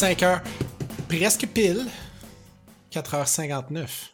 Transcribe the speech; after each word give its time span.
5 0.00 0.22
heures, 0.22 0.42
presque 1.10 1.46
pile. 1.48 1.86
4h59. 2.90 4.12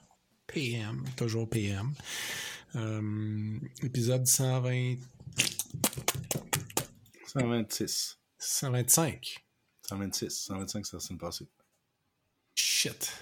PM, 0.49 1.05
toujours 1.17 1.49
PM. 1.49 1.95
Euh, 2.75 3.57
épisode 3.85 4.27
120. 4.27 4.97
126. 7.29 8.19
125. 8.37 9.47
126. 9.83 10.31
125, 10.31 10.87
ça 10.87 10.99
s'est 10.99 11.15
passé. 11.15 11.47
Shit. 12.57 13.13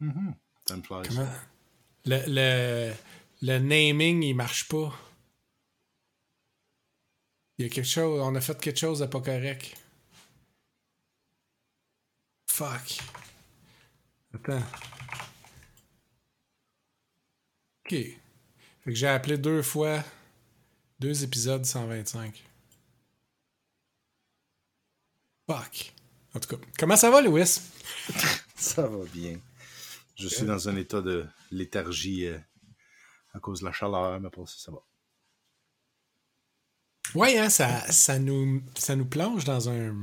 Mm 0.00 0.32
Time 0.64 0.82
flies. 0.82 1.02
Comment? 1.06 1.28
Le, 2.06 2.22
le, 2.28 2.94
le 3.42 3.58
naming, 3.58 4.22
il 4.22 4.32
marche 4.32 4.68
pas. 4.68 4.90
Il 7.58 7.66
y 7.66 7.68
a 7.68 7.68
quelque 7.68 7.84
chose. 7.84 8.22
On 8.22 8.34
a 8.34 8.40
fait 8.40 8.58
quelque 8.58 8.80
chose 8.80 9.00
de 9.00 9.04
pas 9.04 9.20
correct. 9.20 9.76
Fuck. 12.60 13.00
Attends. 14.34 14.62
Ok. 17.86 17.90
Fait 17.92 18.20
que 18.84 18.92
j'ai 18.92 19.06
appelé 19.06 19.38
deux 19.38 19.62
fois. 19.62 20.04
Deux 20.98 21.24
épisodes 21.24 21.64
125. 21.64 22.44
Fuck. 25.48 25.94
En 26.34 26.40
tout 26.40 26.54
cas, 26.54 26.62
comment 26.78 26.96
ça 26.96 27.10
va, 27.10 27.22
Louis? 27.22 27.46
Ça 28.56 28.86
va 28.86 29.06
bien. 29.06 29.40
Je 30.16 30.28
suis 30.28 30.44
dans 30.44 30.68
un 30.68 30.76
état 30.76 31.00
de 31.00 31.26
léthargie 31.50 32.26
euh, 32.26 32.38
à 33.32 33.40
cause 33.40 33.60
de 33.60 33.64
la 33.64 33.72
chaleur, 33.72 34.20
mais 34.20 34.28
pour 34.28 34.46
ça, 34.50 34.58
ça 34.58 34.70
va. 34.70 34.84
Ouais, 37.14 37.38
hein, 37.38 37.48
ça, 37.48 37.90
ça, 37.90 38.18
nous, 38.18 38.62
ça 38.74 38.96
nous 38.96 39.06
plonge 39.06 39.46
dans 39.46 39.70
un. 39.70 39.96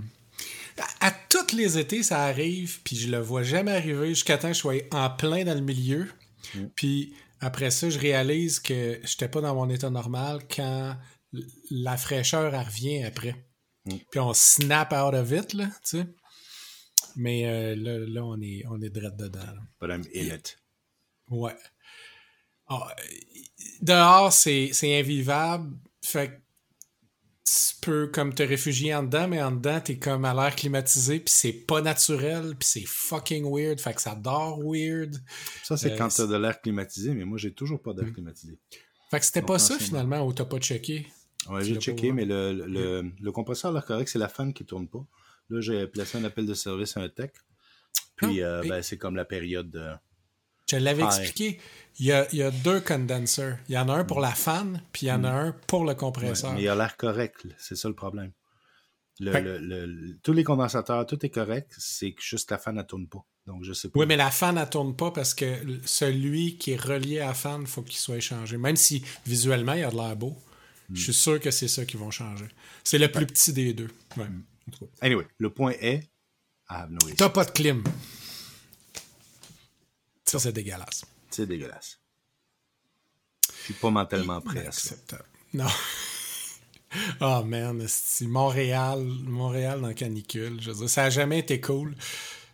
À, 0.78 1.08
à 1.08 1.12
tous 1.12 1.56
les 1.56 1.78
étés, 1.78 2.04
ça 2.04 2.24
arrive, 2.24 2.82
puis 2.84 2.96
je 2.96 3.10
le 3.10 3.20
vois 3.20 3.44
jamais 3.44 3.72
arriver 3.72 4.10
jusqu'à 4.10 4.38
temps 4.38 4.50
que 4.50 4.54
je 4.54 4.60
sois 4.60 4.76
en 4.92 5.10
plein 5.10 5.44
dans 5.44 5.54
le 5.56 5.62
milieu. 5.62 6.08
Mm. 6.56 6.66
Puis 6.76 7.14
après 7.40 7.72
ça, 7.72 7.90
je 7.90 8.00
réalise 8.00 8.60
que 8.60 9.00
j'étais 9.04 9.28
pas 9.28 9.42
dans 9.42 9.56
mon 9.56 9.70
état 9.70 9.90
normal 9.90 10.42
quand 10.54 10.96
la 11.70 11.98
fraîcheur 11.98 12.54
elle 12.54 12.66
revient 12.66 13.04
après. 13.04 13.36
Mm. 13.86 13.96
Puis 14.12 14.20
on 14.20 14.34
snap 14.34 14.94
out 14.94 15.14
of 15.14 15.32
it, 15.32 15.54
là, 15.54 15.66
tu 15.84 15.98
sais. 15.98 16.08
Mais 17.16 17.48
euh, 17.48 17.76
là, 17.76 17.98
là, 18.00 18.24
on 18.24 18.40
est, 18.42 18.64
on 18.70 18.80
est 18.82 18.90
direct 18.90 19.18
dedans. 19.18 19.40
là. 19.40 19.62
But 19.82 19.90
I'm 19.90 20.04
in 20.14 20.36
it. 20.36 20.58
Ouais. 21.30 21.56
Ah, 22.70 22.94
dehors, 23.82 24.32
c'est 24.32 24.70
c'est 24.74 25.00
invivable. 25.00 25.78
Fait 26.04 26.30
que 26.30 26.34
tu 27.48 27.76
peux 27.82 28.08
comme 28.08 28.34
te 28.34 28.44
réfugier 28.44 28.94
en 28.94 29.04
dedans, 29.04 29.28
mais 29.30 29.42
en 29.42 29.52
dedans, 29.52 29.80
t'es 29.80 29.98
comme 29.98 30.26
à 30.26 30.34
l'air 30.34 30.54
climatisé, 30.56 31.20
puis 31.20 31.34
c'est 31.34 31.54
pas 31.54 31.82
naturel, 31.82 32.56
puis 32.60 32.68
c'est 32.68 32.86
fucking 32.86 33.46
weird. 33.50 33.80
Fait 33.80 33.94
que 33.94 34.02
ça 34.02 34.16
dort 34.16 34.60
weird. 34.62 35.16
Ça, 35.64 35.78
c'est 35.78 35.94
Euh, 35.94 35.98
quand 35.98 36.10
t'as 36.10 36.26
de 36.28 36.36
l'air 36.36 36.60
climatisé, 36.62 37.14
mais 37.14 37.24
moi, 37.24 37.38
j'ai 37.38 37.54
toujours 37.54 37.82
pas 37.82 37.94
d'air 37.94 38.12
climatisé. 38.12 38.58
Fait 39.10 39.20
que 39.20 39.26
c'était 39.26 39.42
pas 39.42 39.60
ça 39.60 39.80
finalement 39.80 40.26
où 40.28 40.34
t'as 40.34 40.44
pas 40.46 40.60
checké. 40.60 41.08
Ouais, 41.50 41.64
j'ai 41.64 41.80
checké, 41.80 42.12
mais 42.12 42.26
le, 42.26 42.52
le, 42.52 43.12
le 43.18 43.32
compresseur 43.32 43.72
l'air 43.72 43.86
correct, 43.86 44.10
c'est 44.10 44.20
la 44.20 44.28
fan 44.28 44.54
qui 44.54 44.66
tourne 44.66 44.88
pas. 44.90 45.06
Là, 45.50 45.62
j'ai 45.62 45.88
placé 45.88 46.18
un 46.18 46.26
appel 46.26 46.46
de 46.46 46.54
service 46.54 46.98
à 46.98 47.02
un 47.02 47.08
tech. 47.10 47.32
Puis, 48.18 48.42
Ah, 48.42 48.48
euh, 48.48 48.64
ben, 48.68 48.82
c'est 48.82 48.98
comme 48.98 49.16
la 49.16 49.24
période 49.24 49.70
de... 49.70 49.92
Je 50.70 50.78
l'avais 50.78 51.04
expliqué. 51.04 51.60
Il 52.00 52.06
y, 52.06 52.12
a, 52.12 52.28
il 52.32 52.38
y 52.38 52.44
a 52.44 52.52
deux 52.52 52.80
condensers. 52.80 53.58
Il 53.70 53.74
y 53.74 53.78
en 53.78 53.90
a 53.90 53.94
un 53.94 54.04
pour 54.04 54.20
la 54.20 54.32
fan, 54.34 54.82
puis 54.92 55.08
il 55.08 55.10
y 55.10 55.12
en 55.12 55.24
a 55.24 55.32
un 55.32 55.52
pour 55.66 55.80
le 55.84 55.86
Mm. 55.86 55.90
Ouais, 55.90 55.96
compresseur. 55.96 56.54
mais 56.54 56.62
il 56.62 56.68
a 56.70 56.76
l'air 56.76 56.96
correct, 56.96 57.48
c'est 57.58 57.76
ça 57.76 57.88
le 57.88 57.96
problème. 57.96 58.32
Le- 59.20 59.32
Fait- 59.32 59.42
le- 59.42 59.58
le- 59.58 59.86
le- 59.88 60.18
tous 60.22 60.34
les 60.34 60.44
condensateurs, 60.44 61.08
tout 61.08 61.26
est 61.26 61.30
correct, 61.32 61.74
c'est 61.80 62.12
que 62.12 62.22
juste 62.22 62.52
la 62.52 62.60
fan 62.60 62.76
ne 62.76 62.84
tourne 62.84 63.08
pas. 63.08 63.26
Donc, 63.48 63.64
je 63.64 63.74
sais 63.74 63.90
pas. 63.90 64.00
Oui, 64.00 64.06
mais 64.06 64.16
la 64.16 64.30
fan, 64.30 64.60
elle 64.60 64.70
tourne 64.70 64.96
pas 64.96 65.10
parce 65.10 65.34
que 65.34 65.46
celui 65.86 66.58
qui 66.60 66.74
est 66.74 66.80
relié 66.82 67.20
à 67.20 67.28
la 67.28 67.34
fan, 67.34 67.62
il 67.62 67.68
faut 67.68 67.82
qu'il 67.82 67.98
soit 67.98 68.18
échangé. 68.18 68.58
Même 68.58 68.76
si 68.76 69.04
visuellement, 69.26 69.74
il 69.74 69.84
a 69.84 69.90
de 69.90 69.96
l'air 69.96 70.16
beau, 70.16 70.38
je 70.94 71.02
suis 71.02 71.14
sûr 71.14 71.40
que 71.40 71.50
c'est 71.50 71.68
ça 71.68 71.84
qui 71.86 71.98
vont 71.98 72.12
changer. 72.12 72.46
C'est 72.84 73.00
le 73.00 73.12
plus 73.12 73.26
petit 73.26 73.54
des 73.54 73.74
deux. 73.74 73.90
Ouais. 74.18 74.28
Cas. 74.80 74.86
Anyway, 75.02 75.26
le 75.40 75.50
point 75.50 75.72
est, 75.80 76.08
no. 76.90 77.00
T'as 77.18 77.30
pas 77.30 77.46
de 77.46 77.52
clim. 77.52 77.84
Ça, 80.28 80.40
c'est 80.40 80.52
dégueulasse. 80.52 81.06
C'est 81.30 81.46
dégueulasse. 81.46 82.00
Je 83.50 83.64
suis 83.64 83.74
pas 83.74 83.90
mentalement 83.90 84.42
prêt 84.42 84.68
à 84.68 84.72
ça. 84.72 84.96
Non. 85.54 85.68
oh 87.22 87.44
man. 87.46 87.88
Montréal, 88.22 89.04
Montréal 89.04 89.82
dans 89.82 89.88
la 89.88 89.94
canicule. 89.94 90.62
Je 90.62 90.72
veux 90.72 90.78
dire, 90.78 90.90
ça 90.90 91.06
a 91.06 91.10
jamais 91.10 91.40
été 91.40 91.62
cool. 91.62 91.96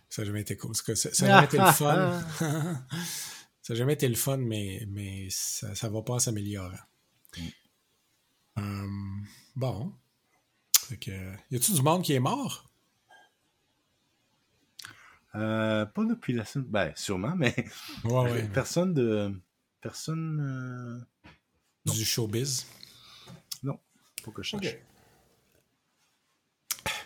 Ça 0.08 0.22
a 0.22 0.24
jamais 0.24 0.42
été 0.42 0.56
cool. 0.56 0.74
Ça 0.76 0.94
ça 0.94 1.08
a 1.08 1.28
jamais 1.28 1.46
été 1.46 1.58
le 1.58 1.72
fun. 1.72 2.22
ça 3.62 3.72
a 3.72 3.76
jamais 3.76 3.94
été 3.94 4.08
le 4.08 4.14
fun, 4.14 4.36
mais, 4.36 4.86
mais 4.88 5.26
ça, 5.30 5.74
ça 5.74 5.88
va 5.88 6.02
pas 6.02 6.14
en 6.14 6.18
s'améliorant. 6.20 6.70
Hum, 8.56 9.26
bon. 9.56 9.92
Que, 11.00 11.32
y 11.50 11.56
a-tu 11.56 11.72
du 11.72 11.82
monde 11.82 12.02
qui 12.04 12.12
est 12.12 12.20
mort? 12.20 12.70
Euh, 15.34 15.84
pas 15.86 16.04
depuis 16.04 16.32
la 16.32 16.44
semaine. 16.44 16.68
Ben, 16.68 16.92
sûrement, 16.96 17.34
mais 17.36 17.54
Ouais, 18.04 18.30
ouais. 18.30 18.48
personne 18.54 18.94
de. 18.94 19.32
Personne. 19.80 20.40
euh, 20.40 21.92
Du 21.92 22.04
showbiz? 22.04 22.66
Non, 23.62 23.78
faut 24.22 24.30
que 24.30 24.42
je 24.42 24.50
cherche. 24.50 24.76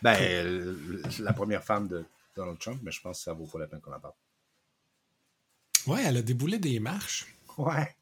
Ben, 0.02 0.76
la 1.20 1.32
première 1.32 1.64
femme 1.64 1.88
de 1.88 2.04
Donald 2.36 2.58
Trump, 2.58 2.80
mais 2.84 2.92
je 2.92 3.00
pense 3.00 3.18
que 3.18 3.24
ça 3.24 3.32
vaut 3.32 3.46
pas 3.46 3.58
la 3.58 3.66
peine 3.66 3.80
qu'on 3.80 3.92
en 3.92 3.98
parle. 4.00 4.14
Ouais, 5.86 6.04
elle 6.04 6.18
a 6.18 6.22
déboulé 6.22 6.58
des 6.58 6.78
marches. 6.78 7.26
Ouais. 7.56 7.96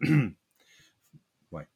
ouais. 1.52 1.68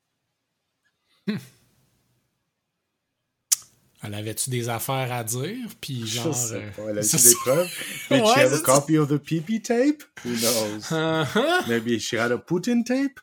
Elle 4.03 4.15
avait-tu 4.15 4.51
des 4.51 4.69
affaires 4.69 5.13
à 5.13 5.23
dire? 5.23 5.69
Puis 5.81 6.07
genre. 6.07 6.33
je 6.33 6.39
sais 6.39 6.55
euh, 6.57 6.71
pas. 6.71 6.83
Elle 6.91 6.99
a 6.99 7.03
eu 7.03 7.05
des 7.05 7.35
preuves. 7.37 7.71
Did 8.11 8.27
she 8.27 8.39
have 8.39 8.53
a 8.53 8.61
copy 8.61 8.99
of 8.99 9.09
the 9.09 9.19
PP 9.19 9.63
tape? 9.63 10.03
Who 10.25 10.31
knows? 10.31 10.91
Uh-huh. 10.91 11.63
Maybe 11.69 11.99
she 12.01 12.17
had 12.17 12.33
a 12.33 12.39
Putin 12.39 12.83
tape? 12.85 13.21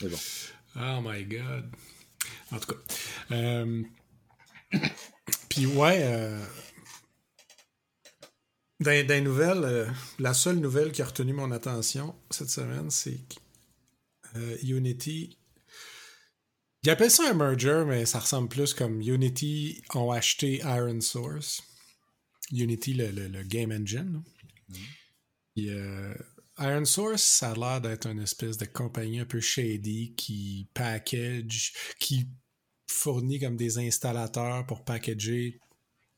Mais 0.00 0.08
bon. 0.08 0.18
Oh 0.76 1.00
my 1.02 1.24
god. 1.24 1.64
En 2.52 2.58
tout 2.58 2.74
cas. 2.74 2.80
Euh, 3.32 3.82
Puis 5.48 5.66
ouais, 5.66 5.98
euh, 6.02 6.38
dans, 8.78 9.06
dans 9.06 9.14
les 9.14 9.20
nouvelles, 9.20 9.64
euh, 9.64 9.86
la 10.20 10.32
seule 10.32 10.56
nouvelle 10.56 10.92
qui 10.92 11.02
a 11.02 11.06
retenu 11.06 11.32
mon 11.32 11.50
attention 11.50 12.14
cette 12.30 12.50
semaine, 12.50 12.90
c'est 12.90 13.18
que 13.18 14.64
Unity. 14.64 15.39
Ils 16.82 16.90
appellent 16.90 17.10
ça 17.10 17.28
un 17.30 17.34
merger, 17.34 17.84
mais 17.86 18.06
ça 18.06 18.20
ressemble 18.20 18.48
plus 18.48 18.72
comme 18.72 19.02
Unity 19.02 19.82
ont 19.94 20.10
acheté 20.10 20.60
Iron 20.64 21.00
Source. 21.00 21.62
Unity, 22.50 22.94
le, 22.94 23.42
game 23.42 23.70
engine. 23.70 24.22
euh, 25.58 26.14
Iron 26.58 26.86
Source, 26.86 27.22
ça 27.22 27.50
a 27.50 27.54
l'air 27.54 27.80
d'être 27.82 28.06
une 28.06 28.20
espèce 28.20 28.56
de 28.56 28.64
compagnie 28.64 29.20
un 29.20 29.26
peu 29.26 29.40
shady 29.40 30.14
qui 30.16 30.68
package, 30.72 31.74
qui 31.98 32.28
fournit 32.86 33.38
comme 33.38 33.56
des 33.56 33.78
installateurs 33.78 34.66
pour 34.66 34.84
packager 34.84 35.60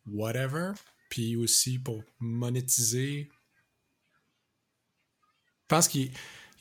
whatever, 0.06 0.72
puis 1.10 1.36
aussi 1.36 1.78
pour 1.78 2.02
monétiser. 2.20 3.28
Je 5.62 5.66
pense 5.68 5.88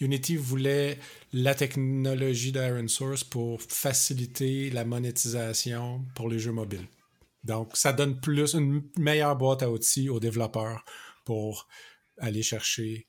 qu'Unity 0.01 0.35
voulait 0.35 0.97
la 1.31 1.53
technologie 1.53 2.51
d'Iron 2.51 2.87
Source 2.87 3.23
pour 3.23 3.61
faciliter 3.61 4.71
la 4.71 4.83
monétisation 4.83 6.03
pour 6.15 6.27
les 6.27 6.39
jeux 6.39 6.51
mobiles. 6.51 6.87
Donc, 7.43 7.77
ça 7.77 7.93
donne 7.93 8.19
plus 8.19 8.55
une 8.55 8.81
meilleure 8.97 9.35
boîte 9.35 9.61
à 9.61 9.69
outils 9.69 10.09
aux 10.09 10.19
développeurs 10.19 10.83
pour 11.23 11.67
aller 12.17 12.41
chercher 12.41 13.07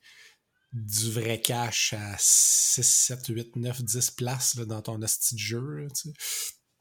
du 0.71 1.11
vrai 1.11 1.41
cash 1.41 1.93
à 1.93 2.15
6, 2.19 2.83
7, 2.83 3.27
8, 3.27 3.55
9, 3.55 3.83
10 3.83 4.11
places 4.11 4.57
dans 4.57 4.83
ton 4.83 5.01
asti 5.01 5.33
de 5.33 5.39
jeu, 5.39 5.87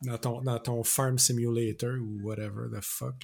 dans, 0.03 0.19
ton, 0.19 0.43
dans 0.43 0.59
ton 0.59 0.85
Farm 0.85 1.19
Simulator 1.19 1.94
ou 1.99 2.20
whatever 2.23 2.69
the 2.70 2.82
fuck. 2.82 3.14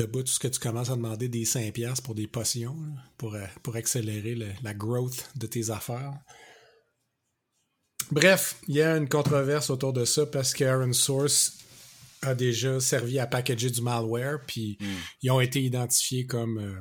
Le 0.00 0.06
bout, 0.06 0.22
tout 0.22 0.32
ce 0.32 0.38
que 0.38 0.48
tu 0.48 0.58
commences 0.58 0.88
à 0.88 0.96
demander 0.96 1.28
des 1.28 1.44
5$ 1.44 1.72
piastres 1.72 2.02
pour 2.02 2.14
des 2.14 2.26
potions 2.26 2.74
là, 2.80 3.02
pour, 3.18 3.34
euh, 3.34 3.44
pour 3.62 3.76
accélérer 3.76 4.34
le- 4.34 4.52
la 4.62 4.72
growth 4.72 5.28
de 5.36 5.46
tes 5.46 5.68
affaires. 5.68 6.14
Bref, 8.10 8.56
il 8.66 8.76
y 8.76 8.82
a 8.82 8.96
une 8.96 9.08
controverse 9.10 9.68
autour 9.68 9.92
de 9.92 10.06
ça 10.06 10.24
parce 10.24 10.54
que 10.54 10.64
Aaron 10.64 10.94
Source 10.94 11.58
a 12.22 12.34
déjà 12.34 12.80
servi 12.80 13.18
à 13.18 13.26
packager 13.26 13.68
du 13.70 13.82
malware, 13.82 14.38
puis 14.46 14.78
ils 15.22 15.30
ont 15.30 15.40
été 15.40 15.62
identifiés 15.62 16.24
comme 16.26 16.58
euh, 16.58 16.80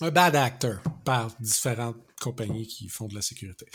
un 0.00 0.10
bad 0.12 0.36
actor 0.36 0.80
par 1.04 1.34
différentes 1.40 1.96
compagnies 2.20 2.66
qui 2.68 2.88
font 2.88 3.08
de 3.08 3.14
la 3.16 3.22
sécurité. 3.22 3.66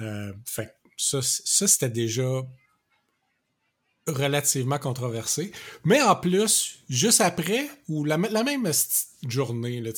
Euh, 0.00 0.32
fait 0.44 0.74
ça, 0.98 1.20
ça 1.22 1.66
c'était 1.66 1.88
déjà 1.90 2.42
relativement 4.08 4.78
controversé. 4.78 5.52
Mais 5.84 6.00
en 6.02 6.16
plus, 6.16 6.78
juste 6.88 7.20
après, 7.20 7.68
ou 7.88 8.04
la, 8.04 8.18
même 8.18 8.70
journée, 9.28 9.80
là, 9.80 9.90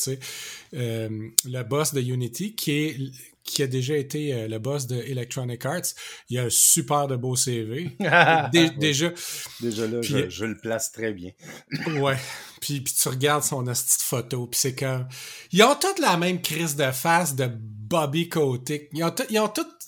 euh, 0.74 1.28
le 1.44 1.62
boss 1.62 1.94
de 1.94 2.00
Unity, 2.00 2.54
qui, 2.54 2.72
est, 2.72 2.96
qui 3.44 3.62
a 3.62 3.66
déjà 3.66 3.96
été 3.96 4.34
euh, 4.34 4.48
le 4.48 4.58
boss 4.58 4.86
de 4.86 4.96
Electronic 4.96 5.64
Arts, 5.64 5.94
il 6.28 6.38
a 6.38 6.44
un 6.44 6.50
super 6.50 7.06
de 7.06 7.16
beau 7.16 7.36
CV. 7.36 7.90
déjà. 8.78 9.12
Déjà 9.60 9.86
là, 9.86 10.02
je, 10.02 10.44
le 10.44 10.56
place 10.56 10.92
très 10.92 11.12
bien. 11.12 11.30
ouais. 12.00 12.16
Puis, 12.60 12.80
puis 12.80 12.94
tu 12.94 13.08
regardes 13.08 13.44
son 13.44 13.64
petite 13.64 14.02
photo, 14.02 14.46
puis 14.46 14.60
c'est 14.60 14.74
comme... 14.74 15.08
Ils 15.52 15.62
ont 15.62 15.74
toutes 15.74 15.98
la 15.98 16.16
même 16.16 16.40
crise 16.40 16.76
de 16.76 16.90
face 16.90 17.34
de 17.34 17.48
Bobby 17.50 18.28
Kotick. 18.28 18.88
Ils 18.92 19.02
ont, 19.04 19.14
ils 19.30 19.38
ont 19.38 19.48
toutes 19.48 19.80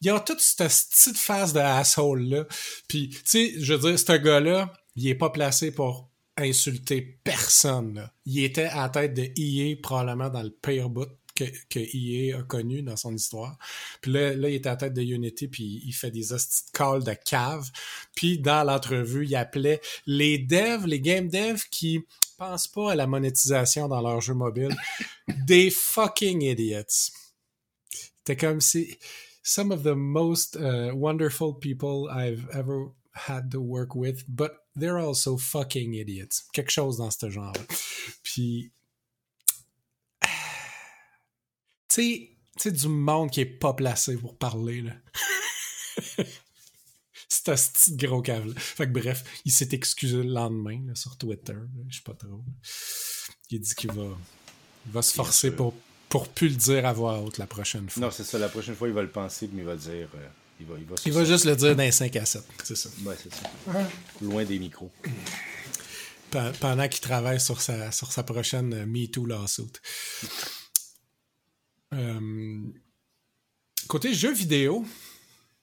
il 0.00 0.10
a 0.10 0.20
toute 0.20 0.40
cette 0.40 0.68
petite 0.68 1.18
face 1.18 1.52
de 1.52 1.60
asshole-là. 1.60 2.46
Puis, 2.88 3.10
tu 3.10 3.20
sais, 3.24 3.54
je 3.58 3.74
veux 3.74 3.90
dire, 3.90 3.98
ce 3.98 4.12
gars-là, 4.12 4.72
il 4.96 5.08
est 5.08 5.14
pas 5.14 5.30
placé 5.30 5.70
pour 5.72 6.10
insulter 6.36 7.02
personne. 7.22 7.94
Là. 7.94 8.12
Il 8.24 8.42
était 8.42 8.64
à 8.64 8.82
la 8.82 8.88
tête 8.88 9.14
de 9.14 9.28
EA, 9.36 9.76
probablement 9.82 10.30
dans 10.30 10.42
le 10.42 10.50
pire 10.50 10.88
bout 10.88 11.08
que, 11.34 11.44
que 11.68 11.78
EA 11.78 12.38
a 12.38 12.42
connu 12.42 12.82
dans 12.82 12.96
son 12.96 13.14
histoire. 13.14 13.58
Puis 14.00 14.12
là, 14.12 14.34
là, 14.34 14.48
il 14.48 14.56
était 14.56 14.68
à 14.68 14.72
la 14.72 14.76
tête 14.76 14.94
de 14.94 15.02
Unity, 15.02 15.48
puis 15.48 15.82
il 15.84 15.92
fait 15.92 16.10
des 16.10 16.26
calls 16.72 17.04
de 17.04 17.14
cave. 17.24 17.70
Puis 18.14 18.38
dans 18.38 18.64
l'entrevue, 18.64 19.26
il 19.26 19.36
appelait 19.36 19.80
les 20.06 20.38
devs, 20.38 20.86
les 20.86 21.00
game 21.00 21.28
devs 21.28 21.64
qui 21.70 22.00
pensent 22.38 22.68
pas 22.68 22.92
à 22.92 22.94
la 22.94 23.06
monétisation 23.06 23.88
dans 23.88 24.00
leur 24.00 24.20
jeu 24.20 24.34
mobile 24.34 24.74
des 25.46 25.70
fucking 25.70 26.42
idiots. 26.42 27.12
C'était 28.18 28.36
comme 28.36 28.60
si 28.60 28.98
some 29.50 29.72
of 29.72 29.82
the 29.82 29.96
most 29.96 30.56
uh, 30.56 30.92
wonderful 30.94 31.54
people 31.54 32.08
I've 32.08 32.48
ever 32.54 32.92
had 33.12 33.50
to 33.50 33.60
work 33.60 33.96
with, 33.96 34.24
but 34.28 34.52
they're 34.76 35.00
also 35.00 35.36
fucking 35.36 35.94
idiots. 35.94 36.44
Quelque 36.52 36.70
chose 36.70 36.98
dans 36.98 37.10
ce 37.10 37.28
genre. 37.28 37.52
Puis, 38.22 38.70
tu 41.88 42.28
sais, 42.56 42.70
du 42.70 42.88
monde 42.88 43.32
qui 43.32 43.40
est 43.40 43.58
pas 43.58 43.72
placé 43.72 44.16
pour 44.16 44.38
parler, 44.38 44.82
là. 44.82 44.92
C'est 47.28 47.48
un 47.48 47.56
petit 47.56 47.96
gros 47.96 48.22
câble. 48.22 48.54
Fait 48.56 48.86
que 48.86 48.92
bref, 48.92 49.24
il 49.44 49.50
s'est 49.50 49.70
excusé 49.72 50.16
le 50.18 50.30
lendemain 50.30 50.80
là, 50.86 50.94
sur 50.94 51.16
Twitter. 51.16 51.56
Je 51.88 51.96
sais 51.96 52.02
pas 52.04 52.14
trop. 52.14 52.44
Il 53.50 53.60
dit 53.60 53.74
qu'il 53.74 53.90
va, 53.90 54.16
il 54.86 54.92
va 54.92 55.02
se 55.02 55.14
forcer 55.14 55.50
pour 55.50 55.74
pour 56.10 56.28
plus 56.28 56.48
le 56.50 56.56
dire 56.56 56.84
à 56.84 56.92
voix 56.92 57.20
haute 57.20 57.38
la 57.38 57.46
prochaine 57.46 57.88
fois. 57.88 58.02
Non, 58.02 58.10
c'est 58.10 58.24
ça. 58.24 58.38
La 58.38 58.48
prochaine 58.50 58.74
fois, 58.74 58.88
il 58.88 58.94
va 58.94 59.00
le 59.02 59.08
penser, 59.10 59.48
mais 59.52 59.62
il 59.62 59.64
va 59.64 59.72
le 59.72 59.78
dire. 59.78 60.08
Euh, 60.14 60.26
il 60.60 60.66
va, 60.66 60.74
il 60.78 60.84
va, 60.84 60.94
il 61.06 61.12
va 61.12 61.24
juste 61.24 61.46
le 61.46 61.56
dire 61.56 61.74
dans 61.74 61.82
les 61.82 61.90
5 61.90 62.14
à 62.16 62.26
7. 62.26 62.42
C'est 62.64 62.76
ça. 62.76 62.90
Ouais, 63.06 63.14
c'est 63.22 63.32
ça. 63.32 63.48
Loin 64.20 64.44
des 64.44 64.58
micros. 64.58 64.90
Pendant 66.60 66.86
qu'il 66.88 67.00
travaille 67.00 67.40
sur 67.40 67.60
sa, 67.62 67.90
sur 67.90 68.12
sa 68.12 68.22
prochaine 68.22 68.74
euh, 68.74 68.86
MeToo 68.86 69.24
lawsuit. 69.24 69.72
euh, 71.94 72.60
côté 73.88 74.12
jeux 74.14 74.32
vidéo, 74.34 74.84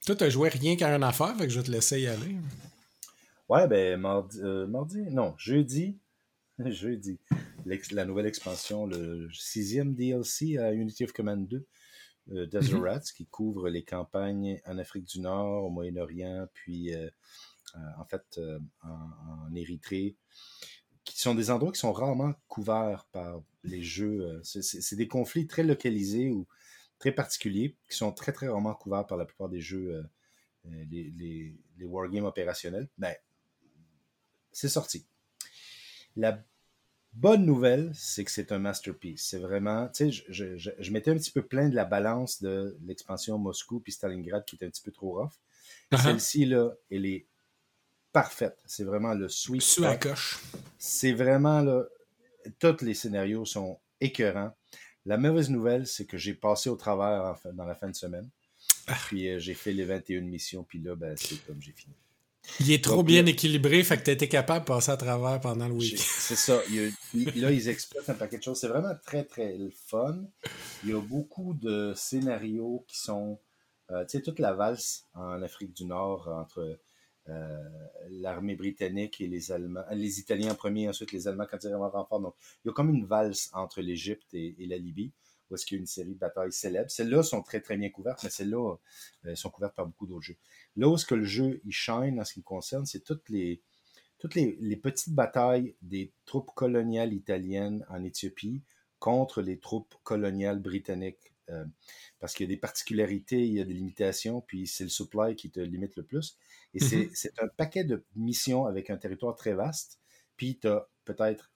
toi, 0.04 0.16
t'as 0.16 0.28
joué 0.28 0.48
rien 0.48 0.76
qu'à 0.76 0.94
une 0.94 1.02
affaire, 1.04 1.34
fait 1.38 1.46
que 1.46 1.52
je 1.52 1.60
vais 1.60 1.66
te 1.66 1.70
laisser 1.70 2.00
y 2.00 2.06
aller. 2.06 2.36
Ouais, 3.48 3.66
ben, 3.66 3.98
mardi, 3.98 4.38
euh, 4.42 4.66
mardi 4.66 4.98
non, 5.10 5.34
jeudi, 5.38 5.96
jeudi, 6.66 7.18
la 7.92 8.04
nouvelle 8.04 8.26
expansion, 8.26 8.86
le 8.86 9.28
sixième 9.32 9.94
DLC 9.94 10.58
à 10.58 10.72
Unity 10.72 11.04
of 11.04 11.12
Command 11.12 11.46
2, 11.46 11.66
euh, 12.32 12.46
Desert 12.46 12.78
mhm. 12.78 12.84
Rats, 12.84 13.12
qui 13.14 13.26
couvre 13.26 13.68
les 13.68 13.84
campagnes 13.84 14.60
en 14.66 14.78
Afrique 14.78 15.04
du 15.04 15.20
Nord, 15.20 15.64
au 15.64 15.70
Moyen-Orient, 15.70 16.48
puis 16.52 16.94
euh, 16.94 17.08
euh, 17.76 17.78
en 17.98 18.04
fait 18.04 18.40
en, 18.82 19.54
Érythrée, 19.54 20.16
qui 21.04 21.20
sont 21.20 21.34
des 21.34 21.50
endroits 21.50 21.72
qui 21.72 21.80
sont 21.80 21.92
rarement 21.92 22.34
couverts 22.48 23.06
par 23.12 23.40
les 23.62 23.82
jeux. 23.82 24.40
C'est 24.42 24.96
des 24.96 25.08
conflits 25.08 25.46
très 25.46 25.62
localisés 25.62 26.30
ou 26.30 26.46
très 26.98 27.12
particuliers, 27.12 27.76
qui 27.88 27.96
sont 27.96 28.12
très 28.12 28.32
très 28.32 28.48
rarement 28.48 28.74
couverts 28.74 29.06
par 29.06 29.16
la 29.16 29.24
plupart 29.24 29.48
des 29.48 29.60
jeux, 29.60 30.04
les, 30.64 31.12
les, 31.16 31.56
les 31.78 31.84
wargames 31.84 32.26
opérationnels. 32.26 32.88
Ben, 32.98 33.14
c'est 34.52 34.68
sorti. 34.68 35.06
La 36.18 36.44
bonne 37.14 37.46
nouvelle, 37.46 37.90
c'est 37.94 38.24
que 38.24 38.30
c'est 38.30 38.52
un 38.52 38.58
masterpiece. 38.58 39.22
C'est 39.22 39.38
vraiment, 39.38 39.88
tu 39.88 40.12
sais, 40.12 40.24
je, 40.28 40.56
je, 40.58 40.70
je, 40.78 40.90
m'étais 40.90 41.10
un 41.10 41.16
petit 41.16 41.30
peu 41.30 41.42
plein 41.42 41.68
de 41.68 41.74
la 41.74 41.84
balance 41.84 42.42
de 42.42 42.76
l'expansion 42.84 43.38
Moscou 43.38 43.80
puis 43.80 43.92
Stalingrad 43.92 44.44
qui 44.44 44.56
était 44.56 44.66
un 44.66 44.70
petit 44.70 44.82
peu 44.82 44.92
trop 44.92 45.12
rough. 45.12 45.32
Uh-huh. 45.90 46.02
Celle-ci, 46.02 46.44
là, 46.44 46.70
elle 46.90 47.06
est 47.06 47.26
parfaite. 48.12 48.58
C'est 48.66 48.84
vraiment 48.84 49.14
le 49.14 49.28
sweet 49.28 49.62
Sous 49.62 49.82
la 49.82 49.96
coche. 49.96 50.38
C'est 50.78 51.12
vraiment, 51.12 51.62
là, 51.62 51.84
tous 52.58 52.82
les 52.82 52.94
scénarios 52.94 53.44
sont 53.44 53.78
écœurants. 54.00 54.54
La 55.06 55.16
mauvaise 55.16 55.50
nouvelle, 55.50 55.86
c'est 55.86 56.04
que 56.04 56.18
j'ai 56.18 56.34
passé 56.34 56.68
au 56.68 56.76
travers 56.76 57.36
dans 57.54 57.64
la 57.64 57.74
fin 57.74 57.88
de 57.88 57.96
semaine. 57.96 58.28
Ah. 58.86 58.96
Puis 59.06 59.28
euh, 59.28 59.38
j'ai 59.38 59.54
fait 59.54 59.72
les 59.72 59.84
21 59.84 60.22
missions, 60.22 60.64
puis 60.64 60.78
là, 60.80 60.94
ben, 60.94 61.16
c'est 61.16 61.44
comme 61.46 61.60
j'ai 61.60 61.72
fini. 61.72 61.94
Il 62.60 62.72
est 62.72 62.82
trop 62.82 63.02
bien 63.02 63.24
équilibré, 63.26 63.82
fait 63.84 63.98
que 63.98 64.04
tu 64.04 64.10
été 64.10 64.28
capable 64.28 64.64
de 64.64 64.68
passer 64.68 64.90
à 64.90 64.96
travers 64.96 65.40
pendant 65.40 65.68
le 65.68 65.74
week. 65.74 65.98
C'est 65.98 66.36
ça. 66.36 66.60
là, 67.36 67.50
ils 67.50 67.68
exploitent 67.68 68.08
un 68.08 68.14
paquet 68.14 68.38
de 68.38 68.42
choses. 68.42 68.58
C'est 68.58 68.68
vraiment 68.68 68.94
très, 69.04 69.24
très 69.24 69.56
fun. 69.86 70.24
Il 70.84 70.90
y 70.90 70.92
a 70.92 71.00
beaucoup 71.00 71.54
de 71.54 71.92
scénarios 71.94 72.84
qui 72.88 72.98
sont. 72.98 73.38
Euh, 73.90 74.04
tu 74.04 74.18
sais, 74.18 74.22
toute 74.22 74.38
la 74.38 74.52
valse 74.52 75.06
en 75.14 75.40
Afrique 75.42 75.74
du 75.74 75.86
Nord 75.86 76.28
entre 76.28 76.78
euh, 77.28 77.68
l'armée 78.10 78.56
britannique 78.56 79.20
et 79.20 79.26
les 79.26 79.52
Allemands, 79.52 79.84
les 79.92 80.18
Italiens 80.18 80.52
en 80.52 80.54
premier, 80.54 80.88
ensuite 80.88 81.12
les 81.12 81.28
Allemands 81.28 81.46
quand 81.50 81.58
ils 81.62 81.66
arrivent 81.66 81.82
en 81.82 81.90
renfort. 81.90 82.20
Donc, 82.20 82.34
il 82.64 82.68
y 82.68 82.70
a 82.70 82.72
comme 82.72 82.88
une 82.88 83.04
valse 83.04 83.50
entre 83.52 83.82
l'Égypte 83.82 84.32
et, 84.32 84.54
la 84.60 84.78
Libye 84.78 85.12
où 85.50 85.54
est-ce 85.54 85.66
qu'il 85.66 85.76
y 85.76 85.78
a 85.78 85.80
une 85.80 85.86
série 85.86 86.14
de 86.14 86.18
batailles 86.18 86.52
célèbres. 86.52 86.90
Celles-là 86.90 87.22
sont 87.22 87.42
très, 87.42 87.60
très 87.60 87.76
bien 87.76 87.90
couvertes, 87.90 88.22
mais 88.22 88.30
celles-là 88.30 88.76
euh, 89.26 89.34
sont 89.34 89.50
couvertes 89.50 89.74
par 89.74 89.86
beaucoup 89.86 90.06
d'autres 90.06 90.22
jeux. 90.22 90.36
Là 90.76 90.88
où 90.88 90.96
ce 90.96 91.06
que 91.06 91.14
le 91.14 91.24
jeu 91.24 91.60
il 91.64 91.72
shine 91.72 92.20
en 92.20 92.24
ce 92.24 92.34
qui 92.34 92.40
me 92.40 92.44
concerne, 92.44 92.86
c'est 92.86 93.04
toutes 93.04 93.28
les 93.28 93.62
toutes 94.18 94.34
les, 94.34 94.76
petites 94.76 95.14
batailles 95.14 95.76
des 95.80 96.12
troupes 96.24 96.50
coloniales 96.54 97.12
italiennes 97.12 97.86
en 97.88 98.02
Éthiopie 98.02 98.62
contre 98.98 99.42
les 99.42 99.58
troupes 99.58 99.94
coloniales 100.02 100.58
britanniques. 100.58 101.34
Euh, 101.50 101.64
parce 102.18 102.34
qu'il 102.34 102.44
y 102.44 102.52
a 102.52 102.54
des 102.54 102.60
particularités, 102.60 103.46
il 103.46 103.54
y 103.54 103.60
a 103.60 103.64
des 103.64 103.72
limitations, 103.72 104.42
puis 104.42 104.66
c'est 104.66 104.84
le 104.84 104.90
supply 104.90 105.34
qui 105.34 105.50
te 105.50 105.60
limite 105.60 105.96
le 105.96 106.02
plus. 106.02 106.36
Et 106.74 106.80
c'est 106.80 107.06
mm-hmm. 107.06 107.44
un 107.44 107.48
paquet 107.48 107.84
de 107.84 108.04
missions 108.16 108.66
avec 108.66 108.90
un 108.90 108.98
territoire 108.98 109.34
très 109.34 109.54
vaste, 109.54 109.98
puis 110.36 110.58
tu 110.58 110.66
as 110.66 110.88
peut-être, 111.04 111.50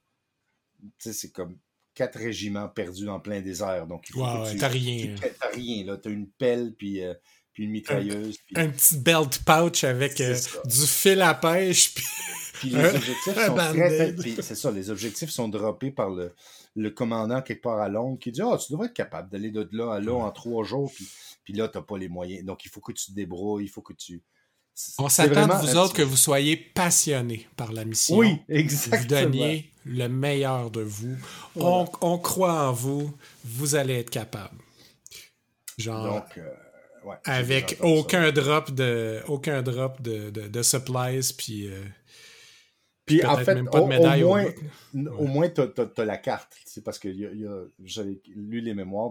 tu 0.81 0.89
sais, 0.99 1.13
c'est 1.13 1.31
comme 1.31 1.59
quatre 1.95 2.19
régiments 2.19 2.69
perdus 2.69 3.05
dans 3.05 3.21
plein 3.21 3.41
désert. 3.41 3.87
Donc, 3.87 4.09
il 4.09 4.13
faut 4.15 4.25
que 4.25 4.51
tu, 4.51 4.59
t'as 4.59 4.69
rien. 4.69 5.15
T'as 5.39 5.49
rien, 5.49 5.85
là. 5.85 5.97
T'as 5.97 6.11
une 6.11 6.29
pelle, 6.29 6.75
puis 6.77 7.03
euh, 7.05 7.15
puis 7.53 7.65
une 7.65 7.71
mitrailleuse. 7.71 8.39
Un, 8.55 8.69
petit 8.69 8.97
belt 8.97 9.43
pouch 9.45 9.85
avec 9.85 10.21
euh, 10.21 10.37
du 10.65 10.87
fil 10.87 11.21
à 11.21 11.35
pêche. 11.35 11.95
Puis, 12.55 12.71
les 12.71 12.85
objectifs 12.85 13.47
sont 13.47 13.55
très, 13.55 14.15
C'est 14.43 14.55
ça, 14.55 14.71
les 14.71 14.91
objectifs 14.91 15.31
sont 15.31 15.49
droppés 15.49 15.91
par 15.91 16.11
le, 16.11 16.33
le 16.77 16.91
commandant 16.91 17.43
quelque 17.43 17.63
part 17.63 17.81
à 17.81 17.89
Londres 17.89 18.19
qui 18.19 18.33
dit 18.33 18.41
Ah, 18.41 18.51
oh, 18.53 18.59
tu 18.59 18.73
devrais 18.73 18.87
être 18.87 18.95
capable 18.95 19.29
d'aller 19.31 19.51
de 19.51 19.69
là 19.73 19.95
à 19.95 20.01
là 20.01 20.15
en 20.15 20.31
trois 20.31 20.65
jours, 20.65 20.91
puis, 20.95 21.07
puis 21.45 21.53
là, 21.55 21.69
tu 21.69 21.77
n'as 21.77 21.85
pas 21.85 21.99
les 21.99 22.09
moyens. 22.09 22.45
Donc, 22.45 22.65
il 22.65 22.71
faut 22.71 22.81
que 22.81 22.93
tu 22.93 23.07
te 23.07 23.13
débrouilles, 23.13 23.65
il 23.65 23.71
faut 23.71 23.83
que 23.83 23.95
tu. 23.95 24.23
On 24.99 25.09
s'attend 25.09 25.47
de 25.47 25.67
vous 25.67 25.77
autres 25.77 25.95
que 25.95 26.03
vous 26.03 26.17
soyez 26.17 26.57
passionnés 26.57 27.49
par 27.57 27.73
la 27.73 27.85
mission. 27.85 28.17
Oui, 28.17 28.39
exactement. 28.49 29.01
Vous 29.01 29.09
donniez 29.09 29.71
le 29.85 30.09
meilleur 30.09 30.71
de 30.71 30.83
vous. 30.83 31.17
On, 31.57 31.87
on, 32.01 32.19
croit 32.19 32.69
en 32.69 32.73
vous. 32.73 33.13
Vous 33.45 33.75
allez 33.75 33.95
être 33.95 34.11
capable. 34.11 34.57
Genre. 35.79 36.15
Donc, 36.15 36.39
euh, 36.39 36.51
avec 37.25 37.79
aucun 37.81 38.31
drop 38.31 38.71
de 38.71 39.21
aucun 39.27 39.63
drop 39.63 40.01
de, 40.01 40.31
de, 40.31 40.63
supplies 40.63 41.35
puis 41.37 41.67
euh, 41.67 41.83
puis 43.05 43.25
en 43.25 43.37
fait, 43.39 43.59
au, 43.59 43.87
moins, 43.87 44.45
au, 45.19 45.27
moins 45.27 45.49
tu 45.49 45.61
as, 45.61 46.05
la 46.05 46.17
carte. 46.19 46.55
C'est 46.65 46.85
parce 46.85 46.99
que 46.99 47.09
j'avais 47.85 48.21
lu 48.35 48.61
les 48.61 48.75
mémoires 48.75 49.11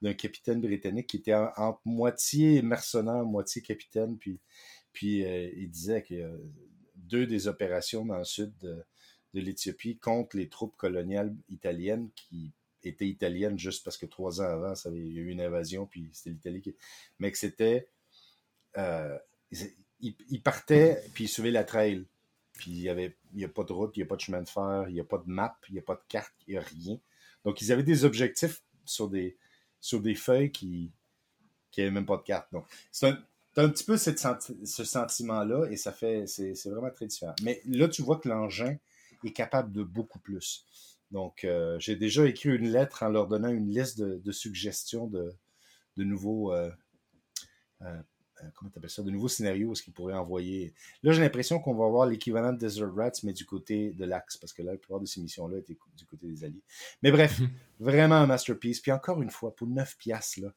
d'un 0.00 0.14
capitaine 0.14 0.60
britannique 0.60 1.06
qui 1.06 1.18
était 1.18 1.34
entre 1.34 1.80
moitié 1.84 2.62
mercenaire, 2.62 3.24
moitié 3.24 3.62
capitaine. 3.62 4.16
Puis, 4.18 4.40
puis 4.92 5.24
euh, 5.24 5.50
il 5.56 5.70
disait 5.70 6.02
que 6.02 6.14
euh, 6.14 6.36
deux 6.96 7.26
des 7.26 7.48
opérations 7.48 8.04
dans 8.04 8.18
le 8.18 8.24
sud 8.24 8.52
de, 8.60 8.84
l'Éthiopie 9.34 9.96
contre 9.96 10.36
les 10.36 10.48
troupes 10.48 10.76
coloniales 10.76 11.34
italiennes 11.48 12.10
qui 12.14 12.52
était 12.84 13.06
italienne 13.06 13.58
juste 13.58 13.82
parce 13.82 13.96
que 13.96 14.04
trois 14.04 14.42
ans 14.42 14.44
avant, 14.44 14.74
il 14.92 15.12
y 15.12 15.18
a 15.18 15.22
eu 15.22 15.28
une 15.28 15.40
invasion, 15.40 15.86
puis 15.86 16.10
c'était 16.12 16.30
l'Italie 16.30 16.60
qui. 16.60 16.76
Mais 17.18 17.32
que 17.32 17.38
c'était. 17.38 17.88
Euh, 18.76 19.16
il, 20.00 20.42
partait, 20.42 21.02
puis 21.14 21.24
il 21.24 21.28
suivait 21.28 21.50
la 21.50 21.64
trail. 21.64 22.04
Puis 22.52 22.72
il 22.72 22.80
n'y 22.80 22.88
avait 22.90 23.16
il 23.34 23.44
a 23.44 23.48
pas 23.48 23.64
de 23.64 23.72
route, 23.72 23.96
il 23.96 24.00
n'y 24.00 24.04
a 24.04 24.06
pas 24.06 24.16
de 24.16 24.20
chemin 24.20 24.42
de 24.42 24.48
fer, 24.48 24.84
il 24.88 24.94
n'y 24.94 25.00
a 25.00 25.04
pas 25.04 25.18
de 25.18 25.30
map, 25.30 25.56
il 25.68 25.74
n'y 25.74 25.78
a 25.78 25.82
pas 25.82 25.94
de 25.94 26.02
carte, 26.08 26.34
il 26.46 26.52
n'y 26.52 26.58
a 26.58 26.62
rien. 26.62 26.98
Donc 27.44 27.62
ils 27.62 27.72
avaient 27.72 27.82
des 27.82 28.04
objectifs 28.04 28.62
sur 28.84 29.08
des, 29.08 29.38
sur 29.80 30.00
des 30.00 30.14
feuilles 30.14 30.52
qui 30.52 30.92
n'avaient 31.78 31.90
même 31.90 32.04
pas 32.04 32.18
de 32.18 32.22
carte. 32.22 32.52
Donc 32.52 32.66
c'est 32.90 33.08
un, 33.08 33.24
T'as 33.54 33.64
un 33.64 33.68
petit 33.68 33.84
peu 33.84 33.96
cette 33.96 34.18
ce 34.64 34.84
sentiment-là 34.84 35.66
et 35.70 35.76
ça 35.76 35.92
fait, 35.92 36.26
c'est 36.26 36.68
vraiment 36.70 36.90
très 36.90 37.06
différent. 37.06 37.34
Mais 37.42 37.60
là, 37.66 37.88
tu 37.88 38.02
vois 38.02 38.18
que 38.18 38.28
l'engin 38.28 38.76
est 39.24 39.32
capable 39.32 39.72
de 39.72 39.82
beaucoup 39.82 40.18
plus. 40.18 40.64
Donc, 41.10 41.44
euh, 41.44 41.78
j'ai 41.78 41.94
déjà 41.94 42.26
écrit 42.26 42.48
une 42.48 42.70
lettre 42.70 43.02
en 43.02 43.10
leur 43.10 43.28
donnant 43.28 43.50
une 43.50 43.68
liste 43.68 44.00
de, 44.00 44.32
suggestions 44.32 45.06
de, 45.06 45.34
de 45.98 46.04
nouveaux, 46.04 46.54
euh, 46.54 46.70
euh, 47.82 48.02
comment 48.54 48.70
t'appelles 48.70 48.88
ça, 48.88 49.02
de 49.02 49.10
nouveaux 49.10 49.28
scénarios 49.28 49.74
ce 49.74 49.82
qu'ils 49.82 49.92
pourraient 49.92 50.14
envoyer. 50.14 50.72
Là, 51.02 51.12
j'ai 51.12 51.20
l'impression 51.20 51.58
qu'on 51.58 51.74
va 51.74 51.84
avoir 51.84 52.06
l'équivalent 52.06 52.54
de 52.54 52.58
Desert 52.58 52.94
Rats, 52.94 53.12
mais 53.24 53.34
du 53.34 53.44
côté 53.44 53.90
de 53.90 54.06
l'Axe, 54.06 54.38
parce 54.38 54.54
que 54.54 54.62
là, 54.62 54.72
la 54.72 54.78
plupart 54.78 55.00
de 55.00 55.06
ces 55.06 55.20
missions-là 55.20 55.58
étaient 55.58 55.76
du 55.96 56.06
côté 56.06 56.26
des 56.26 56.44
Alliés. 56.44 56.62
Mais 57.02 57.12
bref, 57.12 57.40
vraiment 57.78 58.14
un 58.14 58.26
masterpiece. 58.26 58.80
Puis 58.80 58.90
encore 58.90 59.20
une 59.20 59.30
fois, 59.30 59.54
pour 59.54 59.68
9 59.68 59.98
piastres, 59.98 60.40
là, 60.40 60.54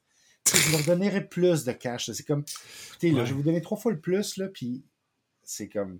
je 0.54 0.72
leur 0.72 0.84
donnerais 0.84 1.28
plus 1.28 1.64
de 1.64 1.72
cash. 1.72 2.12
C'est 2.12 2.26
comme, 2.26 2.44
écoutez, 2.90 3.12
là, 3.12 3.26
je 3.26 3.32
vais 3.32 3.38
vous 3.38 3.44
donner 3.44 3.62
trois 3.62 3.78
fois 3.78 3.92
le 3.92 4.00
plus, 4.00 4.38
là, 4.38 4.48
puis 4.48 4.84
c'est 5.44 5.70
comme... 5.70 6.00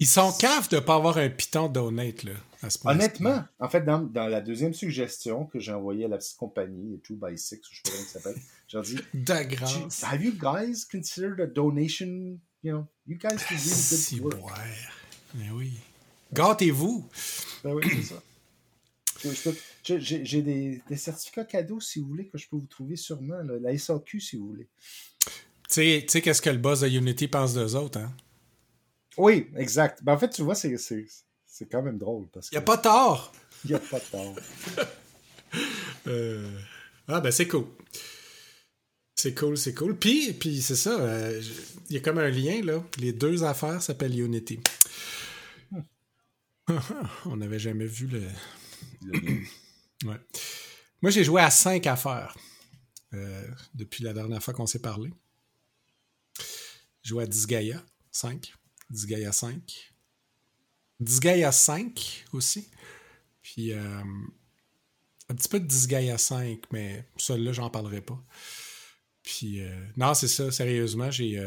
Ils 0.00 0.08
sont 0.08 0.32
caves 0.32 0.68
de 0.70 0.76
ne 0.76 0.80
pas 0.80 0.96
avoir 0.96 1.18
un 1.18 1.30
piton 1.30 1.68
donate, 1.68 2.24
là, 2.24 2.32
à 2.62 2.70
ce 2.70 2.78
Honnêtement, 2.84 3.44
en 3.60 3.68
fait, 3.68 3.82
dans, 3.82 4.00
dans, 4.00 4.26
la 4.26 4.40
deuxième 4.40 4.74
suggestion 4.74 5.46
que 5.46 5.60
j'ai 5.60 5.72
envoyée 5.72 6.06
à 6.06 6.08
la 6.08 6.18
petite 6.18 6.36
compagnie, 6.36 7.00
2 7.08 7.14
by 7.14 7.38
6, 7.38 7.60
je 7.70 7.76
sais 7.76 7.82
pas 7.84 7.90
comment 7.90 8.04
ça 8.04 8.20
s'appelle, 8.20 8.42
j'ai 8.66 8.82
dit... 8.82 8.98
De 9.14 9.54
grâce. 9.54 10.02
Have 10.02 10.22
you 10.22 10.32
guys 10.32 10.84
considered 10.90 11.40
a 11.40 11.46
donation? 11.46 12.38
You 12.62 12.72
know, 12.72 12.86
you 13.06 13.16
guys 13.16 13.38
can 13.46 13.56
really 13.56 14.20
good 14.20 14.42
work. 14.42 14.58
Mais 15.34 15.50
oui. 15.50 15.72
Gâtez-vous. 16.32 17.08
Ben 17.62 17.74
oui, 17.74 17.84
c'est 17.88 18.14
ça. 18.14 18.22
J'ai 19.82 20.42
des, 20.42 20.96
certificats 20.96 21.44
cadeaux, 21.44 21.80
si 21.80 22.00
vous 22.00 22.08
voulez, 22.08 22.26
que 22.28 22.38
je 22.38 22.48
peux 22.48 22.56
vous 22.56 22.66
trouver 22.66 22.96
sûrement. 22.96 23.38
la 23.42 23.76
SAQ, 23.76 24.20
si 24.20 24.36
vous 24.36 24.48
voulez. 24.48 24.68
Tu 25.70 26.04
sais 26.06 26.22
qu'est-ce 26.22 26.42
que 26.42 26.50
le 26.50 26.58
boss 26.58 26.80
de 26.80 26.88
Unity 26.88 27.28
pense 27.28 27.54
d'eux 27.54 27.74
autres, 27.74 27.98
hein? 27.98 28.14
Oui, 29.16 29.48
exact. 29.56 30.02
Ben, 30.02 30.14
en 30.14 30.18
fait, 30.18 30.30
tu 30.30 30.42
vois, 30.42 30.54
c'est 30.54 30.76
quand 31.70 31.82
même 31.82 31.98
drôle. 31.98 32.26
Parce 32.32 32.50
Il 32.50 32.54
n'y 32.54 32.58
a 32.58 32.62
pas 32.62 32.78
tort! 32.78 33.32
Il 33.64 33.70
n'y 33.70 33.76
a 33.76 33.78
pas 33.78 34.00
tort. 34.12 34.34
Euh, 36.06 36.50
ah, 37.08 37.20
ben 37.20 37.30
c'est 37.30 37.48
cool. 37.48 37.66
C'est 39.14 39.34
cool, 39.34 39.56
c'est 39.56 39.72
cool. 39.72 39.96
Puis, 39.96 40.32
puis 40.34 40.60
c'est 40.60 40.76
ça, 40.76 41.00
euh, 41.00 41.40
il 41.88 41.94
y 41.94 41.96
a 41.96 42.00
comme 42.00 42.18
un 42.18 42.28
lien, 42.28 42.60
là. 42.62 42.84
Les 42.98 43.12
deux 43.12 43.44
affaires 43.44 43.80
s'appellent 43.80 44.18
Unity. 44.18 44.60
Hmm. 45.70 45.80
On 47.26 47.36
n'avait 47.36 47.58
jamais 47.58 47.86
vu 47.86 48.06
le, 48.06 48.22
Moi, 50.04 51.10
j'ai 51.10 51.24
joué 51.24 51.40
à 51.42 51.50
cinq 51.50 51.86
affaires 51.86 52.36
euh, 53.12 53.46
depuis 53.74 54.02
la 54.04 54.12
dernière 54.12 54.42
fois 54.42 54.54
qu'on 54.54 54.66
s'est 54.66 54.80
parlé. 54.80 55.10
J'ai 57.02 57.10
joué 57.10 57.24
à 57.24 57.26
Disgaea 57.26 57.82
5, 58.10 58.52
Disgaea 58.90 59.32
5, 59.32 59.92
Disgaea 61.00 61.52
5 61.52 62.24
aussi. 62.32 62.70
Puis 63.42 63.72
euh, 63.72 64.02
un 65.28 65.34
petit 65.34 65.48
peu 65.48 65.60
de 65.60 65.66
Disgaea 65.66 66.18
5, 66.18 66.60
mais 66.72 67.06
celui-là, 67.16 67.52
j'en 67.52 67.70
parlerai 67.70 68.00
pas. 68.00 68.18
Puis 69.22 69.60
euh, 69.60 69.86
non, 69.96 70.14
c'est 70.14 70.28
ça, 70.28 70.50
sérieusement, 70.50 71.10
j'ai 71.10 71.42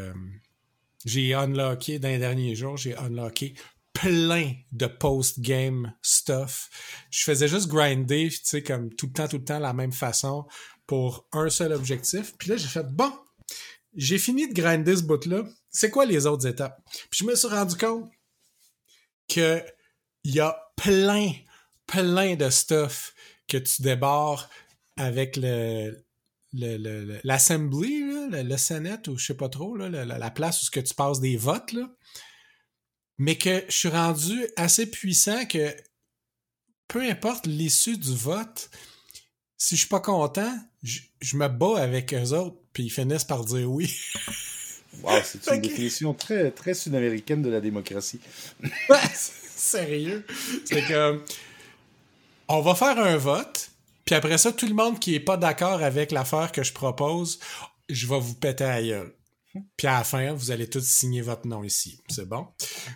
j'ai 1.04 1.34
unlocké 1.34 1.98
dans 1.98 2.08
les 2.08 2.18
derniers 2.18 2.54
jours, 2.54 2.76
j'ai 2.76 2.96
unlocké 2.96 3.54
plein 4.00 4.52
de 4.72 4.86
post-game 4.86 5.92
stuff. 6.02 6.70
Je 7.10 7.24
faisais 7.24 7.48
juste 7.48 7.68
grinder, 7.68 8.28
tu 8.28 8.38
sais, 8.42 8.62
comme 8.62 8.94
tout 8.94 9.06
le 9.06 9.12
temps, 9.12 9.28
tout 9.28 9.38
le 9.38 9.44
temps, 9.44 9.58
la 9.58 9.72
même 9.72 9.92
façon 9.92 10.46
pour 10.86 11.26
un 11.32 11.50
seul 11.50 11.72
objectif. 11.72 12.34
Puis 12.38 12.50
là, 12.50 12.56
j'ai 12.56 12.68
fait, 12.68 12.86
bon, 12.86 13.12
j'ai 13.94 14.18
fini 14.18 14.48
de 14.48 14.54
grinder 14.54 14.96
ce 14.96 15.02
bout-là. 15.02 15.42
C'est 15.70 15.90
quoi 15.90 16.06
les 16.06 16.26
autres 16.26 16.46
étapes? 16.46 16.80
Puis 17.10 17.20
je 17.20 17.24
me 17.24 17.34
suis 17.34 17.48
rendu 17.48 17.76
compte 17.76 18.08
que 19.28 19.62
il 20.24 20.34
y 20.34 20.40
a 20.40 20.56
plein, 20.76 21.32
plein 21.86 22.36
de 22.36 22.50
stuff 22.50 23.14
que 23.48 23.56
tu 23.56 23.82
débarres 23.82 24.48
avec 24.96 25.36
le, 25.36 26.04
l'assembly, 27.24 28.00
le, 28.30 28.42
le, 28.42 28.56
Sénat, 28.56 29.00
ou 29.08 29.16
je 29.16 29.26
sais 29.26 29.36
pas 29.36 29.48
trop, 29.48 29.76
la, 29.76 30.04
la, 30.04 30.30
place 30.30 30.62
où 30.62 30.66
ce 30.66 30.70
que 30.70 30.80
tu 30.80 30.94
passes 30.94 31.20
des 31.20 31.36
votes, 31.36 31.72
là 31.72 31.88
mais 33.18 33.36
que 33.36 33.64
je 33.68 33.74
suis 33.74 33.88
rendu 33.88 34.46
assez 34.56 34.86
puissant 34.86 35.44
que 35.46 35.74
peu 36.86 37.02
importe 37.02 37.46
l'issue 37.46 37.98
du 37.98 38.14
vote, 38.14 38.70
si 39.58 39.74
je 39.74 39.80
suis 39.80 39.88
pas 39.88 40.00
content, 40.00 40.56
je, 40.82 41.36
me 41.36 41.48
bats 41.48 41.82
avec 41.82 42.14
eux 42.14 42.32
autres, 42.32 42.56
puis 42.72 42.84
ils 42.84 42.90
finissent 42.90 43.24
par 43.24 43.44
dire 43.44 43.70
oui. 43.70 43.94
wow, 45.02 45.20
c'est 45.24 45.46
une 45.52 45.60
définition 45.60 46.14
très, 46.14 46.50
très 46.52 46.74
sud-américaine 46.74 47.42
de 47.42 47.50
la 47.50 47.60
démocratie. 47.60 48.20
Sérieux? 49.12 50.24
C'est 50.64 50.86
que 50.86 51.20
on 52.46 52.62
va 52.62 52.74
faire 52.74 52.98
un 52.98 53.16
vote, 53.16 53.70
puis 54.04 54.14
après 54.14 54.38
ça, 54.38 54.52
tout 54.52 54.66
le 54.66 54.74
monde 54.74 54.98
qui 54.98 55.14
est 55.14 55.20
pas 55.20 55.36
d'accord 55.36 55.82
avec 55.82 56.12
l'affaire 56.12 56.52
que 56.52 56.62
je 56.62 56.72
propose, 56.72 57.40
je 57.90 58.06
vais 58.06 58.18
vous 58.18 58.34
péter 58.34 58.64
à 58.64 58.82
gueule. 58.82 59.12
Puis 59.76 59.86
à 59.86 59.98
la 59.98 60.04
fin, 60.04 60.32
vous 60.32 60.50
allez 60.50 60.68
tous 60.68 60.84
signer 60.84 61.22
votre 61.22 61.46
nom 61.46 61.64
ici. 61.64 62.00
C'est 62.08 62.28
bon? 62.28 62.48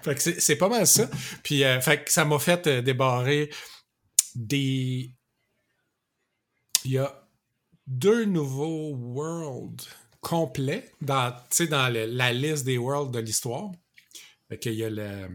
Fait 0.02 0.14
que 0.14 0.40
c'est 0.40 0.56
pas 0.56 0.68
mal 0.68 0.86
ça. 0.86 1.10
Puis 1.42 1.64
euh, 1.64 1.80
fait 1.80 2.04
que 2.04 2.12
ça 2.12 2.24
m'a 2.24 2.38
fait 2.38 2.66
euh, 2.66 2.82
débarrer 2.82 3.50
des. 4.34 5.14
Il 6.84 6.90
y 6.90 6.98
a 6.98 7.28
deux 7.86 8.24
nouveaux 8.24 8.94
worlds 8.94 9.84
complets 10.20 10.92
dans, 11.00 11.34
dans 11.70 11.92
la 11.92 12.32
liste 12.32 12.64
des 12.64 12.78
worlds 12.78 13.12
de 13.12 13.18
l'histoire. 13.20 13.70
Fait 14.48 14.58
qu'il 14.58 14.74
y 14.74 14.84
a 14.84 14.90
le, 14.90 15.28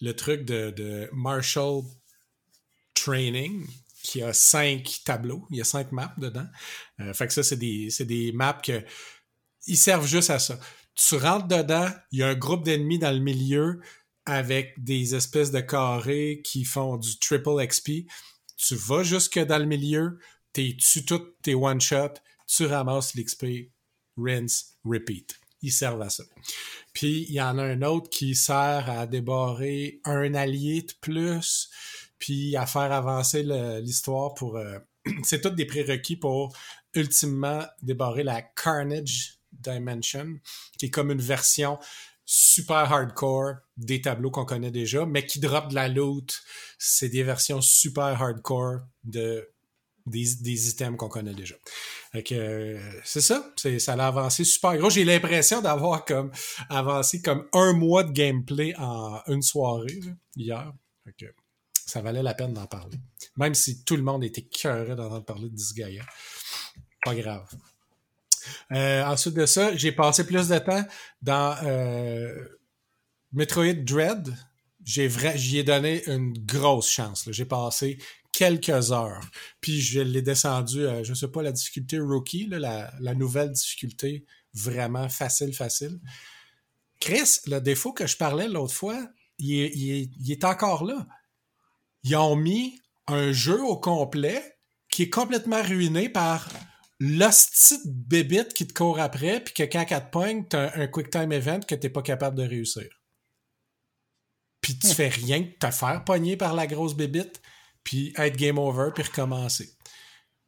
le 0.00 0.12
truc 0.14 0.44
de, 0.44 0.70
de 0.70 1.08
Marshall 1.12 1.82
Training 2.94 3.66
qui 4.02 4.22
a 4.22 4.32
cinq 4.32 5.00
tableaux. 5.04 5.46
Il 5.50 5.56
y 5.56 5.60
a 5.60 5.64
cinq 5.64 5.90
maps 5.90 6.14
dedans. 6.18 6.46
Euh, 7.00 7.12
fait 7.12 7.26
que 7.26 7.32
ça, 7.32 7.42
c'est 7.42 7.56
des, 7.56 7.88
des 8.00 8.32
maps 8.32 8.60
que 8.62 8.84
ils 9.66 9.76
servent 9.76 10.06
juste 10.06 10.30
à 10.30 10.38
ça. 10.38 10.58
Tu 10.94 11.16
rentres 11.16 11.48
dedans, 11.48 11.90
il 12.10 12.20
y 12.20 12.22
a 12.22 12.28
un 12.28 12.34
groupe 12.34 12.64
d'ennemis 12.64 12.98
dans 12.98 13.12
le 13.12 13.20
milieu 13.20 13.80
avec 14.24 14.82
des 14.82 15.14
espèces 15.14 15.50
de 15.50 15.60
carrés 15.60 16.40
qui 16.44 16.64
font 16.64 16.96
du 16.96 17.18
triple 17.18 17.64
XP. 17.66 18.06
Tu 18.56 18.74
vas 18.74 19.02
jusque 19.02 19.38
dans 19.38 19.58
le 19.58 19.66
milieu, 19.66 20.18
tu 20.52 20.76
tues 20.76 21.04
toutes 21.04 21.40
tes 21.42 21.54
one-shots, 21.54 22.18
tu 22.46 22.66
ramasses 22.66 23.14
l'XP, 23.14 23.70
rinse, 24.16 24.78
repeat. 24.84 25.38
Ils 25.62 25.72
servent 25.72 26.02
à 26.02 26.10
ça. 26.10 26.24
Puis 26.92 27.26
il 27.28 27.34
y 27.34 27.40
en 27.40 27.58
a 27.58 27.62
un 27.62 27.82
autre 27.82 28.08
qui 28.08 28.34
sert 28.34 28.88
à 28.88 29.06
débarrer 29.06 30.00
un 30.04 30.34
allié 30.34 30.82
de 30.82 30.92
plus, 31.00 31.70
puis 32.18 32.56
à 32.56 32.66
faire 32.66 32.92
avancer 32.92 33.42
l'histoire 33.82 34.34
pour... 34.34 34.56
Euh, 34.56 34.78
c'est 35.22 35.40
tout 35.40 35.50
des 35.50 35.66
prérequis 35.66 36.16
pour 36.16 36.56
ultimement 36.94 37.62
débarrer 37.82 38.22
la 38.24 38.42
Carnage 38.42 39.35
Dimension, 39.60 40.38
qui 40.78 40.86
est 40.86 40.90
comme 40.90 41.10
une 41.10 41.20
version 41.20 41.78
super 42.24 42.92
hardcore 42.92 43.54
des 43.76 44.00
tableaux 44.00 44.30
qu'on 44.30 44.44
connaît 44.44 44.72
déjà, 44.72 45.06
mais 45.06 45.24
qui 45.24 45.38
drop 45.38 45.68
de 45.68 45.74
la 45.74 45.88
loot. 45.88 46.42
C'est 46.78 47.08
des 47.08 47.22
versions 47.22 47.60
super 47.60 48.20
hardcore 48.20 48.80
de 49.04 49.48
des, 50.06 50.68
items 50.68 50.96
qu'on 50.96 51.08
connaît 51.08 51.34
déjà. 51.34 51.54
Euh, 52.32 52.92
c'est 53.04 53.20
ça, 53.20 53.52
ça 53.78 53.94
a 53.94 54.06
avancé 54.06 54.44
super 54.44 54.76
gros. 54.76 54.90
J'ai 54.90 55.04
l'impression 55.04 55.60
d'avoir 55.60 56.04
comme 56.04 56.30
avancé 56.68 57.20
comme 57.20 57.48
un 57.52 57.72
mois 57.72 58.04
de 58.04 58.12
gameplay 58.12 58.74
en 58.78 59.20
une 59.26 59.42
soirée 59.42 60.00
hier. 60.36 60.72
ça 61.74 62.00
valait 62.00 62.22
la 62.22 62.34
peine 62.34 62.54
d'en 62.54 62.66
parler. 62.66 62.98
Même 63.36 63.54
si 63.54 63.84
tout 63.84 63.96
le 63.96 64.02
monde 64.02 64.24
était 64.24 64.42
cœuré 64.42 64.94
d'entendre 64.94 65.24
parler 65.24 65.48
de 65.48 65.54
Disgaea. 65.54 66.04
Pas 67.04 67.14
grave. 67.14 67.48
Euh, 68.72 69.04
ensuite 69.04 69.34
de 69.34 69.46
ça, 69.46 69.74
j'ai 69.76 69.92
passé 69.92 70.26
plus 70.26 70.48
de 70.48 70.58
temps 70.58 70.84
dans 71.22 71.56
euh, 71.64 72.34
Metroid 73.32 73.74
Dread. 73.74 74.34
J'y 74.84 75.58
ai 75.58 75.64
donné 75.64 76.08
une 76.08 76.32
grosse 76.46 76.88
chance. 76.88 77.28
J'ai 77.30 77.44
passé 77.44 77.98
quelques 78.32 78.92
heures. 78.92 79.28
Puis 79.60 79.80
je 79.80 80.00
l'ai 80.00 80.22
descendu, 80.22 80.86
à, 80.86 81.02
je 81.02 81.14
sais 81.14 81.28
pas, 81.28 81.42
la 81.42 81.52
difficulté 81.52 81.98
rookie, 81.98 82.46
la, 82.46 83.14
nouvelle 83.14 83.50
difficulté 83.50 84.24
vraiment 84.54 85.08
facile, 85.08 85.54
facile. 85.54 85.98
Chris, 87.00 87.40
le 87.46 87.58
défaut 87.60 87.92
que 87.92 88.06
je 88.06 88.16
parlais 88.16 88.48
l'autre 88.48 88.74
fois, 88.74 89.08
il 89.38 90.30
est 90.30 90.44
encore 90.44 90.84
là. 90.84 91.06
Ils 92.04 92.16
ont 92.16 92.36
mis 92.36 92.80
un 93.08 93.32
jeu 93.32 93.62
au 93.62 93.76
complet 93.76 94.56
qui 94.88 95.02
est 95.02 95.10
complètement 95.10 95.62
ruiné 95.62 96.08
par 96.08 96.48
l'hostie 97.00 97.78
de 97.84 97.92
bébite 97.92 98.54
qui 98.54 98.66
te 98.66 98.72
court 98.72 98.98
après, 99.00 99.40
puis 99.40 99.54
que 99.54 99.62
quand 99.62 99.84
elle 99.88 100.04
te 100.04 100.10
pogne, 100.10 100.46
t'as 100.48 100.78
un, 100.80 100.86
quick 100.86 101.10
time 101.10 101.32
event 101.32 101.60
que 101.60 101.74
t'es 101.74 101.90
pas 101.90 102.02
capable 102.02 102.36
de 102.36 102.44
réussir. 102.44 102.88
Puis 104.60 104.78
tu 104.78 104.88
fais 104.88 105.08
rien 105.08 105.44
que 105.44 105.58
te 105.58 105.70
faire 105.70 106.04
pogner 106.04 106.36
par 106.36 106.54
la 106.54 106.66
grosse 106.66 106.94
bébite, 106.94 107.40
puis 107.84 108.12
être 108.16 108.36
game 108.36 108.58
over, 108.58 108.90
puis 108.94 109.04
recommencer. 109.04 109.70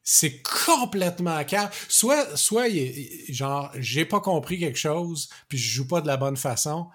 c'est 0.03 0.43
complètement 0.43 1.45
calme. 1.45 1.71
Soit, 1.89 2.37
soit, 2.37 2.69
genre, 3.29 3.71
j'ai 3.77 4.05
pas 4.07 4.21
compris 4.21 4.59
quelque 4.59 4.79
chose, 4.79 5.29
puis 5.49 5.59
je 5.59 5.71
joue 5.71 5.87
pas 5.87 6.01
de 6.01 6.07
la 6.07 6.17
bonne 6.17 6.37
façon. 6.37 6.89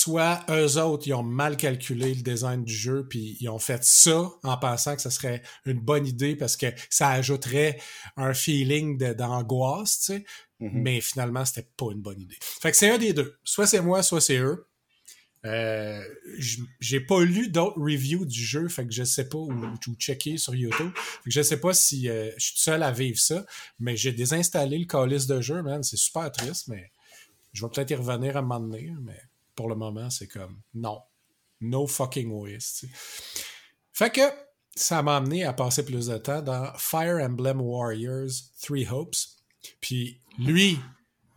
Soit 0.00 0.46
eux 0.48 0.78
autres, 0.78 1.06
ils 1.08 1.12
ont 1.12 1.22
mal 1.22 1.58
calculé 1.58 2.14
le 2.14 2.22
design 2.22 2.64
du 2.64 2.72
jeu, 2.74 3.06
puis 3.06 3.36
ils 3.38 3.50
ont 3.50 3.58
fait 3.58 3.84
ça 3.84 4.30
en 4.42 4.56
pensant 4.56 4.96
que 4.96 5.02
ce 5.02 5.10
serait 5.10 5.42
une 5.66 5.78
bonne 5.78 6.06
idée 6.06 6.36
parce 6.36 6.56
que 6.56 6.68
ça 6.88 7.10
ajouterait 7.10 7.78
un 8.16 8.32
feeling 8.32 8.96
d'angoisse, 8.96 9.98
tu 9.98 10.04
sais. 10.04 10.24
Mm-hmm. 10.58 10.70
Mais 10.72 11.00
finalement, 11.02 11.44
c'était 11.44 11.68
pas 11.76 11.88
une 11.92 12.00
bonne 12.00 12.18
idée. 12.18 12.38
Fait 12.40 12.70
que 12.70 12.78
c'est 12.78 12.88
un 12.88 12.96
des 12.96 13.12
deux. 13.12 13.36
Soit 13.44 13.66
c'est 13.66 13.82
moi, 13.82 14.02
soit 14.02 14.22
c'est 14.22 14.38
eux. 14.38 14.66
Euh, 15.44 16.02
j'ai 16.80 17.00
pas 17.00 17.22
lu 17.22 17.50
d'autres 17.50 17.78
reviews 17.78 18.24
du 18.24 18.42
jeu, 18.42 18.68
fait 18.68 18.86
que 18.86 18.94
je 18.94 19.04
sais 19.04 19.28
pas 19.28 19.36
où, 19.36 19.52
checker 19.98 20.38
sur 20.38 20.54
YouTube. 20.54 20.92
Fait 20.94 21.28
que 21.28 21.30
je 21.30 21.42
sais 21.42 21.60
pas 21.60 21.74
si 21.74 22.08
euh, 22.08 22.30
je 22.38 22.46
suis 22.46 22.58
seul 22.58 22.82
à 22.82 22.90
vivre 22.90 23.18
ça, 23.18 23.44
mais 23.78 23.98
j'ai 23.98 24.12
désinstallé 24.12 24.78
le 24.78 24.86
calice 24.86 25.26
de 25.26 25.42
jeu, 25.42 25.60
man. 25.60 25.82
C'est 25.82 25.98
super 25.98 26.32
triste, 26.32 26.68
mais 26.68 26.90
je 27.52 27.66
vais 27.66 27.70
peut-être 27.70 27.90
y 27.90 27.94
revenir 27.96 28.36
à 28.36 28.38
un 28.38 28.42
moment 28.42 28.60
donné, 28.60 28.94
mais 29.02 29.20
pour 29.60 29.68
le 29.68 29.74
moment, 29.74 30.08
c'est 30.08 30.26
comme 30.26 30.62
non. 30.72 31.02
No 31.60 31.86
fucking 31.86 32.32
ways. 32.32 32.86
Fait 33.92 34.08
que 34.08 34.22
ça 34.74 35.02
m'a 35.02 35.18
amené 35.18 35.44
à 35.44 35.52
passer 35.52 35.84
plus 35.84 36.06
de 36.06 36.16
temps 36.16 36.40
dans 36.40 36.72
Fire 36.78 37.18
Emblem 37.22 37.60
Warriors 37.60 38.30
Three 38.62 38.88
Hopes. 38.90 39.16
Puis 39.82 40.22
lui, 40.38 40.78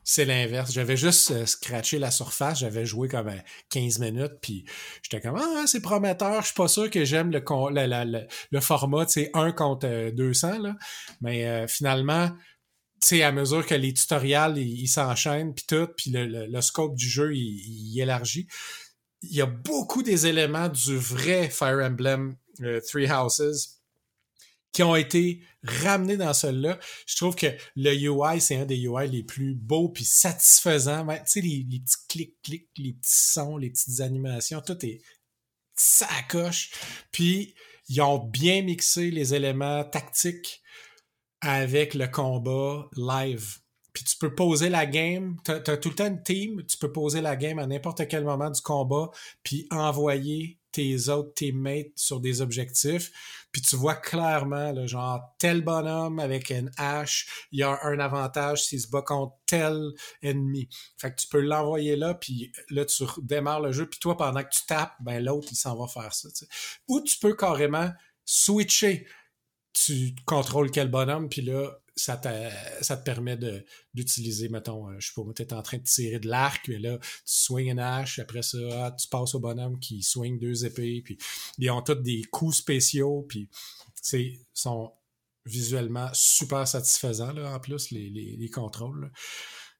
c'est 0.06 0.24
l'inverse. 0.24 0.72
J'avais 0.72 0.96
juste 0.96 1.32
euh, 1.32 1.46
scratché 1.46 2.00
la 2.00 2.12
surface, 2.12 2.60
j'avais 2.60 2.86
joué 2.86 3.10
comme 3.10 3.30
15 3.70 3.98
euh, 4.01 4.06
minutes, 4.06 4.39
puis 4.42 4.63
j'étais 5.01 5.20
comme 5.20 5.36
ah 5.36 5.65
c'est 5.68 5.82
prometteur. 5.82 6.44
Je 6.44 6.46
suis 6.46 6.56
pas 6.56 6.70
sûr 6.70 6.89
que 6.89 7.03
j'aime 7.03 7.30
le, 7.30 7.44
le, 8.51 8.60
format, 8.62 9.06
c'est 9.10 9.32
1 9.34 9.51
contre 9.51 10.12
200 10.12 10.48
euh, 10.48 10.60
là, 10.60 10.75
mais 11.20 11.68
finalement, 11.68 12.32
tu 13.03 13.17
sais 13.17 13.24
à 13.24 13.33
mesure 13.33 13.65
que 13.65 13.75
les 13.75 13.93
tutoriels 13.93 14.57
ils 14.57 14.88
s'enchaînent 14.88 15.53
puis 15.53 15.65
tout, 15.67 15.88
puis 15.98 16.10
le, 16.13 16.62
scope 16.62 16.95
du 16.95 17.10
jeu 17.10 17.36
il, 17.36 18.00
élargit, 18.00 18.48
il 19.22 19.36
y 19.36 19.41
a 19.41 19.45
beaucoup 19.45 20.03
des 20.03 20.25
éléments 20.25 20.69
du 20.69 20.95
vrai 20.95 21.50
Fire 21.50 21.83
Emblem 21.83 22.38
Three 22.88 23.12
Houses 23.12 23.81
qui 24.72 24.83
ont 24.83 24.95
été 24.95 25.41
ramenés 25.63 26.15
dans 26.15 26.33
celui-là. 26.33 26.79
Je 27.05 27.17
trouve 27.17 27.36
que 27.36 27.48
le 27.75 27.93
UI, 27.93 28.39
c'est 28.39 28.55
un 28.55 28.65
des 28.65 28.77
UI 28.77 29.10
les 29.10 29.24
plus 29.24 29.53
beaux 29.53 29.89
puis 29.89 30.05
satisfaisants. 30.05 31.05
Tu 31.05 31.22
sais, 31.25 31.41
les, 31.41 31.65
petits 31.79 32.07
clics-clics, 32.07 32.69
les 32.77 32.93
petits 32.93 33.12
sons, 33.12 33.57
les 33.57 33.69
petites 33.69 34.00
animations, 34.00 34.62
tout 34.62 34.83
est 34.86 35.01
ça 35.75 36.07
coche. 36.29 36.72
Puis, 37.12 37.53
ils 37.89 38.01
ont 38.01 38.17
bien 38.17 38.62
mixé 38.62 39.12
les 39.12 39.33
éléments 39.33 39.83
tactiques 39.83 40.62
avec 41.44 41.94
le 41.94 42.08
combat 42.08 42.90
live. 42.96 43.60
Puis 43.92 44.04
tu 44.06 44.18
peux 44.18 44.34
poser 44.34 44.70
la 44.70 44.88
game, 44.88 45.38
tu 45.46 45.52
as, 45.52 45.60
tout 45.60 45.90
le 45.90 45.96
temps 45.96 46.08
une 46.08 46.24
team, 46.24 46.64
tu 46.66 46.78
peux 46.78 46.92
poser 46.92 47.22
la 47.22 47.36
game 47.36 47.60
à 47.60 47.68
n'importe 47.68 48.08
quel 48.08 48.24
moment 48.24 48.50
du 48.50 48.62
combat, 48.62 49.12
puis 49.44 49.68
envoyer 49.70 50.58
tes 50.72 51.10
autres 51.10 51.36
teammates 51.36 51.92
sur 51.96 52.20
des 52.20 52.42
objectifs. 52.42 53.12
Puis 53.52 53.62
tu 53.62 53.76
vois 53.76 53.94
clairement, 53.94 54.72
le 54.72 54.88
genre, 54.88 55.22
tel 55.38 55.62
bonhomme 55.62 56.18
avec 56.18 56.50
une 56.50 56.72
hache, 56.78 57.46
il 57.52 57.60
y 57.60 57.64
a 57.64 57.77
un 57.84 58.00
avantage 58.00 58.64
s'il 58.64 58.82
se 58.82 58.88
bat 58.88 59.03
contre 59.03 59.36
tel 59.46 59.92
ennemi. 60.24 60.68
Fait 60.98 61.12
que 61.12 61.22
tu 61.22 61.27
peux 61.27 61.42
l'envoyer 61.42 61.96
là, 61.96 62.16
puis 62.16 62.51
là, 62.72 62.86
tu 62.86 63.03
démarres 63.22 63.62
le 63.62 63.72
jeu, 63.72 63.88
puis 63.88 64.00
toi, 64.00 64.18
pendant 64.18 64.42
que 64.42 64.50
tu 64.50 64.66
tapes, 64.66 64.96
ben 65.01 65.24
l'autre, 65.24 65.50
il 65.51 65.56
s'en 65.56 65.75
va 65.75 65.88
faire 65.88 66.14
ça. 66.14 66.29
Ou 66.88 67.01
tu 67.01 67.20
peux 67.20 67.36
carrément 67.36 67.92
switcher. 68.25 69.06
Tu 69.74 70.16
contrôles 70.25 70.72
quel 70.72 70.90
bonhomme, 70.90 71.29
puis 71.29 71.42
là, 71.42 71.79
ça, 71.96 72.20
ça 72.81 72.98
te 72.98 73.03
permet 73.03 73.38
d'utiliser, 73.94 74.50
mettons, 74.50 74.90
euh, 74.90 74.96
je 75.00 75.07
sais 75.07 75.14
pas, 75.16 75.22
tu 75.36 75.42
es 75.44 75.53
en 75.53 75.62
train 75.62 75.77
de 75.77 75.83
tirer 75.83 76.20
de 76.20 76.27
l'arc, 76.27 76.68
mais 76.68 76.79
là, 76.79 76.98
tu 77.00 77.07
swings 77.25 77.72
une 77.72 77.79
hache, 77.79 78.20
après 78.20 78.42
ça, 78.42 78.57
ah, 78.72 78.92
tu 78.92 79.07
passes 79.07 79.36
au 79.36 79.40
bonhomme 79.40 79.79
qui 79.79 80.01
swing 80.01 80.40
deux 80.40 80.66
épées, 80.66 81.01
puis 81.03 81.18
ils 81.57 81.70
ont 81.70 81.81
tous 81.81 81.96
des 81.96 82.24
coups 82.24 82.57
spéciaux, 82.57 83.25
puis 83.27 83.50
c'est 84.01 84.40
sont 84.53 84.92
visuellement 85.46 86.09
super 86.14 86.68
satisfaisants, 86.68 87.33
là, 87.33 87.53
en 87.53 87.59
plus, 87.59 87.92
les, 87.92 88.09
les, 88.09 88.38
les 88.38 88.50
contrôles 88.50 89.12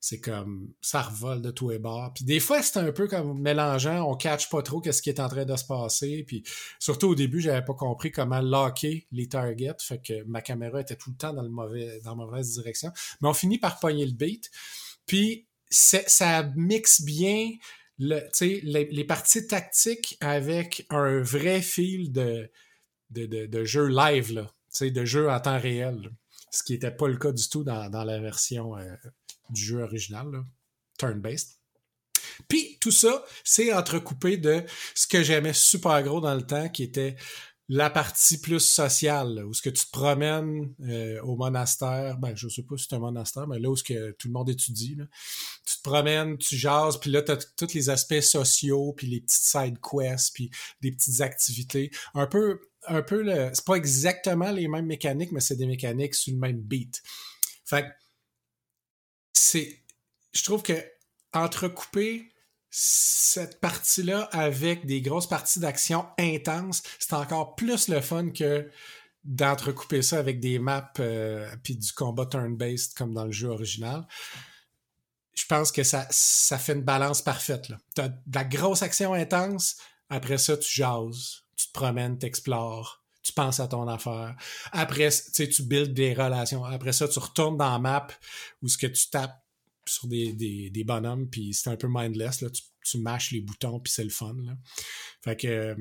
c'est 0.04 0.20
comme 0.20 0.74
ça 0.82 1.02
revole 1.02 1.42
de 1.42 1.50
tous 1.50 1.70
les 1.70 1.80
bords. 1.80 2.12
Puis 2.14 2.26
des 2.26 2.42
fois, 2.42 2.62
c'est 2.62 2.78
un 2.78 2.92
peu 2.92 3.08
comme 3.08 3.40
mélangeant, 3.40 4.04
on 4.04 4.18
catch 4.18 4.50
pas 4.50 4.62
trop 4.62 4.82
qu'est-ce 4.82 5.02
qui 5.02 5.10
est 5.10 5.22
en 5.22 5.30
train 5.30 5.46
de 5.46 5.56
se 5.56 5.64
passer. 5.64 6.26
Puis 6.28 6.44
surtout 6.78 7.08
au 7.08 7.16
début, 7.16 7.40
j'avais 7.40 7.64
pas 7.64 7.74
compris 7.74 8.12
comment 8.12 8.42
locker 8.42 9.08
les 9.14 9.30
targets, 9.30 9.78
fait 9.80 10.02
que 10.02 10.24
ma 10.24 10.42
caméra 10.42 10.82
était 10.82 10.98
tout 10.98 11.12
le 11.12 11.16
temps 11.16 11.32
dans 11.32 11.42
le 11.42 11.48
mauvais 11.48 12.02
dans 12.04 12.18
la 12.18 12.26
mauvaise 12.26 12.52
direction. 12.52 12.92
Mais 13.22 13.30
on 13.30 13.34
finit 13.34 13.60
par 13.60 13.80
pogner 13.80 14.06
le 14.06 14.12
beat. 14.12 14.52
Puis 15.06 15.48
ça 15.70 16.52
mixe 16.58 17.02
bien 17.04 17.52
le, 17.98 18.20
les, 18.42 18.90
les 18.92 19.04
parties 19.06 19.48
tactiques 19.48 20.18
avec 20.20 20.86
un 20.90 21.22
vrai 21.22 21.62
feel 21.62 22.12
de, 22.12 22.52
de, 23.12 23.46
de, 23.46 23.64
jeu 23.64 23.88
live, 23.88 24.34
là, 24.34 24.52
de 24.82 25.06
jeu 25.06 25.30
en 25.30 25.40
temps 25.40 25.60
réel. 25.62 26.12
Ce 26.54 26.64
qui 26.64 26.74
n'était 26.74 26.92
pas 26.92 27.08
le 27.08 27.18
cas 27.18 27.32
du 27.32 27.50
tout 27.50 27.64
dans, 27.64 27.90
dans 27.90 28.04
la 28.04 28.20
version 28.20 28.78
euh, 28.78 28.96
du 29.50 29.64
jeu 29.64 29.82
original, 29.82 30.44
turn-based. 30.98 31.58
Puis 32.48 32.78
tout 32.80 32.92
ça, 32.92 33.24
c'est 33.44 33.74
entrecoupé 33.74 34.38
de 34.38 34.64
ce 34.96 35.08
que 35.08 35.24
j'aimais 35.24 35.54
super 35.54 36.02
gros 36.04 36.22
dans 36.22 36.36
le 36.36 36.44
temps, 36.44 36.70
qui 36.70 36.84
était 36.84 37.16
la 37.70 37.90
partie 37.90 38.40
plus 38.40 38.60
sociale, 38.60 39.46
où 39.46 39.54
ce 39.54 39.62
que 39.62 39.70
tu 39.70 39.86
te 39.86 39.92
promènes 39.92 40.74
euh, 40.82 41.22
au 41.22 41.36
monastère, 41.36 42.18
ben 42.18 42.36
je 42.36 42.50
sais 42.50 42.64
pas 42.64 42.76
si 42.78 42.88
c'est 42.90 42.96
un 42.96 43.00
monastère, 43.00 43.48
mais 43.48 43.58
là 43.58 43.70
où 43.70 43.76
ce 43.76 43.84
que 43.84 44.12
tout 44.12 44.28
le 44.28 44.34
monde 44.34 44.50
étudie, 44.50 44.98
tu 45.66 45.78
te 45.78 45.82
promènes, 45.82 46.38
tu 46.38 46.58
jases, 46.58 47.00
puis 47.00 47.10
là 47.10 47.22
tu 47.22 47.32
as 47.32 47.38
tous 47.58 47.74
les 47.74 47.90
aspects 47.90 48.20
sociaux, 48.20 48.94
puis 48.96 49.08
les 49.08 49.22
petites 49.22 49.44
side 49.44 49.78
quests, 49.80 50.34
puis 50.34 50.52
des 50.82 50.92
petites 50.92 51.22
activités, 51.22 51.90
un 52.14 52.28
peu 52.28 52.60
un 52.88 53.02
peu 53.02 53.22
le 53.22 53.52
c'est 53.54 53.66
pas 53.66 53.76
exactement 53.76 54.52
les 54.52 54.68
mêmes 54.68 54.86
mécaniques, 54.86 55.32
mais 55.32 55.40
c'est 55.40 55.56
des 55.56 55.68
mécaniques 55.68 56.16
sur 56.16 56.34
le 56.34 56.40
même 56.40 56.60
beat. 56.60 57.02
Fait 57.66 57.88
c'est. 59.34 59.80
Je 60.34 60.44
trouve 60.44 60.64
que 60.64 60.74
entrecouper 61.34 62.32
cette 62.70 63.60
partie-là 63.60 64.24
avec 64.32 64.86
des 64.86 65.02
grosses 65.02 65.28
parties 65.28 65.60
d'action 65.60 66.08
intenses, 66.18 66.82
c'est 66.98 67.14
encore 67.14 67.56
plus 67.56 67.88
le 67.88 68.02
fun 68.02 68.32
que 68.32 68.68
d'entrecouper 69.24 70.02
ça 70.02 70.18
avec 70.18 70.40
des 70.40 70.60
maps 70.60 70.92
euh, 71.00 71.48
puis 71.64 71.76
du 71.76 71.94
combat 71.94 72.26
turn-based 72.26 72.94
comme 72.96 73.14
dans 73.14 73.26
le 73.26 73.32
jeu 73.32 73.48
original. 73.50 74.08
Je 75.36 75.46
pense 75.46 75.72
que 75.72 75.84
ça, 75.84 76.08
ça 76.10 76.58
fait 76.58 76.74
une 76.74 76.82
balance 76.82 77.22
parfaite. 77.22 77.72
Tu 77.96 78.02
as 78.02 78.10
de 78.10 78.16
la 78.34 78.44
grosse 78.44 78.82
action 78.82 79.14
intense, 79.14 79.78
après 80.10 80.38
ça, 80.38 80.58
tu 80.58 80.70
jases, 80.70 81.43
tu 81.56 81.68
te 81.68 81.74
promènes, 81.74 82.18
tu 82.18 82.26
explores, 82.26 83.04
tu 83.22 83.34
penses 83.34 83.60
à 83.60 83.68
ton 83.68 83.88
affaire. 83.88 84.36
Après, 84.72 85.10
tu 85.34 85.64
builds 85.64 85.94
des 85.94 86.14
relations. 86.14 86.64
Après 86.66 86.94
ça, 86.94 87.08
tu 87.08 87.20
retournes 87.20 87.58
dans 87.58 87.72
la 87.72 87.80
map 87.80 88.08
où 88.62 88.68
ce 88.68 88.78
que 88.78 88.88
tu 88.88 89.10
tapes 89.10 89.44
sur 89.86 90.08
des, 90.08 90.34
des, 90.34 90.84
bonhommes, 90.84 91.30
puis 91.30 91.54
c'est 91.54 91.70
un 91.70 91.76
peu 91.76 91.88
mindless. 91.90 92.42
Là. 92.42 92.50
Tu, 92.50 92.64
tu 92.86 92.98
mâches 93.00 93.32
les 93.32 93.42
boutons, 93.42 93.80
puis 93.80 93.92
c'est 93.92 94.04
le 94.04 94.10
fun. 94.10 94.36
Fait 95.24 95.36
que 95.36 95.48
euh, 95.48 95.76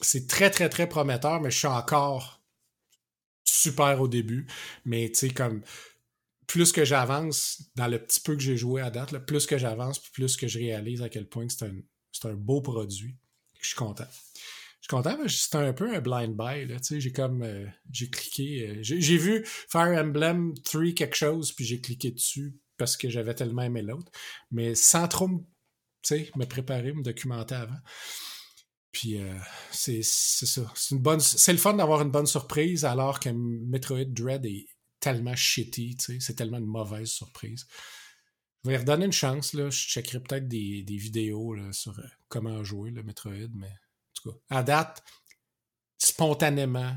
c'est 0.00 0.26
très, 0.26 0.50
très, 0.50 0.68
très 0.68 0.88
prometteur, 0.88 1.40
mais 1.40 1.50
je 1.50 1.58
suis 1.58 1.68
encore 1.68 2.42
super 3.44 4.00
au 4.00 4.08
début. 4.08 4.46
Mais 4.84 5.08
tu 5.08 5.14
sais, 5.14 5.30
comme 5.30 5.62
plus 6.46 6.72
que 6.72 6.84
j'avance 6.84 7.62
dans 7.76 7.86
le 7.86 7.98
petit 7.98 8.20
peu 8.20 8.34
que 8.36 8.42
j'ai 8.42 8.56
joué 8.56 8.82
à 8.82 8.90
date, 8.90 9.16
plus 9.26 9.46
que 9.46 9.58
j'avance, 9.58 9.98
plus 9.98 10.36
que 10.36 10.46
je 10.46 10.58
réalise 10.58 11.02
à 11.02 11.08
quel 11.08 11.28
point 11.28 11.48
c'est 11.48 11.64
un, 11.64 11.74
un 12.28 12.34
beau 12.34 12.60
produit. 12.60 13.16
Je 13.60 13.68
suis 13.68 13.76
content. 13.76 14.06
Je 14.84 14.88
suis 14.88 15.02
content, 15.02 15.16
mais 15.16 15.30
c'était 15.30 15.56
un 15.56 15.72
peu 15.72 15.94
un 15.94 16.00
blind 16.02 16.36
buy. 16.36 16.68
J'ai 17.00 17.10
comme 17.10 17.42
euh, 17.42 17.66
j'ai 17.90 18.10
cliqué. 18.10 18.68
Euh, 18.68 18.78
j'ai 18.82 19.16
vu 19.16 19.42
Fire 19.46 19.98
Emblem 19.98 20.52
3 20.62 20.92
quelque 20.94 21.16
chose, 21.16 21.52
puis 21.52 21.64
j'ai 21.64 21.80
cliqué 21.80 22.10
dessus 22.10 22.54
parce 22.76 22.98
que 22.98 23.08
j'avais 23.08 23.34
tellement 23.34 23.62
aimé 23.62 23.80
l'autre. 23.80 24.12
Mais 24.50 24.74
sans 24.74 25.08
trop 25.08 25.28
me 25.28 26.44
préparer, 26.44 26.92
me 26.92 27.02
documenter 27.02 27.54
avant. 27.54 27.78
Puis 28.92 29.22
euh, 29.22 29.32
c'est 29.70 30.02
ça. 30.02 30.70
C'est 30.74 30.94
une 30.94 31.00
bonne. 31.00 31.20
C'est 31.20 31.52
le 31.52 31.58
fun 31.58 31.72
d'avoir 31.72 32.02
une 32.02 32.10
bonne 32.10 32.26
surprise 32.26 32.84
alors 32.84 33.20
que 33.20 33.30
Metroid 33.30 34.04
Dread 34.04 34.44
est 34.44 34.66
tellement 35.00 35.34
shitty, 35.34 35.96
c'est 36.20 36.34
tellement 36.34 36.58
une 36.58 36.66
mauvaise 36.66 37.08
surprise. 37.08 37.66
Je 38.64 38.68
vais 38.68 38.76
redonner 38.76 39.06
une 39.06 39.12
chance, 39.12 39.54
là. 39.54 39.70
Je 39.70 39.78
checkerai 39.78 40.20
peut-être 40.20 40.46
des, 40.46 40.84
vidéos 40.88 41.56
sur 41.72 41.98
comment 42.28 42.62
jouer 42.62 42.90
le 42.90 43.02
Metroid, 43.02 43.48
mais 43.54 43.72
à 44.48 44.62
date, 44.62 45.02
spontanément, 45.98 46.96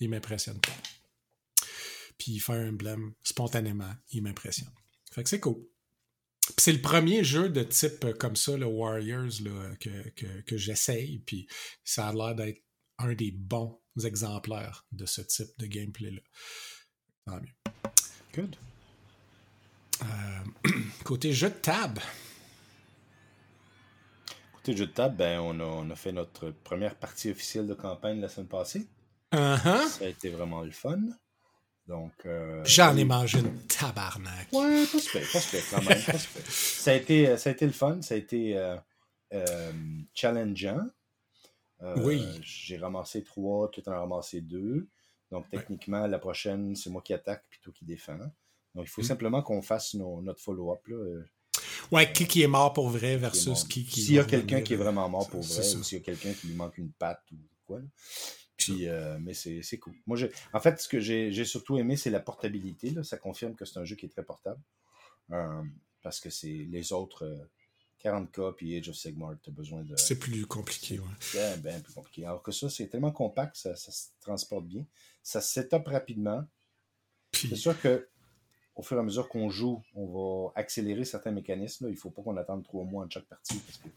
il 0.00 0.10
m'impressionne 0.10 0.60
pas. 0.60 0.72
Puis 2.18 2.38
Fire 2.38 2.68
Emblem, 2.68 3.14
spontanément, 3.22 3.92
il 4.10 4.22
m'impressionne. 4.22 4.72
Fait 5.12 5.22
que 5.22 5.28
c'est 5.30 5.40
cool. 5.40 5.64
c'est 6.58 6.72
le 6.72 6.82
premier 6.82 7.24
jeu 7.24 7.48
de 7.48 7.62
type 7.62 8.04
euh, 8.04 8.12
comme 8.12 8.36
ça, 8.36 8.56
le 8.56 8.66
Warriors, 8.66 9.40
là, 9.42 9.76
que, 9.80 10.08
que, 10.10 10.40
que 10.42 10.56
j'essaye. 10.56 11.20
Puis 11.20 11.46
ça 11.84 12.08
a 12.08 12.12
l'air 12.12 12.34
d'être 12.34 12.62
un 12.98 13.14
des 13.14 13.30
bons 13.30 13.80
exemplaires 14.04 14.86
de 14.92 15.06
ce 15.06 15.20
type 15.22 15.48
de 15.58 15.66
gameplay-là. 15.66 16.20
Tant 17.24 17.40
mieux. 17.40 17.54
Good. 18.34 18.56
Euh, 20.02 20.70
côté 21.04 21.32
jeu 21.32 21.50
de 21.50 21.54
table. 21.54 22.02
Côté 24.68 24.76
jeu 24.80 24.86
de 24.86 24.92
table, 24.92 25.16
ben, 25.16 25.40
on, 25.40 25.58
a, 25.60 25.64
on 25.64 25.88
a 25.88 25.96
fait 25.96 26.12
notre 26.12 26.50
première 26.50 26.94
partie 26.94 27.30
officielle 27.30 27.66
de 27.66 27.72
campagne 27.72 28.20
la 28.20 28.28
semaine 28.28 28.48
passée. 28.48 28.86
Uh-huh. 29.32 29.86
Ça 29.88 30.04
a 30.04 30.08
été 30.08 30.28
vraiment 30.28 30.60
le 30.60 30.70
fun. 30.72 30.98
Donc. 31.86 32.12
euh, 32.26 32.62
J'en 32.66 32.94
ai 32.98 33.04
mangé 33.04 33.38
une 33.38 33.58
tabarnak. 33.66 34.48
Ouais, 34.52 34.84
pas 34.84 34.98
super, 34.98 35.22
pas 35.32 35.40
super 35.40 35.62
quand 35.70 35.88
même. 35.88 36.02
pas 36.02 36.18
super. 36.18 36.42
ça, 36.48 36.90
a 36.90 36.94
été, 36.94 37.36
ça 37.38 37.48
a 37.48 37.52
été 37.54 37.64
le 37.64 37.72
fun, 37.72 38.02
ça 38.02 38.12
a 38.14 38.18
été 38.18 38.58
euh, 38.58 38.76
euh, 39.32 39.72
challengeant. 40.12 40.86
Euh, 41.82 41.94
Oui. 42.04 42.26
J'ai 42.42 42.76
ramassé 42.76 43.24
trois, 43.24 43.70
tout 43.70 43.88
en 43.88 43.92
ramassé 43.98 44.42
deux. 44.42 44.86
Donc, 45.30 45.48
techniquement, 45.48 46.06
la 46.06 46.18
prochaine, 46.18 46.76
c'est 46.76 46.90
moi 46.90 47.00
qui 47.00 47.14
attaque 47.14 47.44
puis 47.48 47.58
toi 47.62 47.72
qui 47.74 47.86
défend. 47.86 48.18
Donc, 48.74 48.84
il 48.84 48.88
faut 48.88 49.00
Mm. 49.00 49.04
simplement 49.04 49.42
qu'on 49.42 49.62
fasse 49.62 49.94
nos- 49.94 50.20
notre 50.20 50.42
follow-up. 50.42 50.80
Ouais, 51.92 52.12
qui, 52.12 52.26
qui 52.26 52.42
est 52.42 52.48
mort 52.48 52.72
pour 52.72 52.88
vrai 52.88 53.16
versus 53.16 53.64
qui 53.64 53.84
qui. 53.84 54.02
S'il 54.02 54.14
y 54.14 54.18
a 54.18 54.24
quelqu'un 54.24 54.60
qui 54.60 54.74
est 54.74 54.76
vraiment 54.76 55.08
mort 55.08 55.28
pour 55.28 55.42
vrai, 55.42 55.58
ou 55.74 55.82
s'il 55.82 55.98
y 55.98 56.00
a 56.00 56.04
quelqu'un 56.04 56.32
qui 56.32 56.48
lui 56.48 56.54
manque 56.54 56.78
une 56.78 56.92
patte 56.92 57.22
ou 57.32 57.36
quoi. 57.66 57.78
là. 57.80 57.86
Puis, 58.56 58.88
euh, 58.88 59.18
mais 59.20 59.34
c'est 59.34 59.78
cool. 59.78 59.94
Moi, 60.06 60.18
en 60.52 60.60
fait, 60.60 60.80
ce 60.80 60.88
que 60.88 60.98
j'ai 60.98 61.32
j'ai 61.32 61.44
surtout 61.44 61.78
aimé, 61.78 61.96
c'est 61.96 62.10
la 62.10 62.20
portabilité. 62.20 62.90
là. 62.90 63.04
Ça 63.04 63.16
confirme 63.16 63.54
que 63.54 63.64
c'est 63.64 63.78
un 63.78 63.84
jeu 63.84 63.94
qui 63.94 64.06
est 64.06 64.10
très 64.10 64.24
portable. 64.24 64.60
Euh, 65.30 65.62
parce 66.02 66.20
que 66.20 66.30
c'est 66.30 66.66
les 66.68 66.92
autres 66.92 67.24
euh, 67.24 67.50
40K 68.02 68.54
puis 68.54 68.76
Age 68.76 68.88
of 68.88 68.96
Sigmar, 68.96 69.34
tu 69.42 69.50
as 69.50 69.52
besoin 69.52 69.82
de. 69.82 69.94
C'est 69.96 70.18
plus 70.18 70.46
compliqué, 70.46 70.98
ouais. 70.98 71.06
bien, 71.32 71.56
bien 71.58 71.80
plus 71.80 71.92
compliqué. 71.92 72.24
Alors 72.24 72.42
que 72.42 72.50
ça, 72.50 72.68
c'est 72.68 72.88
tellement 72.88 73.12
compact, 73.12 73.56
ça, 73.56 73.76
ça 73.76 73.92
se 73.92 74.08
transporte 74.20 74.66
bien. 74.66 74.84
Ça 75.22 75.40
se 75.40 75.52
set 75.52 75.72
up 75.74 75.86
rapidement. 75.86 76.44
C'est 77.32 77.56
sûr 77.56 77.78
que 77.80 78.08
au 78.78 78.82
fur 78.82 78.96
et 78.96 79.00
à 79.00 79.02
mesure 79.02 79.28
qu'on 79.28 79.50
joue, 79.50 79.82
on 79.94 80.06
va 80.06 80.52
accélérer 80.54 81.04
certains 81.04 81.32
mécanismes. 81.32 81.84
là. 81.86 81.90
Il 81.90 81.94
ne 81.94 81.98
faut 81.98 82.10
pas 82.10 82.22
qu'on 82.22 82.36
attende 82.38 82.62
trois 82.64 82.84
mois 82.84 83.04
en 83.04 83.10
chaque 83.10 83.24
partie. 83.26 83.58
Parce 83.58 83.78
que 83.78 83.88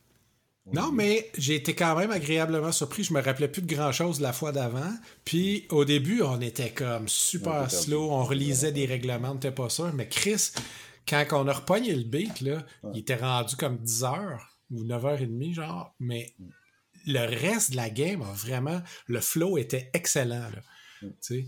on 0.66 0.74
Non, 0.74 0.92
mais 0.92 1.30
j'ai 1.38 1.56
été 1.56 1.74
quand 1.76 1.96
même 1.96 2.12
agréablement 2.12 2.72
surpris. 2.72 3.04
Je 3.04 3.14
me 3.14 3.22
rappelais 3.22 3.48
plus 3.48 3.62
de 3.62 3.74
grand-chose 3.74 4.20
la 4.22 4.34
fois 4.34 4.52
d'avant. 4.52 4.92
Puis 5.24 5.66
au 5.70 5.86
début, 5.86 6.22
on 6.22 6.42
était 6.42 6.72
comme 6.72 7.08
super 7.08 7.70
slow. 7.72 8.12
On 8.12 8.24
relisait 8.24 8.72
des 8.72 8.86
règlements, 8.86 9.30
on 9.32 9.34
n'était 9.36 9.52
pas 9.52 9.70
sûr. 9.70 9.92
Mais 9.94 10.08
Chris, 10.08 10.52
quand 11.08 11.26
on 11.32 11.48
a 11.48 11.54
repogné 11.54 11.96
le 11.96 12.04
beat, 12.04 12.42
là, 12.42 12.64
Ouais. 12.84 12.92
il 12.94 13.00
était 13.00 13.16
rendu 13.16 13.56
comme 13.56 13.78
10 13.78 14.04
heures 14.04 14.48
ou 14.72 14.84
9h30, 14.84 15.54
genre. 15.54 15.94
Mais 16.00 16.34
le 17.08 17.20
reste 17.26 17.72
de 17.72 17.76
la 17.78 17.90
game 17.90 18.22
vraiment. 18.22 18.82
Le 19.08 19.20
flow 19.20 19.58
était 19.58 19.90
excellent. 19.94 20.42
Là. 20.50 20.62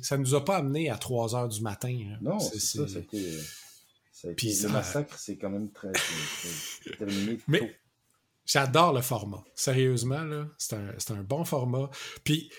Ça 0.02 0.18
nous 0.18 0.36
a 0.36 0.44
pas 0.44 0.58
amené 0.58 0.90
à 0.90 0.98
3 0.98 1.36
heures 1.36 1.48
du 1.50 1.62
matin. 1.62 1.94
Non, 2.22 2.40
C'est- 2.40 2.60
ça. 2.60 2.84
a 2.84 3.00
été- 3.00 3.40
Puis 4.38 4.54
le 4.62 4.70
massacre, 4.70 5.18
c'est 5.20 5.38
quand 5.38 5.50
même 5.50 5.70
très. 5.72 5.92
terminé 6.98 7.38
Mais- 7.48 7.60
tôt. 7.60 7.68
J'adore 8.46 8.92
le 8.94 9.02
format. 9.02 9.44
Sérieusement, 9.56 10.22
là, 10.24 10.48
c'est 10.58 10.76
un, 10.76 10.94
un 11.18 11.24
bon 11.24 11.46
format. 11.46 11.90
Puis, 12.26 12.52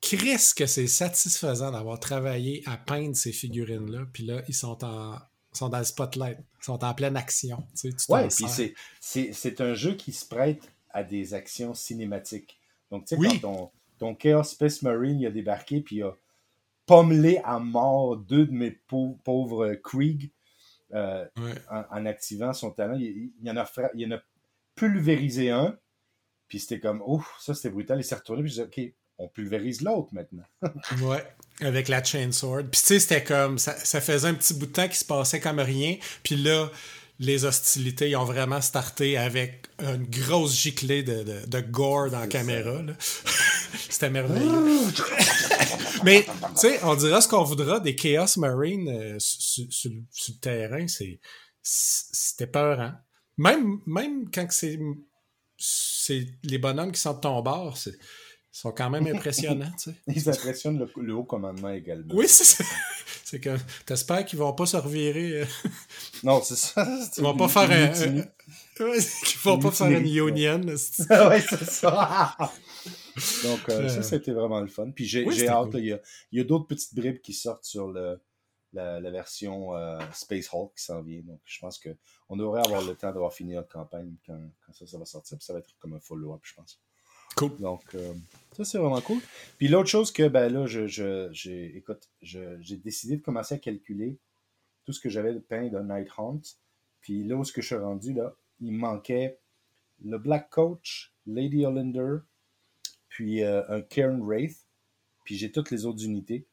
Chris, 0.00 0.40
que 0.56 0.66
c'est 0.66 0.88
satisfaisant 0.88 1.70
d'avoir 1.70 2.00
travaillé 2.00 2.62
à 2.66 2.76
peindre 2.76 3.14
ces 3.14 3.30
figurines-là. 3.32 4.06
Puis 4.12 4.24
là, 4.24 4.42
ils 4.48 4.54
sont 4.54 4.82
en 4.84 5.18
sont 5.52 5.68
dans 5.68 5.78
le 5.78 5.84
spotlight. 5.84 6.38
Ils 6.60 6.64
sont 6.64 6.82
en 6.84 6.94
pleine 6.94 7.16
action. 7.16 7.58
Tu 7.74 7.90
sais, 7.90 7.96
tu 7.96 8.06
t'en 8.06 8.14
Ouais, 8.14 8.28
puis 8.28 8.46
c'est- 8.48 9.60
un 9.60 9.74
jeu 9.74 9.94
qui 9.94 10.12
se 10.12 10.24
prête 10.24 10.62
à 10.90 11.02
des 11.04 11.34
actions 11.34 11.74
cinématiques. 11.74 12.58
Donc, 12.90 13.04
tu 13.04 13.14
sais, 13.14 13.20
Oui. 13.20 13.28
quand 13.40 13.40
ton, 13.40 13.70
ton 13.98 14.14
Chaos 14.14 14.44
Space 14.44 14.82
Marine 14.82 15.18
il 15.20 15.26
a 15.26 15.30
débarqué, 15.30 15.80
puis 15.80 15.96
il 15.96 16.02
a 16.04 16.16
pommelé 16.90 17.40
à 17.44 17.60
mort 17.60 18.16
deux 18.16 18.46
de 18.46 18.52
mes 18.52 18.72
pau- 18.72 19.16
pauvres 19.24 19.74
Krieg 19.74 20.30
euh, 20.92 21.24
Ouais. 21.38 21.54
en, 21.70 21.84
en 21.90 22.06
activant 22.06 22.52
son 22.52 22.72
talent. 22.72 22.98
Il, 22.98 23.30
en 23.48 23.56
a, 23.56 23.64
fra- 23.64 23.90
il 23.94 24.12
en 24.12 24.16
a 24.16 24.20
pulvérisé 24.74 25.50
un, 25.50 25.78
puis 26.48 26.58
c'était 26.58 26.80
comme, 26.80 27.00
ouf, 27.06 27.32
ça 27.40 27.54
c'était 27.54 27.70
brutal. 27.70 28.00
Il 28.00 28.04
s'est 28.04 28.16
retourné, 28.16 28.42
puis 28.42 28.50
je 28.52 28.62
disais, 28.62 28.86
OK, 28.88 28.94
on 29.18 29.28
pulvérise 29.28 29.82
l'autre 29.82 30.08
maintenant. 30.12 30.44
Ouais, 31.02 31.24
avec 31.60 31.86
la 31.88 32.02
chainsword. 32.02 32.64
Puis 32.72 32.80
tu 32.80 32.86
sais, 32.88 32.98
c'était 32.98 33.22
comme, 33.22 33.58
ça, 33.58 33.72
ça 33.76 34.00
faisait 34.00 34.26
un 34.28 34.34
petit 34.34 34.54
bout 34.54 34.66
de 34.66 34.72
temps 34.72 34.86
qu'il 34.86 34.96
se 34.96 35.04
passait 35.04 35.38
comme 35.40 35.60
rien. 35.60 35.96
Puis 36.24 36.34
là, 36.36 36.68
les 37.20 37.44
hostilités, 37.44 38.08
ils 38.10 38.16
ont 38.16 38.24
vraiment 38.24 38.62
starté 38.62 39.18
avec 39.18 39.66
une 39.78 40.06
grosse 40.06 40.58
giclée 40.58 41.02
de, 41.02 41.22
de, 41.22 41.46
de 41.46 41.60
gore 41.60 42.10
dans 42.10 42.18
la 42.20 42.26
caméra. 42.26 42.80
là. 42.82 42.94
c'était 43.88 44.10
merveilleux. 44.10 44.50
Mais, 46.04 46.24
tu 46.24 46.30
sais, 46.56 46.80
on 46.84 46.94
dira 46.96 47.20
ce 47.20 47.28
qu'on 47.28 47.44
voudra 47.44 47.78
des 47.80 47.94
Chaos 47.94 48.38
Marines 48.38 48.88
euh, 48.88 49.16
sur, 49.18 49.66
sur- 49.70 49.90
sur 50.10 50.34
le 50.34 50.40
terrain, 50.40 50.86
c'est 50.88 51.20
c'était 51.62 52.46
peurant. 52.46 52.92
Même, 53.36 53.78
même 53.86 54.30
quand 54.32 54.46
c'est 54.50 54.78
c'est 55.58 56.26
les 56.42 56.56
bonhommes 56.58 56.90
qui 56.92 57.00
sont 57.00 57.12
de 57.14 57.20
ton 57.20 57.40
bord, 57.42 57.76
c'est- 57.76 57.90
ils 58.52 58.58
sont 58.58 58.72
quand 58.72 58.90
même 58.90 59.06
impressionnants, 59.06 59.70
tu 59.78 59.90
sais. 59.90 59.96
Ils 60.08 60.28
impressionnent 60.28 60.78
le, 60.78 60.90
le 61.02 61.14
haut 61.14 61.22
commandement 61.24 61.68
également. 61.70 62.12
Oui, 62.14 62.26
c'est 62.28 62.44
ça. 62.44 62.64
C'est 63.24 63.38
que 63.38 63.56
t'espères 63.86 64.24
qu'ils 64.24 64.38
vont 64.40 64.52
pas 64.54 64.66
se 64.66 64.76
revirer. 64.76 65.42
euh, 65.42 65.44
Non, 66.24 66.42
c'est 66.42 66.56
ça. 66.56 66.84
Ils 67.16 67.22
vont 67.22 67.36
pas 67.36 67.46
faire 67.48 67.70
un. 67.70 68.84
ouais, 68.84 68.98
qu'ils 69.24 69.38
vont 69.44 69.58
pas 69.58 69.70
faire 69.70 69.86
une 69.88 70.06
union. 70.06 70.74
c'est- 70.76 71.08
ouais, 71.28 71.44
c'est 71.48 71.70
ça. 71.70 72.36
Donc, 73.44 73.68
euh, 73.68 73.88
ça, 73.88 74.02
c'était 74.02 74.32
vraiment 74.32 74.60
le 74.60 74.68
fun. 74.68 74.90
Puis 74.90 75.04
j'ai 75.04 75.24
Oui, 75.24 75.46
hâte, 75.46 75.70
cool. 75.72 75.80
il 75.80 76.00
y 76.32 76.40
a, 76.40 76.44
d'autres 76.44 76.66
petites 76.66 76.94
bribes 76.94 77.20
qui 77.20 77.32
sortent 77.32 77.64
sur 77.64 77.88
le, 77.88 78.20
la, 78.72 79.00
la 79.00 79.10
version 79.10 79.74
euh, 79.74 79.98
Space 80.12 80.48
Hulk 80.52 80.72
qui 80.76 80.84
s'en 80.84 81.02
vient. 81.02 81.20
Donc, 81.22 81.40
je 81.44 81.58
pense 81.60 81.78
qu'on 81.78 82.36
devrait 82.36 82.62
avoir 82.64 82.82
le 82.82 82.94
temps 82.94 83.08
d'avoir 83.12 83.32
fini 83.32 83.54
notre 83.54 83.68
campagne 83.68 84.14
quand, 84.26 84.40
quand 84.66 84.72
ça, 84.72 84.86
ça 84.86 84.98
va 84.98 85.04
sortir. 85.04 85.38
Puis 85.38 85.44
ça 85.44 85.52
va 85.52 85.58
être 85.60 85.70
comme 85.78 85.94
un 85.94 86.00
follow-up, 86.00 86.40
je 86.42 86.54
pense. 86.54 86.80
Cool. 87.36 87.56
Donc, 87.58 87.94
euh, 87.94 88.12
ça, 88.56 88.64
c'est 88.64 88.78
vraiment 88.78 89.00
cool. 89.00 89.20
Puis 89.58 89.68
l'autre 89.68 89.88
chose 89.88 90.12
que, 90.12 90.28
ben 90.28 90.52
là, 90.52 90.66
je, 90.66 91.76
écoute, 91.76 92.08
j'ai 92.20 92.76
décidé 92.76 93.16
de 93.16 93.22
commencer 93.22 93.54
à 93.54 93.58
calculer 93.58 94.18
tout 94.84 94.92
ce 94.92 95.00
que 95.00 95.08
j'avais 95.08 95.32
de 95.32 95.38
peint 95.38 95.68
de 95.68 95.78
Night 95.78 96.08
Hunt. 96.18 96.40
Puis 97.00 97.24
là 97.24 97.36
où 97.36 97.44
ce 97.44 97.52
que 97.52 97.62
je 97.62 97.68
suis 97.68 97.76
rendu, 97.76 98.12
là, 98.12 98.34
il 98.60 98.72
me 98.72 98.78
manquait 98.78 99.38
le 100.04 100.18
Black 100.18 100.50
Coach, 100.50 101.14
Lady 101.26 101.64
Olinder, 101.64 102.18
puis 103.10 103.42
euh, 103.44 103.62
un 103.68 103.82
Cairn 103.82 104.20
Wraith. 104.22 104.66
Puis 105.24 105.36
j'ai 105.36 105.52
toutes 105.52 105.70
les 105.70 105.84
autres 105.84 106.02
unités. 106.02 106.48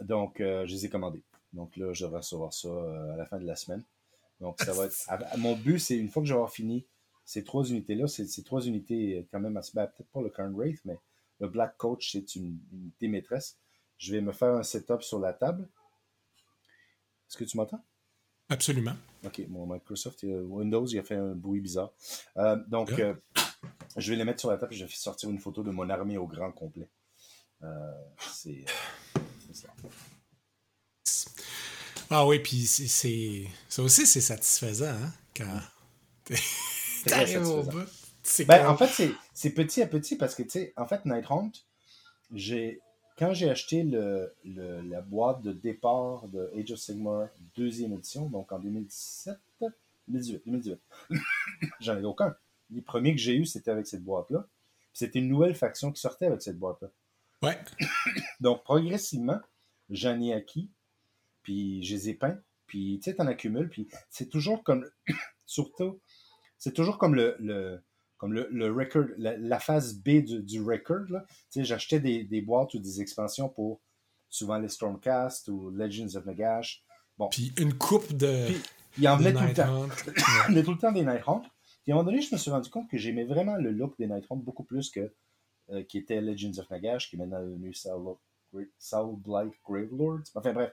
Donc, 0.00 0.40
euh, 0.40 0.66
je 0.66 0.72
les 0.72 0.86
ai 0.86 0.88
commandées. 0.88 1.22
Donc 1.52 1.76
là, 1.76 1.92
je 1.92 2.04
devrais 2.04 2.20
recevoir 2.20 2.52
ça 2.54 2.68
euh, 2.68 3.12
à 3.12 3.16
la 3.16 3.26
fin 3.26 3.38
de 3.38 3.44
la 3.44 3.54
semaine. 3.54 3.84
Donc, 4.40 4.58
ça 4.62 4.72
va 4.72 4.86
être. 4.86 4.96
mon 5.38 5.54
but, 5.54 5.78
c'est 5.78 5.96
une 5.98 6.08
fois 6.08 6.22
que 6.22 6.28
vais 6.32 6.38
avoir 6.38 6.50
fini 6.50 6.86
ces 7.24 7.44
trois 7.44 7.64
unités-là, 7.64 8.08
ces 8.08 8.42
trois 8.42 8.62
unités 8.62 9.28
quand 9.30 9.38
même 9.38 9.56
assez. 9.56 9.72
ben, 9.74 9.86
peut-être 9.86 10.08
pas 10.10 10.22
le 10.22 10.30
Cairn 10.30 10.52
Wraith, 10.54 10.80
mais 10.84 10.98
le 11.38 11.48
Black 11.48 11.76
Coach, 11.76 12.10
c'est 12.12 12.34
une 12.34 12.58
unité 12.72 13.06
maîtresse. 13.08 13.58
Je 13.98 14.12
vais 14.12 14.20
me 14.20 14.32
faire 14.32 14.54
un 14.54 14.62
setup 14.64 15.02
sur 15.02 15.20
la 15.20 15.32
table. 15.32 15.68
Est-ce 17.28 17.36
que 17.36 17.44
tu 17.44 17.56
m'entends? 17.56 17.84
Absolument. 18.48 18.94
Ok, 19.24 19.42
mon 19.48 19.66
Microsoft 19.66 20.24
Windows, 20.24 20.86
il 20.86 20.98
a 20.98 21.02
fait 21.02 21.14
un 21.14 21.34
bruit 21.34 21.60
bizarre. 21.60 21.92
Euh, 22.36 22.56
donc, 22.68 22.90
Yeah. 22.90 23.08
euh, 23.10 23.14
je 23.96 24.10
vais 24.10 24.16
les 24.16 24.24
mettre 24.24 24.40
sur 24.40 24.50
la 24.50 24.58
table 24.58 24.72
et 24.72 24.76
je 24.76 24.84
vais 24.84 24.90
sortir 24.92 25.30
une 25.30 25.38
photo 25.38 25.62
de 25.62 25.70
mon 25.70 25.88
armée 25.90 26.18
au 26.18 26.26
grand 26.26 26.50
complet. 26.52 26.88
Euh, 27.62 27.92
c'est 28.32 28.64
euh, 29.16 29.20
c'est 29.52 29.66
ça. 29.66 29.68
Ah 32.10 32.26
oui, 32.26 32.38
puis 32.40 32.66
c'est-. 32.66 33.46
Ça 33.68 33.82
aussi, 33.82 34.06
c'est 34.06 34.20
satisfaisant, 34.20 34.86
hein? 34.90 35.12
Quand. 35.36 35.60
T'arrives 37.06 37.46
au 37.48 37.62
bout. 37.62 37.80
Ben, 38.44 38.68
en 38.68 38.76
fait, 38.76 39.14
c'est- 39.34 39.50
petit 39.50 39.82
à 39.82 39.86
petit 39.86 40.16
parce 40.16 40.34
que, 40.34 40.42
tu 40.42 40.50
sais, 40.50 40.72
en 40.76 40.86
fait, 40.86 41.04
Night 41.06 41.24
Hunt, 41.30 41.50
j'ai, 42.32 42.80
quand 43.18 43.32
j'ai 43.34 43.50
acheté 43.50 43.82
le, 43.82 44.32
le- 44.44 44.80
la 44.82 45.00
boîte 45.00 45.42
de 45.42 45.52
départ 45.52 46.28
de 46.28 46.50
Age 46.56 46.70
of 46.72 46.78
Sigmar 46.78 47.28
deuxième 47.56 47.92
édition, 47.94 48.26
donc 48.26 48.52
en 48.52 48.58
2017, 48.60 49.36
2018, 50.08 50.42
2018, 50.46 50.78
j'en 51.80 51.92
avais 51.94 52.04
aucun. 52.04 52.34
Les 52.72 52.82
premiers 52.82 53.12
que 53.14 53.20
j'ai 53.20 53.36
eus, 53.36 53.46
c'était 53.46 53.70
avec 53.70 53.86
cette 53.86 54.02
boîte-là. 54.04 54.46
C'était 54.92 55.18
une 55.20 55.28
nouvelle 55.28 55.54
faction 55.54 55.90
qui 55.92 56.00
sortait 56.00 56.26
avec 56.26 56.42
cette 56.42 56.58
boîte-là. 56.58 56.88
Ouais. 57.42 57.58
Donc, 58.40 58.62
progressivement, 58.64 59.40
j'en 59.90 60.20
ai 60.20 60.32
acquis, 60.32 60.70
puis 61.42 61.82
je 61.82 61.94
les 61.94 62.08
ai 62.10 62.14
peints, 62.14 62.38
puis 62.66 62.98
tu 63.02 63.10
sais, 63.10 63.16
t'en 63.16 63.26
accumules, 63.26 63.68
puis 63.68 63.88
c'est 64.10 64.28
toujours 64.28 64.62
comme, 64.62 64.88
surtout, 65.46 66.00
c'est 66.58 66.72
toujours 66.72 66.98
comme 66.98 67.14
le, 67.14 67.36
le- 67.40 67.82
comme 68.18 68.32
le, 68.34 68.46
le 68.52 68.72
record, 68.72 69.06
la, 69.18 69.36
la 69.36 69.58
phase 69.58 69.94
B 69.94 70.22
du, 70.22 70.42
du 70.44 70.62
record, 70.62 71.06
là. 71.08 71.24
Tu 71.28 71.34
sais, 71.60 71.64
j'achetais 71.64 71.98
des, 71.98 72.22
des 72.22 72.40
boîtes 72.40 72.72
ou 72.74 72.78
des 72.78 73.00
expansions 73.00 73.48
pour 73.48 73.80
souvent 74.28 74.58
les 74.58 74.68
Stormcast 74.68 75.48
ou 75.48 75.70
Legends 75.70 76.14
of 76.14 76.24
Nagash. 76.24 76.84
Bon, 77.18 77.28
Puis 77.28 77.52
une 77.58 77.74
coupe 77.76 78.12
de. 78.16 78.46
Puis, 78.46 78.62
il 78.98 79.08
en 79.08 79.16
venait 79.16 79.32
tout 79.32 79.40
le 79.42 79.52
temps. 79.54 79.88
Il 80.50 80.54
y 80.54 80.58
a 80.58 80.62
tout 80.62 80.70
le 80.70 80.78
temps 80.78 80.92
des 80.92 81.02
Night 81.02 81.22
Hunt. 81.26 81.42
Puis 81.82 81.92
à 81.92 81.94
un 81.94 81.98
moment 81.98 82.10
donné, 82.10 82.22
je 82.22 82.32
me 82.32 82.38
suis 82.38 82.50
rendu 82.50 82.70
compte 82.70 82.88
que 82.88 82.98
j'aimais 82.98 83.24
vraiment 83.24 83.56
le 83.56 83.70
look 83.70 83.96
des 83.98 84.06
Night 84.06 84.26
beaucoup 84.30 84.64
plus 84.64 84.90
que 84.90 85.12
euh, 85.70 85.82
qui 85.84 85.98
était 85.98 86.20
Legends 86.20 86.58
of 86.58 86.70
Nagash, 86.70 87.08
qui 87.08 87.16
est 87.16 87.18
maintenant 87.18 87.42
devenu 87.42 87.72
Soul 87.74 89.16
Blight 89.20 89.52
Gravelords. 89.64 90.24
Enfin 90.34 90.52
bref. 90.52 90.72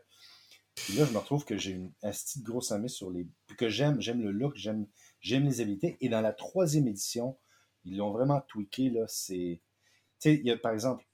Puis 0.75 0.93
là, 0.93 1.05
je 1.05 1.11
me 1.11 1.17
retrouve 1.17 1.45
que 1.45 1.57
j'ai 1.57 1.71
une, 1.71 1.91
un 2.03 2.11
style 2.11 2.43
de 2.43 2.47
grosse 2.47 2.71
armée 2.71 2.87
sur 2.87 3.11
les. 3.11 3.27
que 3.57 3.69
j'aime, 3.69 4.01
j'aime 4.01 4.21
le 4.21 4.31
look, 4.31 4.55
j'aime, 4.55 4.87
j'aime 5.19 5.45
les 5.45 5.61
habilités. 5.61 5.97
Et 6.01 6.09
dans 6.09 6.21
la 6.21 6.33
troisième 6.33 6.87
édition, 6.87 7.37
ils 7.85 7.97
l'ont 7.97 8.11
vraiment 8.11 8.41
tweaké. 8.41 8.89
Là, 8.89 9.05
c'est. 9.07 9.61
Tu 10.19 10.29
sais, 10.29 10.35
il 10.35 10.45
y 10.45 10.51
a 10.51 10.57
par 10.57 10.73
exemple, 10.73 11.05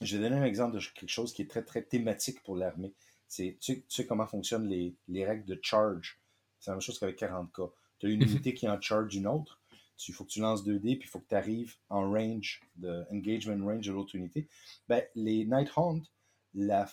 je 0.00 0.16
vais 0.16 0.22
donner 0.28 0.40
un 0.40 0.44
exemple 0.44 0.74
de 0.76 0.80
quelque 0.80 1.08
chose 1.08 1.32
qui 1.32 1.42
est 1.42 1.50
très, 1.50 1.62
très 1.62 1.82
thématique 1.82 2.42
pour 2.42 2.56
l'armée. 2.56 2.94
C'est, 3.28 3.58
tu, 3.60 3.84
sais 3.88 4.06
comment 4.06 4.26
fonctionnent 4.26 4.68
les, 4.68 4.96
les 5.08 5.24
règles 5.24 5.44
de 5.44 5.58
charge. 5.62 6.20
C'est 6.60 6.70
la 6.70 6.76
même 6.76 6.80
chose 6.80 6.98
qu'avec 6.98 7.18
40K. 7.20 7.72
Tu 8.04 8.10
as 8.10 8.12
une 8.12 8.22
unité 8.22 8.52
qui 8.52 8.68
en 8.68 8.78
charge 8.78 9.14
une 9.14 9.26
autre. 9.26 9.58
Il 10.06 10.12
faut 10.12 10.24
que 10.24 10.30
tu 10.30 10.40
lances 10.40 10.62
2 10.62 10.78
dés, 10.78 10.96
puis 10.96 11.08
il 11.08 11.10
faut 11.10 11.20
que 11.20 11.28
tu 11.28 11.34
arrives 11.34 11.76
en 11.88 12.10
range, 12.10 12.60
de 12.76 13.06
engagement 13.10 13.64
range 13.64 13.86
de 13.86 13.92
l'autre 13.92 14.14
unité. 14.14 14.46
Ben, 14.88 15.02
les 15.14 15.46
Night 15.46 15.70
la, 16.52 16.86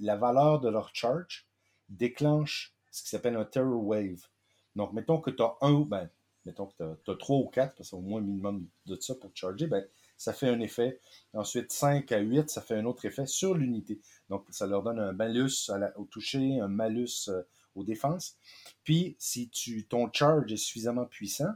la 0.00 0.16
valeur 0.16 0.60
de 0.60 0.68
leur 0.68 0.90
charge 0.92 1.46
déclenche 1.88 2.74
ce 2.90 3.04
qui 3.04 3.10
s'appelle 3.10 3.36
un 3.36 3.44
Terror 3.44 3.80
Wave. 3.80 4.26
Donc, 4.74 4.92
mettons 4.92 5.20
que 5.20 5.30
tu 5.30 5.40
as 5.40 5.56
un, 5.60 5.82
ben, 5.82 6.10
mettons 6.44 6.66
que 6.66 6.96
tu 7.04 7.10
as, 7.10 7.14
3 7.14 7.36
ou 7.36 7.48
4, 7.48 7.76
parce 7.76 7.90
qu'au 7.90 8.00
moins 8.00 8.20
minimum 8.20 8.66
de 8.86 8.96
ça 9.00 9.14
pour 9.14 9.30
charger, 9.34 9.68
ben, 9.68 9.86
ça 10.16 10.32
fait 10.32 10.48
un 10.48 10.58
effet. 10.58 10.98
Ensuite, 11.32 11.70
5 11.70 12.10
à 12.10 12.18
8, 12.18 12.50
ça 12.50 12.60
fait 12.60 12.74
un 12.74 12.86
autre 12.86 13.04
effet 13.04 13.26
sur 13.26 13.54
l'unité. 13.54 14.00
Donc, 14.28 14.46
ça 14.50 14.66
leur 14.66 14.82
donne 14.82 14.98
un 14.98 15.12
malus 15.12 15.70
au 15.94 16.06
toucher, 16.06 16.58
un 16.58 16.68
malus 16.68 17.28
euh, 17.28 17.42
aux 17.80 17.84
défenses. 17.84 18.36
Puis, 18.84 19.16
si 19.18 19.48
tu, 19.48 19.84
ton 19.86 20.10
charge 20.12 20.52
est 20.52 20.56
suffisamment 20.56 21.06
puissant, 21.06 21.52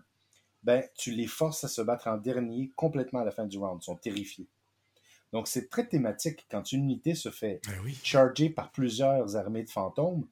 ben, 0.62 0.82
tu 0.96 1.10
les 1.10 1.26
forces 1.26 1.64
à 1.64 1.68
se 1.68 1.82
battre 1.82 2.08
en 2.08 2.16
dernier 2.16 2.70
complètement 2.74 3.20
à 3.20 3.24
la 3.24 3.30
fin 3.30 3.44
du 3.44 3.58
round. 3.58 3.80
Ils 3.82 3.84
sont 3.84 3.96
terrifiés. 3.96 4.48
Donc, 5.32 5.48
c'est 5.48 5.68
très 5.68 5.86
thématique 5.86 6.46
quand 6.50 6.72
une 6.72 6.84
unité 6.84 7.14
se 7.14 7.30
fait 7.30 7.60
ben 7.66 7.92
charger 8.02 8.50
par 8.50 8.70
plusieurs 8.70 9.36
armées 9.36 9.64
de 9.64 9.70
fantômes 9.70 10.26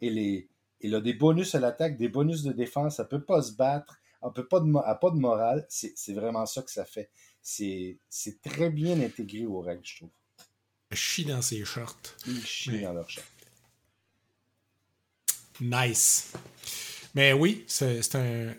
et 0.00 0.10
les, 0.10 0.48
il 0.80 0.94
a 0.94 1.00
des 1.00 1.14
bonus 1.14 1.54
à 1.54 1.60
l'attaque, 1.60 1.96
des 1.96 2.08
bonus 2.08 2.42
de 2.42 2.52
défense, 2.52 2.96
ça 2.96 3.04
peut 3.04 3.22
pas 3.22 3.42
se 3.42 3.52
battre, 3.52 4.00
elle 4.22 4.32
peut 4.32 4.46
pas 4.46 4.60
de, 4.60 4.72
pas 4.72 5.10
de 5.10 5.16
morale. 5.16 5.66
C'est 5.68 6.14
vraiment 6.14 6.46
ça 6.46 6.62
que 6.62 6.70
ça 6.70 6.84
fait. 6.84 7.10
C'est 7.42 7.98
très 8.42 8.70
bien 8.70 9.00
intégré 9.00 9.46
aux 9.46 9.60
règles, 9.60 9.84
je 9.84 9.96
trouve. 9.98 10.10
chie 10.92 11.24
dans 11.24 11.42
ses 11.42 11.64
shorts. 11.64 12.16
Il 12.26 12.44
chie 12.44 12.80
dans 12.80 12.92
leurs 12.92 13.10
shorts. 13.10 13.24
Nice. 15.60 16.32
Mais 17.14 17.32
oui, 17.32 17.64
c'est 17.66 18.14
un, 18.14 18.52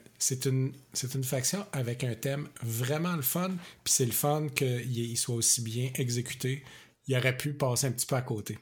une, 0.45 0.73
une 1.13 1.23
faction 1.23 1.65
avec 1.71 2.03
un 2.03 2.15
thème 2.15 2.49
vraiment 2.63 3.15
le 3.15 3.21
fun. 3.21 3.51
Puis 3.83 3.93
c'est 3.93 4.05
le 4.05 4.12
fun 4.12 4.47
qu'il 4.49 5.17
soit 5.17 5.36
aussi 5.36 5.62
bien 5.62 5.91
exécuté. 5.95 6.63
Il 7.07 7.15
aurait 7.15 7.38
pu 7.38 7.53
passer 7.53 7.88
un 7.88 7.91
petit 7.91 8.05
peu 8.07 8.15
à 8.15 8.21
côté. 8.21 8.57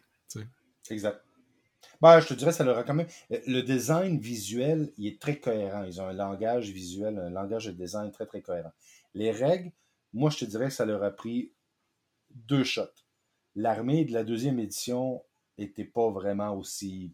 Exact. 0.90 1.22
Ben, 2.02 2.20
je 2.20 2.28
te 2.28 2.34
dirais, 2.34 2.52
ça 2.52 2.64
leur 2.64 2.78
a 2.78 2.84
quand 2.84 2.94
même. 2.94 3.08
Le 3.30 3.62
design 3.62 4.20
visuel, 4.20 4.92
il 4.98 5.08
est 5.08 5.20
très 5.20 5.40
cohérent. 5.40 5.84
Ils 5.86 6.02
ont 6.02 6.08
un 6.08 6.14
langage 6.14 6.70
visuel, 6.70 7.18
un 7.18 7.30
langage 7.30 7.66
de 7.68 7.72
design 7.72 8.12
très, 8.12 8.26
très 8.26 8.42
cohérent. 8.42 8.74
Les 9.14 9.32
règles, 9.32 9.72
moi, 10.14 10.30
je 10.30 10.40
te 10.40 10.46
dirais 10.46 10.68
que 10.68 10.74
ça 10.74 10.86
leur 10.86 11.04
a 11.04 11.12
pris 11.12 11.54
deux 12.30 12.66
shots. 12.66 12.84
L'armée 13.56 14.04
de 14.04 14.12
la 14.12 14.26
deuxième 14.26 14.60
édition 14.60 15.24
n'était 15.58 15.86
pas 15.86 16.10
vraiment 16.12 16.56
aussi 16.56 17.14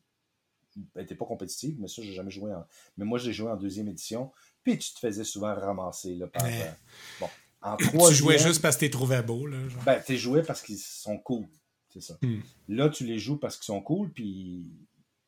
n'était 0.95 1.15
pas 1.15 1.25
compétitive, 1.25 1.75
mais 1.79 1.88
ça, 1.88 2.01
j'ai 2.01 2.13
jamais 2.13 2.31
joué 2.31 2.53
en. 2.53 2.65
Mais 2.97 3.05
moi, 3.05 3.19
j'ai 3.19 3.34
joué 3.34 3.49
en 3.49 3.57
deuxième 3.57 3.88
édition. 3.88 4.31
Puis 4.63 4.77
tu 4.77 4.93
te 4.93 4.99
faisais 4.99 5.23
souvent 5.23 5.53
ramasser 5.55 6.15
là, 6.15 6.27
par. 6.27 6.45
Euh, 6.45 6.71
bon. 7.19 7.29
En 7.62 7.77
tu 8.10 8.13
jouais 8.13 8.39
juste 8.39 8.62
parce 8.62 8.75
que 8.75 8.79
tu 8.79 8.86
les 8.86 8.91
trouvais 8.91 9.21
beaux. 9.21 9.47
Là, 9.47 9.67
genre. 9.69 9.84
Ben, 9.84 10.01
tu 10.05 10.17
jouais 10.17 10.43
parce 10.43 10.62
qu'ils 10.62 10.79
sont 10.79 11.17
cool. 11.17 11.47
C'est 11.93 12.01
ça. 12.01 12.17
Hmm. 12.21 12.39
Là, 12.69 12.89
tu 12.89 13.05
les 13.05 13.19
joues 13.19 13.38
parce 13.38 13.57
qu'ils 13.57 13.65
sont 13.65 13.81
cool, 13.81 14.12
puis. 14.12 14.65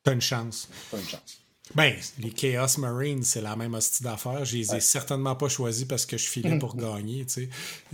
T'as 0.02 0.12
une 0.12 0.20
chance. 0.20 0.68
T'as 0.90 0.98
une 0.98 1.06
chance. 1.06 1.44
Ben, 1.74 1.94
les 2.18 2.30
Chaos 2.30 2.78
Marines, 2.78 3.22
c'est 3.22 3.40
la 3.40 3.56
même 3.56 3.72
hostie 3.74 4.02
d'affaires. 4.02 4.44
Je 4.44 4.56
les 4.56 4.74
ai 4.74 4.80
certainement 4.80 5.34
pas 5.34 5.48
choisis 5.48 5.86
parce 5.86 6.04
que 6.04 6.18
je 6.18 6.26
filais 6.26 6.58
pour 6.58 6.76
gagner. 6.76 7.24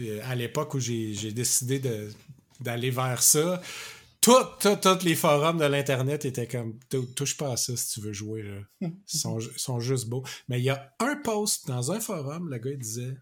Euh, 0.00 0.20
à 0.24 0.34
l'époque 0.34 0.74
où 0.74 0.80
j'ai 0.80 1.32
décidé 1.32 1.80
d'aller 2.60 2.90
vers 2.90 3.22
ça, 3.22 3.62
tous 4.20 5.04
les 5.04 5.14
forums 5.14 5.58
de 5.58 5.64
l'Internet 5.64 6.24
étaient 6.24 6.46
comme 6.46 6.78
touche 7.16 7.36
pas 7.36 7.52
à 7.52 7.56
ça 7.56 7.76
si 7.76 7.94
tu 7.94 8.00
veux 8.00 8.12
jouer. 8.12 8.44
Ils, 8.80 8.92
sont, 9.06 9.80
juste 9.80 10.08
beaux. 10.08 10.24
Mais 10.48 10.60
il 10.60 10.64
y 10.64 10.70
a 10.70 10.94
un 10.98 11.16
post 11.16 11.66
dans 11.66 11.92
un 11.92 12.00
forum, 12.00 12.50
le 12.50 12.58
gars 12.58 12.74
disait, 12.74 13.16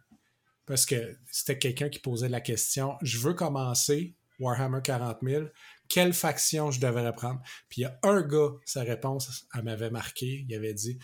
parce 0.66 0.86
que 0.86 1.16
c'était 1.30 1.58
quelqu'un 1.58 1.88
qui 1.88 1.98
posait 1.98 2.28
la 2.28 2.40
question 2.40 2.96
Je 3.02 3.18
veux 3.18 3.34
commencer 3.34 4.14
Warhammer 4.38 4.80
40 4.82 5.18
000, 5.22 5.44
quelle 5.88 6.12
faction 6.12 6.70
je 6.70 6.80
devrais 6.80 7.12
prendre 7.12 7.40
Puis 7.68 7.80
il 7.80 7.82
y 7.82 7.86
a 7.86 7.98
un 8.02 8.22
gars, 8.22 8.50
sa 8.64 8.82
réponse, 8.82 9.46
elle 9.54 9.64
m'avait 9.64 9.90
marqué. 9.90 10.44
Il 10.48 10.54
avait 10.54 10.74
dit 10.74 10.98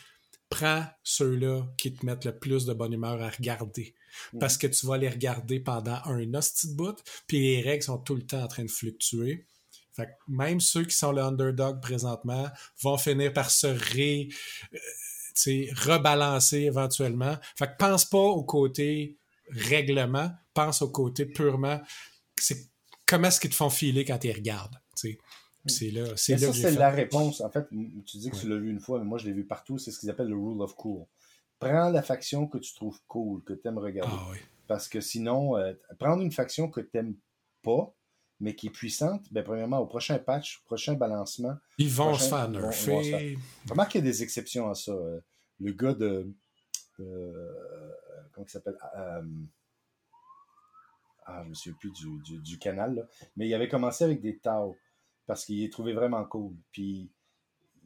Prends 0.51 0.87
ceux-là 1.03 1.67
qui 1.77 1.93
te 1.93 2.07
mettent 2.07 2.25
le 2.25 2.39
plus 2.39 2.65
de 2.65 2.75
bonne 2.75 2.93
humeur 2.93 3.21
à 3.21 3.31
regarder. 3.31 3.95
Parce 4.39 4.57
que 4.57 4.69
tu 4.69 4.87
vas 4.87 4.97
les 4.97 5.09
regarder 5.09 5.59
pendant 5.59 5.99
un 6.05 6.33
hostie 6.35 6.69
de 6.69 6.77
bout, 6.77 6.97
puis 7.27 7.41
les 7.41 7.63
règles 7.63 7.83
sont 7.83 7.99
tout 7.99 8.15
le 8.15 8.25
temps 8.25 8.43
en 8.43 8.47
train 8.47 8.65
de 8.65 8.71
fluctuer. 8.71 9.49
Fait 9.95 10.09
même 10.29 10.61
ceux 10.61 10.85
qui 10.85 10.97
sont 10.97 11.13
le 11.13 11.23
underdog 11.23 11.81
présentement 11.81 12.49
vont 12.83 12.99
finir 12.99 13.33
par 13.33 13.51
se 13.51 13.67
ré, 13.67 14.29
euh, 14.73 15.67
rebalancer 15.77 16.63
éventuellement. 16.63 17.37
Fait 17.57 17.67
que 17.69 17.77
pense 17.79 18.05
pas 18.05 18.19
au 18.19 18.43
côté 18.43 19.17
règlement, 19.51 20.31
pense 20.53 20.83
au 20.83 20.89
côté 20.89 21.27
purement 21.27 21.81
c'est 22.45 22.69
comment 23.07 23.29
est-ce 23.29 23.41
qu'ils 23.41 23.51
te 23.51 23.55
font 23.55 23.71
filer 23.71 24.05
quand 24.05 24.23
ils 24.25 24.33
regardent. 24.33 24.81
C'est 25.67 25.91
là, 25.91 26.05
c'est 26.17 26.37
ça, 26.37 26.53
c'est 26.53 26.73
la 26.73 26.91
réponse. 26.91 27.41
En 27.41 27.49
fait, 27.49 27.67
tu 28.05 28.19
dis 28.19 28.31
que 28.31 28.37
tu 28.37 28.49
l'as 28.49 28.59
vu 28.59 28.71
une 28.71 28.81
fois, 28.81 28.99
mais 28.99 29.07
moi 29.07 29.19
je 29.19 29.27
l'ai 29.27 29.33
vu 29.33 29.47
partout. 29.47 29.79
C'est 29.79 29.91
ce 29.91 29.99
qu'ils 29.99 30.11
appellent 30.11 30.29
le 30.29 30.37
rule 30.37 30.61
of 30.61 30.75
cool. 30.75 31.07
Prends 31.59 31.89
la 31.89 32.03
faction 32.03 32.47
que 32.47 32.59
tu 32.59 32.75
trouves 32.75 33.01
cool, 33.07 33.43
que 33.45 33.55
tu 33.55 33.67
aimes 33.67 33.79
regarder. 33.79 34.15
Ah 34.15 34.33
Parce 34.67 34.89
que 34.89 35.01
sinon, 35.01 35.57
euh, 35.57 35.73
prendre 35.99 36.23
une 36.23 36.33
faction 36.33 36.69
que 36.69 36.81
tu 36.81 36.91
n'aimes 36.95 37.15
pas, 37.63 37.95
mais 38.45 38.55
qui 38.55 38.67
est 38.67 38.71
puissante, 38.71 39.25
ben, 39.33 39.43
premièrement, 39.43 39.79
au 39.79 39.87
prochain 39.87 40.19
patch, 40.19 40.61
au 40.63 40.67
prochain 40.67 40.93
balancement. 40.93 41.57
Ils 41.79 41.89
vont 41.89 42.15
se 42.15 42.29
faire 42.29 42.49
nerfer. 42.51 43.39
Remarque 43.69 43.93
qu'il 43.93 44.05
y 44.05 44.07
a 44.07 44.11
des 44.11 44.23
exceptions 44.23 44.69
à 44.69 44.75
ça. 44.75 44.93
Euh, 44.93 45.19
le 45.61 45.73
gars 45.73 45.95
de. 45.95 46.31
comment 46.99 48.47
il 48.47 48.51
s'appelle 48.51 48.77
euh, 48.99 49.23
Ah, 51.25 51.39
je 51.39 51.45
ne 51.45 51.49
me 51.49 51.55
souviens 51.55 51.79
plus 51.81 51.93
du, 52.43 52.59
canal, 52.59 53.09
mais 53.35 53.49
il 53.49 53.55
avait 53.55 53.69
commencé 53.69 54.05
avec 54.05 54.21
des 54.21 54.37
Tao 54.37 54.77
parce 55.27 55.47
qu'il 55.47 55.63
est 55.63 55.73
trouvé 55.73 55.95
vraiment 55.95 56.23
cool. 56.25 56.55
Puis 56.71 57.11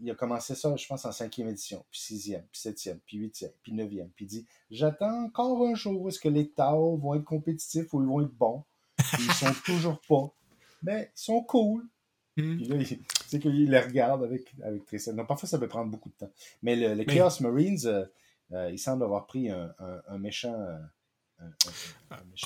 il 0.00 0.10
a 0.10 0.16
commencé 0.16 0.56
ça, 0.56 0.74
je 0.74 0.86
pense, 0.88 1.04
en 1.04 1.12
cinquième 1.12 1.48
édition, 1.48 1.84
puis 1.88 2.00
sixième, 2.00 2.42
puis 2.50 2.60
septième, 2.60 2.98
puis 3.06 3.18
huitième, 3.18 3.52
puis 3.62 3.72
neuvième. 3.72 4.10
Puis 4.10 4.24
il 4.24 4.28
dit 4.28 4.46
J'attends 4.72 5.24
encore 5.26 5.64
un 5.64 5.76
jour, 5.76 6.08
est-ce 6.08 6.18
que 6.18 6.28
les 6.28 6.50
Tao 6.50 6.96
vont 6.96 7.14
être 7.14 7.24
compétitifs 7.24 7.94
ou 7.94 8.02
ils 8.02 8.08
vont 8.08 8.22
être 8.22 8.34
bons? 8.34 8.64
Ils 9.20 9.32
sont 9.34 9.54
toujours 9.64 10.00
pas 10.08 10.34
mais 10.82 11.10
ils 11.14 11.20
sont 11.20 11.42
cool. 11.42 11.86
Puis 12.38 12.64
là, 12.66 12.76
c'est 13.26 13.40
qu'il 13.40 13.70
les 13.70 13.80
regarde 13.80 14.22
avec, 14.22 14.52
avec 14.62 14.86
tristesse. 14.86 15.14
Donc, 15.14 15.26
parfois, 15.26 15.48
ça 15.48 15.58
peut 15.58 15.68
prendre 15.68 15.90
beaucoup 15.90 16.08
de 16.08 16.14
temps. 16.14 16.32
Mais 16.62 16.76
le, 16.76 17.04
Chaos 17.04 17.40
Marines, 17.40 17.78
euh, 17.84 18.04
euh, 18.52 18.70
il 18.70 18.78
semble 18.78 19.02
avoir 19.02 19.26
pris 19.26 19.50
un, 19.50 19.74
un, 20.08 20.18
méchant. 20.18 20.54
Euh, 20.54 21.46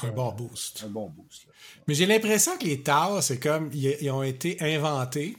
un, 0.02 0.10
bon 0.12 0.32
boost. 0.32 0.82
Un 0.84 0.88
bon 0.88 1.10
boost. 1.10 1.46
Mais 1.86 1.94
j'ai 1.94 2.06
l'impression 2.06 2.56
que 2.56 2.64
les 2.64 2.82
Tars, 2.82 3.22
c'est 3.22 3.38
comme. 3.38 3.70
Ils, 3.72 4.10
ont 4.10 4.22
été 4.22 4.56
inventés. 4.60 5.36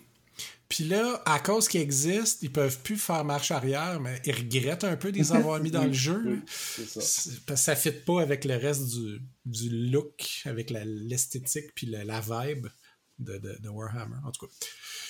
Puis 0.70 0.86
là, 0.86 1.22
à 1.26 1.40
cause 1.40 1.68
qu'ils 1.68 1.82
existent, 1.82 2.40
ils 2.42 2.52
peuvent 2.52 2.80
plus 2.82 2.98
faire 2.98 3.24
marche 3.26 3.52
arrière, 3.52 4.00
mais 4.00 4.20
ils 4.26 4.34
regrettent 4.34 4.86
un 4.86 4.98
peu 4.98 5.12
de 5.12 5.18
les 5.18 5.32
avoir 5.32 5.60
mis 5.60 5.70
dans 5.72 5.86
le 5.86 5.94
jeu. 5.94 6.42
ça. 6.48 7.00
Parce 7.46 7.60
que 7.60 7.66
ça 7.66 7.72
ne 7.74 7.78
fit 7.78 7.92
pas 7.92 8.22
avec 8.22 8.46
le 8.46 8.56
reste 8.56 8.88
du, 8.88 9.22
du 9.46 9.70
look, 9.92 10.42
avec 10.46 10.72
l'esthétique 10.72 11.76
puis 11.76 11.88
la, 11.88 12.04
la 12.04 12.22
vibe 12.22 12.68
de, 13.20 13.70
Warhammer, 13.70 14.18
en 14.26 14.32
tout 14.32 14.48
cas. 14.48 14.54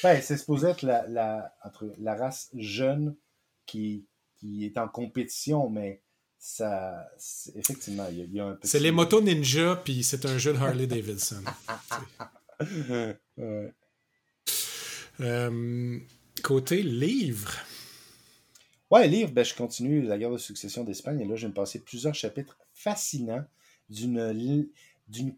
Ben, 0.04 0.22
c'est 0.22 0.38
supposé 0.38 0.68
être 0.68 0.84
la, 0.84 1.08
la, 1.08 1.56
entre 1.64 1.94
la 1.98 2.16
race 2.16 2.50
jeune 2.54 3.16
qui, 3.66 4.06
qui 4.36 4.66
est 4.66 4.78
en 4.78 4.88
compétition, 4.88 5.70
mais 5.70 6.02
ça, 6.38 7.10
effectivement, 7.56 8.08
il 8.12 8.34
y, 8.34 8.40
a, 8.40 8.46
un 8.46 8.56
petit... 8.56 8.68
C'est 8.68 8.80
les 8.80 8.92
motos 8.92 9.22
ninja, 9.22 9.78
puis 9.78 10.04
c'est 10.04 10.26
un 10.26 10.38
jeu 10.38 10.54
de 10.54 10.58
Harley 10.58 10.88
Davidson. 10.88 11.44
Euh, 15.20 16.00
côté 16.42 16.82
livre. 16.82 17.54
Ouais, 18.90 19.08
livre, 19.08 19.32
ben, 19.32 19.46
je 19.46 19.54
continue 19.54 20.02
la 20.02 20.18
guerre 20.18 20.32
de 20.32 20.40
succession 20.40 20.84
d'Espagne, 20.84 21.22
et 21.22 21.26
là, 21.26 21.36
je 21.36 21.44
vais 21.44 21.50
me 21.50 21.54
passer 21.54 21.80
plusieurs 21.80 22.16
chapitres 22.16 22.58
fascinants 22.74 23.46
d'une 23.90 24.68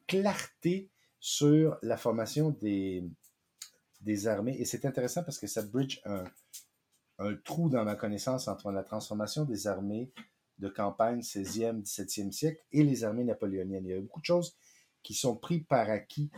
clarté 0.07 0.89
sur 1.25 1.79
la 1.81 1.97
formation 1.97 2.51
des, 2.61 3.09
armées. 4.27 4.55
Et 4.59 4.65
c'est 4.65 4.85
intéressant 4.85 5.23
parce 5.23 5.39
que 5.39 5.47
ça 5.47 5.63
bridge 5.63 5.99
un, 6.05 6.23
trou 7.43 7.67
dans 7.67 7.83
ma 7.83 7.95
connaissance 7.95 8.47
entre 8.47 8.71
la 8.71 8.83
transformation 8.83 9.43
des 9.43 9.65
armées 9.65 10.11
de 10.59 10.69
campagne 10.69 11.21
16e, 11.21 11.81
17e 11.81 12.31
siècle 12.31 12.61
et 12.71 12.83
les 12.83 13.03
armées 13.03 13.23
napoléoniennes. 13.23 13.85
Il 13.87 13.89
y 13.89 13.93
a 13.95 14.01
beaucoup 14.01 14.19
de 14.19 14.25
choses 14.25 14.55
qui 15.01 15.15
sont 15.15 15.35
pris 15.35 15.61
par 15.61 15.89
acquis 15.89 16.29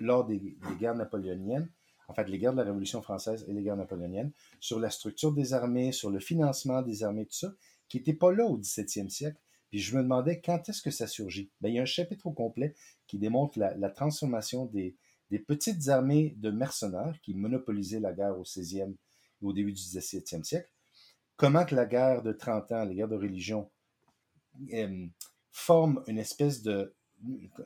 lors 0.00 0.26
des, 0.26 0.38
des, 0.38 0.76
guerres 0.78 0.96
napoléoniennes, 0.96 1.70
en 2.06 2.12
fait 2.12 2.28
les 2.28 2.38
guerres 2.38 2.52
de 2.52 2.58
la 2.58 2.64
Révolution 2.64 3.00
française 3.00 3.42
et 3.48 3.54
les 3.54 3.62
guerres 3.62 3.78
napoléoniennes, 3.78 4.32
sur 4.60 4.78
la 4.78 4.90
structure 4.90 5.32
des 5.32 5.54
armées, 5.54 5.92
sur 5.92 6.10
le 6.10 6.20
financement 6.20 6.82
des 6.82 7.04
armées, 7.04 7.24
tout 7.24 7.38
ça, 7.38 7.54
qui 7.88 7.96
n'était 7.96 8.12
pas 8.12 8.32
là 8.32 8.44
au 8.44 8.58
17e 8.58 9.08
siècle. 9.08 9.40
Puis 9.70 9.80
je 9.80 9.96
me 9.96 10.02
demandais 10.02 10.40
quand 10.40 10.68
est-ce 10.68 10.82
que 10.82 10.90
ça 10.90 11.06
surgit? 11.06 11.50
Ben, 11.60 11.68
il 11.68 11.74
y 11.74 11.78
a 11.78 11.82
un 11.82 11.86
chapitre 11.86 12.26
au 12.26 12.32
complet 12.32 12.74
qui 13.06 13.18
démontre 13.18 13.58
la, 13.58 13.74
la 13.74 13.90
transformation 13.90 14.66
des, 14.66 14.96
des, 15.30 15.38
petites 15.38 15.88
armées 15.88 16.34
de 16.38 16.50
mercenaires 16.50 17.18
qui 17.22 17.34
monopolisaient 17.34 18.00
la 18.00 18.12
guerre 18.12 18.38
au 18.38 18.44
16e 18.44 18.92
et 18.92 19.44
au 19.44 19.52
début 19.52 19.72
du 19.72 19.80
17e 19.80 20.44
siècle. 20.44 20.70
Comment 21.36 21.64
que 21.64 21.74
la 21.74 21.86
guerre 21.86 22.22
de 22.22 22.32
30 22.32 22.72
ans, 22.72 22.84
les 22.84 22.94
guerres 22.94 23.08
de 23.08 23.16
religion, 23.16 23.70
euh, 24.72 25.06
forment 25.50 26.02
une 26.06 26.18
espèce 26.18 26.62
de 26.62 26.94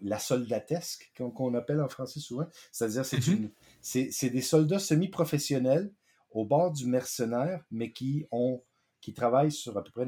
la 0.00 0.18
soldatesque 0.18 1.12
qu'on 1.16 1.54
appelle 1.54 1.80
en 1.80 1.88
français 1.88 2.20
souvent, 2.20 2.46
c'est-à-dire 2.70 3.04
c'est 3.04 3.18
mm 3.18 3.50
c'est 3.82 4.30
des 4.30 4.42
soldats 4.42 4.78
semi-professionnels 4.78 5.92
au 6.30 6.44
bord 6.44 6.70
du 6.70 6.86
mercenaire, 6.86 7.64
mais 7.70 7.92
qui 7.92 8.26
ont 8.30 8.62
qui 9.00 9.14
travaillent 9.14 9.52
sur 9.52 9.76
à 9.76 9.84
peu 9.84 9.90
près 9.90 10.06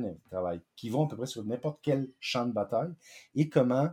qui 0.77 0.91
vont 0.91 1.07
à 1.07 1.09
peu 1.09 1.17
près 1.17 1.27
sur 1.27 1.45
n'importe 1.45 1.81
quel 1.83 2.11
champ 2.21 2.47
de 2.47 2.53
bataille, 2.53 2.93
et 3.35 3.49
comment 3.49 3.91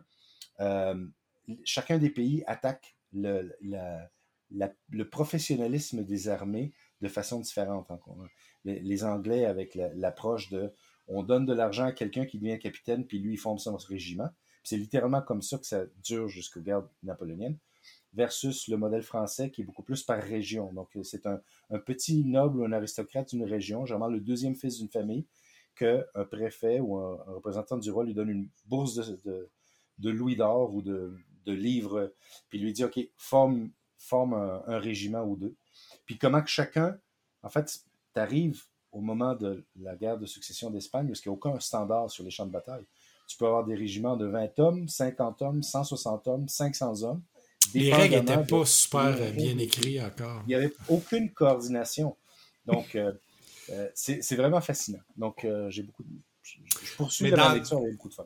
euh, 0.60 1.08
chacun 1.64 1.98
des 1.98 2.10
pays 2.10 2.44
attaque 2.48 2.98
le, 3.14 3.52
le 4.52 5.10
professionnalisme 5.10 6.04
des 6.04 6.28
armées 6.28 6.74
de 7.02 7.08
façon 7.08 7.40
différente. 7.40 7.90
Les, 8.66 8.80
les 8.80 9.04
Anglais 9.04 9.46
avec 9.46 9.76
l'approche 9.76 10.50
de 10.50 10.74
on 11.08 11.24
donne 11.24 11.46
de 11.46 11.54
l'argent 11.54 11.86
à 11.86 11.92
quelqu'un 11.92 12.26
qui 12.26 12.38
devient 12.38 12.60
capitaine, 12.60 13.06
puis 13.06 13.20
lui, 13.20 13.34
il 13.34 13.38
forme 13.38 13.58
son 13.58 13.76
régiment. 13.76 14.30
C'est 14.64 14.78
littéralement 14.78 15.24
comme 15.24 15.42
ça 15.42 15.58
que 15.58 15.66
ça 15.66 15.86
dure 16.04 16.28
jusqu'aux 16.28 16.62
guerres 16.62 16.88
napoléoniennes, 17.02 17.58
versus 18.14 18.68
le 18.68 18.78
modèle 18.78 19.04
français 19.04 19.52
qui 19.52 19.62
est 19.62 19.64
beaucoup 19.64 19.84
plus 19.84 20.04
par 20.04 20.22
région. 20.22 20.74
Donc, 20.74 20.90
c'est 21.04 21.26
un, 21.26 21.42
petit 21.86 22.24
noble 22.26 22.60
ou 22.60 22.66
un 22.66 22.72
aristocrate 22.72 23.30
d'une 23.30 23.44
région, 23.44 23.86
généralement 23.86 24.14
le 24.14 24.20
deuxième 24.20 24.56
fils 24.56 24.78
d'une 24.78 24.90
famille, 24.90 25.26
qu'un 25.76 26.04
préfet 26.30 26.80
ou 26.80 26.98
un, 26.98 27.16
représentant 27.28 27.78
du 27.78 27.92
roi 27.92 28.04
lui 28.04 28.14
donne 28.14 28.30
une 28.30 28.50
bourse 28.66 28.96
de, 28.96 29.50
louis 30.00 30.36
d'or 30.36 30.74
ou 30.74 30.82
de, 30.82 31.16
livres, 31.46 32.14
puis 32.48 32.60
lui 32.60 32.74
dit, 32.74 32.84
OK, 32.84 33.00
forme, 33.18 33.72
forme 33.98 34.34
un, 34.34 34.78
régiment 34.78 35.24
ou 35.24 35.36
deux. 35.36 35.56
Puis 36.06 36.20
comment 36.20 36.44
que 36.44 36.50
chacun, 36.50 37.00
en 37.42 37.50
fait, 37.50 37.80
tu 38.14 38.20
arrives 38.20 38.66
au 38.92 39.02
moment 39.02 39.34
de 39.34 39.66
la 39.80 39.96
guerre 39.96 40.18
de 40.18 40.28
succession 40.28 40.70
d'Espagne, 40.70 41.08
parce 41.08 41.22
qu'il 41.22 41.32
n'y 41.32 41.36
a 41.36 41.38
aucun 41.38 41.60
standard 41.60 42.10
sur 42.12 42.24
les 42.24 42.30
champs 42.30 42.46
de 42.46 42.52
bataille. 42.52 42.86
Tu 43.28 43.38
peux 43.38 43.46
avoir 43.46 43.64
des 43.64 43.76
régiments 43.76 44.18
de 44.18 44.26
20 44.26 44.60
hommes, 44.60 44.88
50 44.88 45.42
hommes, 45.44 45.64
160 45.64 46.28
hommes, 46.28 46.48
500 46.48 47.04
hommes. 47.04 47.22
Les 47.74 47.94
règles 47.94 48.16
n'étaient 48.16 48.44
pas 48.46 48.66
super 48.66 49.16
bien 49.34 49.58
écrites 49.58 50.02
encore. 50.02 50.44
Il 50.46 50.50
n'y 50.50 50.56
avait 50.56 50.74
aucune 50.88 51.32
coordination. 51.32 52.16
Donc, 52.66 52.96
euh, 52.96 53.12
euh, 53.72 53.88
c'est 53.94 54.36
vraiment 54.36 54.62
fascinant. 54.62 55.02
Donc, 55.18 55.44
euh, 55.44 55.70
j'ai 55.70 55.84
beaucoup 55.84 56.04
de... 56.04 56.10
Je, 56.44 56.58
poursuis 56.98 57.30
la 57.30 57.54
lecture 57.56 57.78
avec 57.78 57.94
beaucoup 57.94 58.10
de 58.10 58.14
fun. 58.14 58.26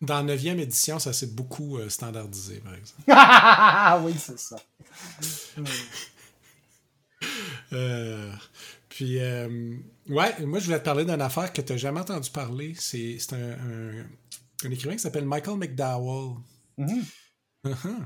Dans 0.00 0.22
la 0.22 0.36
9e 0.36 0.58
édition, 0.58 0.98
ça 0.98 1.12
s'est 1.12 1.28
beaucoup 1.28 1.78
standardisé, 1.88 2.60
par 2.60 2.74
exemple. 2.74 3.02
oui, 4.06 4.14
c'est 4.18 4.38
ça. 4.38 4.56
Puis, 8.90 9.16
ouais, 9.18 10.44
moi, 10.44 10.58
je 10.58 10.64
voulais 10.64 10.78
te 10.78 10.84
parler 10.84 11.04
d'une 11.04 11.22
affaire 11.22 11.52
que 11.52 11.62
tu 11.62 11.72
n'as 11.72 11.78
jamais 11.78 12.00
entendu 12.00 12.30
parler. 12.30 12.74
C'est 12.78 13.18
un, 13.32 14.06
un, 14.64 14.70
écrivain 14.70 14.92
qui 14.92 15.00
s'appelle 15.00 15.24
Michael 15.24 15.56
McDowell. 15.56 16.36
Mm-hmm. 16.78 17.04
Uh-huh. 17.64 18.04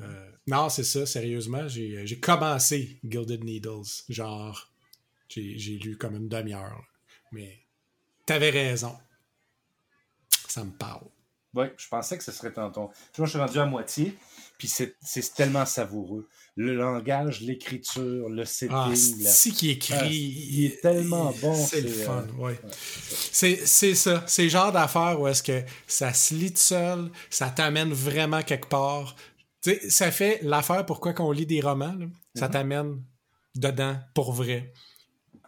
Euh, 0.00 0.30
non, 0.46 0.68
c'est 0.68 0.84
ça, 0.84 1.06
sérieusement. 1.06 1.68
J'ai 1.68 2.20
commencé 2.20 2.98
Gilded 3.04 3.44
Needles. 3.44 4.04
Genre, 4.08 4.70
j'ai 5.28 5.78
lu 5.78 5.96
comme 5.96 6.16
une 6.16 6.28
demi-heure. 6.28 6.84
Mais 7.32 7.58
t'avais 8.26 8.50
raison. 8.50 8.96
Ça 10.48 10.64
me 10.64 10.72
parle. 10.72 11.06
Oui, 11.54 11.66
je 11.76 11.88
pensais 11.88 12.16
que 12.16 12.24
ce 12.24 12.32
serait 12.32 12.52
tantôt. 12.52 12.90
Moi, 13.16 13.26
je 13.26 13.30
suis 13.30 13.38
rendu 13.38 13.58
à 13.58 13.66
moitié, 13.66 14.14
puis 14.58 14.68
c'est 14.68 15.34
tellement 15.34 15.64
savoureux. 15.64 16.28
Le 16.56 16.74
langage, 16.74 17.40
l'écriture, 17.40 18.28
le 18.28 18.44
setting. 18.44 18.76
Ah, 18.76 18.94
si 18.94 19.52
qui 19.52 19.70
écrit. 19.70 19.94
Ah, 19.94 20.06
il 20.06 20.64
est 20.66 20.80
tellement 20.80 21.32
bon. 21.40 21.54
C'est 21.54 21.80
le 21.80 21.88
fun, 21.88 22.26
euh, 22.40 22.54
C'est 23.32 23.94
ça. 23.94 24.24
C'est 24.26 24.44
le 24.44 24.48
genre 24.48 24.72
d'affaire 24.72 25.20
où 25.20 25.26
est-ce 25.26 25.42
que 25.42 25.62
ça 25.86 26.12
se 26.12 26.34
lit 26.34 26.56
seul, 26.56 27.10
ça 27.30 27.50
t'amène 27.50 27.92
vraiment 27.92 28.42
quelque 28.42 28.68
part. 28.68 29.16
Sais, 29.70 29.90
ça 29.90 30.10
fait 30.10 30.40
l'affaire 30.42 30.84
pourquoi 30.86 31.12
qu'on 31.12 31.32
lit 31.32 31.46
des 31.46 31.60
romans. 31.60 31.96
Ça 32.34 32.48
mm-hmm. 32.48 32.50
t'amène 32.50 33.02
dedans 33.54 33.98
pour 34.14 34.32
vrai. 34.32 34.72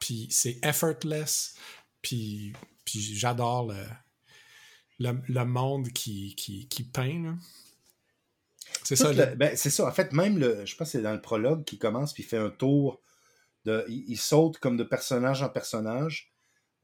Puis 0.01 0.29
c'est 0.31 0.59
effortless. 0.65 1.55
Puis, 2.03 2.53
puis 2.85 3.01
j'adore 3.01 3.69
le 3.69 3.85
le, 5.01 5.45
monde 5.45 5.89
qui, 5.89 6.35
qui, 6.37 6.69
qui 6.69 6.85
peint. 6.85 7.39
C'est 8.85 8.97
ça. 8.97 9.13
Ben, 9.37 9.57
c'est 9.57 9.71
ça. 9.71 9.87
En 9.87 9.93
fait, 9.93 10.13
même 10.13 10.39
le. 10.39 10.65
Je 10.65 10.77
pense 10.77 10.89
que 10.89 10.93
c'est 10.93 11.03
dans 11.03 11.13
le 11.13 11.21
prologue 11.21 11.65
qui 11.65 11.79
commence 11.79 12.13
puis 12.13 12.23
il 12.23 12.27
fait 12.27 12.39
un 12.39 12.51
tour. 12.51 13.01
De, 13.67 13.85
il, 13.89 14.17
saute 14.17 14.59
comme 14.59 14.79
de 14.79 14.85
personnage 14.85 15.43
en 15.43 15.51
personnage. 15.51 16.30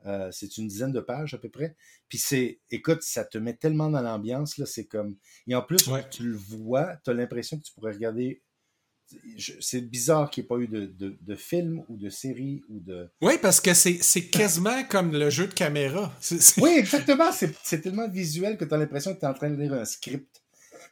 Euh, 0.04 0.30
c'est 0.30 0.58
une 0.58 0.68
dizaine 0.68 0.92
de 0.92 1.00
pages 1.00 1.34
à 1.34 1.38
peu 1.38 1.48
près. 1.48 1.74
Puis 2.08 2.18
c'est, 2.18 2.60
écoute, 2.70 3.02
ça 3.02 3.24
te 3.24 3.38
met 3.38 3.54
tellement 3.54 3.90
dans 3.90 4.02
l'ambiance, 4.02 4.58
là, 4.58 4.66
c'est 4.66 4.86
comme... 4.86 5.16
Et 5.48 5.54
en 5.54 5.62
plus, 5.62 5.88
tu 6.10 6.22
le 6.22 6.36
vois, 6.36 6.96
tu 7.04 7.10
as 7.10 7.14
l'impression 7.14 7.58
que 7.58 7.64
tu 7.64 7.72
pourrais 7.72 7.92
regarder 7.92 8.42
c'est 9.60 9.82
bizarre 9.82 10.30
qu'il 10.30 10.42
n'y 10.42 10.46
ait 10.46 10.48
pas 10.48 10.58
eu 10.58 10.68
de, 10.68 11.16
de, 11.20 11.34
film 11.36 11.84
ou 11.88 11.96
de 11.96 12.08
série 12.08 12.62
ou 12.68 12.80
de. 12.80 13.08
Oui, 13.20 13.34
parce 13.40 13.60
que 13.60 13.72
c'est 13.74 14.28
quasiment 14.30 14.82
comme 14.84 15.12
le 15.12 15.30
jeu 15.30 15.46
de 15.46 15.54
caméra. 15.54 16.12
Oui, 16.58 16.70
exactement. 16.70 17.30
C'est 17.32 17.80
tellement 17.80 18.08
visuel 18.08 18.56
que 18.56 18.64
tu 18.64 18.74
as 18.74 18.78
l'impression 18.78 19.14
que 19.14 19.20
tu 19.20 19.24
es 19.24 19.28
en 19.28 19.34
train 19.34 19.50
de 19.50 19.60
lire 19.60 19.74
un 19.74 19.84
script. 19.84 20.42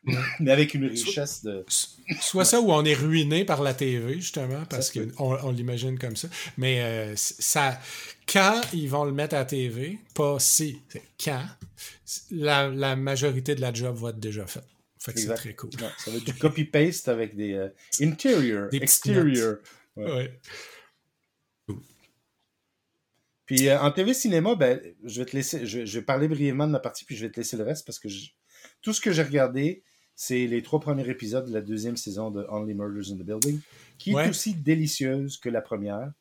Mais 0.40 0.50
avec 0.50 0.74
une 0.74 0.86
richesse 0.86 1.44
de. 1.44 1.64
Soit 2.20 2.44
ça 2.44 2.60
ou 2.60 2.70
on 2.72 2.84
est 2.84 2.94
ruiné 2.94 3.44
par 3.44 3.62
la 3.62 3.74
TV, 3.74 4.14
justement, 4.14 4.64
parce 4.68 4.90
qu'on 4.90 5.10
on, 5.18 5.50
l'imagine 5.50 5.98
comme 5.98 6.16
ça. 6.16 6.28
Mais 6.58 6.82
euh, 6.82 7.14
ça. 7.16 7.80
Quand 8.26 8.60
ils 8.72 8.88
vont 8.88 9.04
le 9.04 9.12
mettre 9.12 9.34
à 9.34 9.40
la 9.40 9.44
TV, 9.44 9.98
pas 10.14 10.38
si, 10.38 10.80
quand, 11.22 11.44
la, 12.30 12.68
la 12.68 12.96
majorité 12.96 13.54
de 13.54 13.60
la 13.60 13.72
job 13.72 13.96
va 13.96 14.10
être 14.10 14.20
déjà 14.20 14.46
faite. 14.46 14.64
Fait 14.98 15.12
que 15.12 15.20
c'est 15.20 15.34
très 15.34 15.54
cool. 15.54 15.70
ça 15.98 16.10
va 16.10 16.16
être 16.16 16.24
du 16.24 16.32
copy-paste 16.32 17.08
avec 17.08 17.36
des 17.36 17.52
euh, 17.52 17.68
interior, 18.00 18.68
exterior. 18.72 19.56
Ouais. 19.96 20.40
Puis 23.46 23.68
euh, 23.68 23.78
en 23.80 23.90
TV 23.90 24.14
cinéma, 24.14 24.54
ben, 24.54 24.80
je 25.04 25.20
vais 25.20 25.26
te 25.26 25.36
laisser, 25.36 25.66
je, 25.66 25.80
vais 25.80 26.02
parler 26.02 26.28
brièvement 26.28 26.66
de 26.66 26.72
ma 26.72 26.80
partie, 26.80 27.04
puis 27.04 27.16
je 27.16 27.26
vais 27.26 27.32
te 27.32 27.38
laisser 27.38 27.56
le 27.58 27.64
reste 27.64 27.84
parce 27.86 27.98
que 27.98 28.08
tout 28.80 28.92
ce 28.92 29.00
que 29.00 29.12
j'ai 29.12 29.22
regardé, 29.22 29.82
c'est 30.16 30.46
les 30.46 30.62
trois 30.62 30.80
premiers 30.80 31.08
épisodes 31.08 31.46
de 31.46 31.52
la 31.52 31.60
deuxième 31.60 31.96
saison 31.96 32.30
de 32.30 32.46
Only 32.48 32.74
Murders 32.74 33.12
in 33.12 33.16
the 33.16 33.24
Building, 33.24 33.60
qui 33.98 34.12
est 34.12 34.28
aussi 34.28 34.54
délicieuse 34.54 35.38
que 35.38 35.48
la 35.48 35.60
première. 35.60 36.12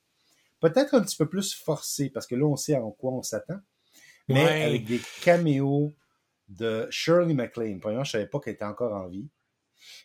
Peut-être 0.59 0.93
un 0.93 1.01
petit 1.01 1.17
peu 1.17 1.27
plus 1.27 1.53
forcée, 1.53 2.09
parce 2.09 2.25
que 2.25 2.35
là, 2.35 2.45
on 2.45 2.55
sait 2.55 2.75
en 2.75 2.91
quoi 2.91 3.11
on 3.11 3.21
s'attend, 3.21 3.59
mais 4.29 4.63
avec 4.63 4.85
des 4.85 5.01
caméos 5.21 5.93
de 6.47 6.87
Shirley 6.89 7.33
MacLaine. 7.33 7.79
Premièrement, 7.79 8.03
je 8.03 8.09
ne 8.09 8.21
savais 8.21 8.27
pas 8.27 8.39
qu'elle 8.39 8.53
était 8.53 8.65
encore 8.65 8.93
en 8.93 9.07
vie. 9.07 9.27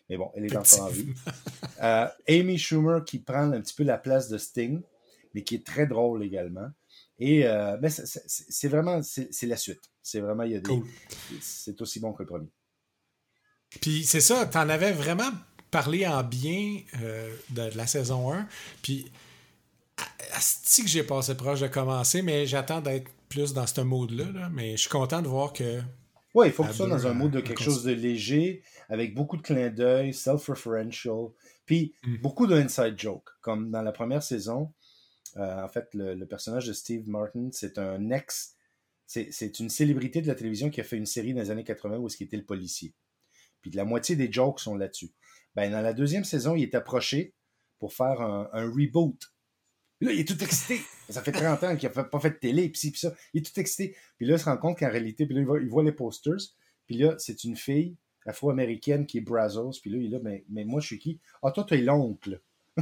Mais 0.09 0.17
bon, 0.17 0.31
elle 0.35 0.45
est 0.45 0.55
encore 0.55 0.81
en 0.81 0.89
vie. 0.89 1.07
Euh, 1.81 2.09
Amy 2.27 2.57
Schumer 2.57 3.05
qui 3.05 3.19
prend 3.19 3.53
un 3.53 3.61
petit 3.61 3.73
peu 3.73 3.85
la 3.85 3.97
place 3.97 4.27
de 4.27 4.37
Sting, 4.37 4.81
mais 5.33 5.45
qui 5.45 5.55
est 5.55 5.65
très 5.65 5.87
drôle 5.87 6.25
également. 6.25 6.69
Et 7.19 7.47
euh, 7.47 7.77
c'est 7.87 8.67
vraiment, 8.67 9.01
c'est 9.01 9.47
la 9.47 9.55
suite. 9.55 9.89
C'est 10.01 10.19
vraiment, 10.19 10.43
il 10.43 10.51
y 10.51 10.55
a 10.55 10.59
des. 10.59 10.83
C'est 11.39 11.81
aussi 11.81 12.01
bon 12.01 12.11
que 12.11 12.23
le 12.23 12.27
premier. 12.27 12.49
Puis 13.81 14.03
c'est 14.03 14.21
ça, 14.21 14.45
tu 14.45 14.57
en 14.57 14.69
avais 14.69 14.91
vraiment 14.91 15.31
parlé 15.71 16.07
en 16.07 16.23
bien 16.23 16.79
euh, 17.01 17.33
de, 17.51 17.69
la 17.75 17.87
saison 17.87 18.33
1. 18.33 18.47
Puis, 18.81 19.11
c'est 20.39 20.83
que 20.83 20.87
j'ai 20.87 21.03
passé 21.03 21.35
proche 21.35 21.59
de 21.59 21.67
commencer, 21.67 22.21
mais 22.21 22.45
j'attends 22.45 22.81
d'être 22.81 23.09
plus 23.29 23.53
dans 23.53 23.67
ce 23.67 23.81
mode-là. 23.81 24.49
Mais 24.51 24.71
je 24.71 24.81
suis 24.81 24.89
content 24.89 25.21
de 25.21 25.27
voir 25.27 25.53
que 25.53 25.81
oui, 26.35 26.47
il 26.47 26.53
faut 26.53 26.63
que 26.63 26.69
tu 26.69 26.75
sois 26.75 26.87
dans 26.87 27.07
un 27.07 27.13
mode 27.13 27.31
de 27.31 27.41
quelque 27.41 27.63
chose 27.63 27.83
de 27.83 27.91
léger, 27.91 28.61
avec 28.87 29.15
beaucoup 29.15 29.37
de 29.37 29.41
clins 29.41 29.69
d'œil, 29.69 30.13
self-referential, 30.13 31.29
puis 31.65 31.95
mm. 32.03 32.17
beaucoup 32.17 32.45
de 32.45 32.55
inside 32.55 32.95
joke. 32.97 33.29
Comme 33.41 33.71
dans 33.71 33.81
la 33.81 33.91
première 33.91 34.21
saison, 34.21 34.71
euh, 35.37 35.63
en 35.63 35.67
fait, 35.69 35.89
le, 35.93 36.23
personnage 36.25 36.67
de 36.67 36.73
Steve 36.73 37.07
Martin, 37.09 37.49
c'est 37.51 37.79
un 37.79 38.11
ex, 38.11 38.55
c'est 39.07 39.59
une 39.59 39.69
célébrité 39.69 40.21
de 40.21 40.27
la 40.27 40.35
télévision 40.35 40.69
qui 40.69 40.79
a 40.81 40.83
fait 40.83 40.97
une 40.97 41.07
série 41.07 41.33
dans 41.33 41.41
les 41.41 41.49
années 41.49 41.63
80 41.63 41.97
où 41.97 42.07
est-ce 42.07 42.23
était 42.23 42.37
le 42.37 42.45
policier. 42.45 42.93
Puis 43.61 43.71
la 43.71 43.85
moitié 43.85 44.15
des 44.15 44.31
jokes 44.31 44.59
sont 44.59 44.75
là-dessus. 44.75 45.11
Ben, 45.55 45.71
dans 45.71 45.81
la 45.81 45.93
deuxième 45.93 46.23
saison, 46.23 46.55
il 46.55 46.63
est 46.63 46.75
approché 46.75 47.33
pour 47.79 47.93
faire 47.93 48.21
un, 48.21 48.49
un 48.53 48.65
reboot 48.69 49.31
Là, 50.01 50.13
il 50.13 50.19
est 50.21 50.27
tout 50.27 50.41
excité. 50.43 50.81
Ça 51.09 51.21
fait 51.21 51.31
30 51.31 51.63
ans 51.63 51.75
qu'il 51.75 51.89
n'a 51.93 52.03
pas 52.03 52.19
fait 52.19 52.29
de 52.29 52.35
télé, 52.35 52.69
puis 52.69 52.91
puis 52.91 52.99
ça. 52.99 53.13
Il 53.33 53.41
est 53.41 53.43
tout 53.43 53.59
excité. 53.59 53.95
Puis 54.17 54.27
là, 54.27 54.35
il 54.35 54.39
se 54.39 54.45
rend 54.45 54.57
compte 54.57 54.77
qu'en 54.77 54.89
réalité, 54.89 55.25
puis 55.25 55.35
là, 55.35 55.41
il 55.41 55.69
voit, 55.69 55.83
les 55.83 55.91
posters. 55.91 56.37
Puis 56.85 56.97
là, 56.97 57.15
c'est 57.17 57.43
une 57.43 57.55
fille. 57.55 57.95
afro-américaine 58.25 59.05
qui 59.05 59.17
est 59.17 59.21
Brazos. 59.21 59.73
Puis 59.81 59.89
là, 59.91 59.97
il 59.97 60.05
est 60.05 60.09
là, 60.09 60.19
mais, 60.23 60.45
mais 60.49 60.63
moi, 60.65 60.79
je 60.81 60.87
suis 60.87 60.99
qui? 60.99 61.19
Ah, 61.41 61.51
toi, 61.51 61.65
t'es 61.67 61.81
l'oncle. 61.81 62.39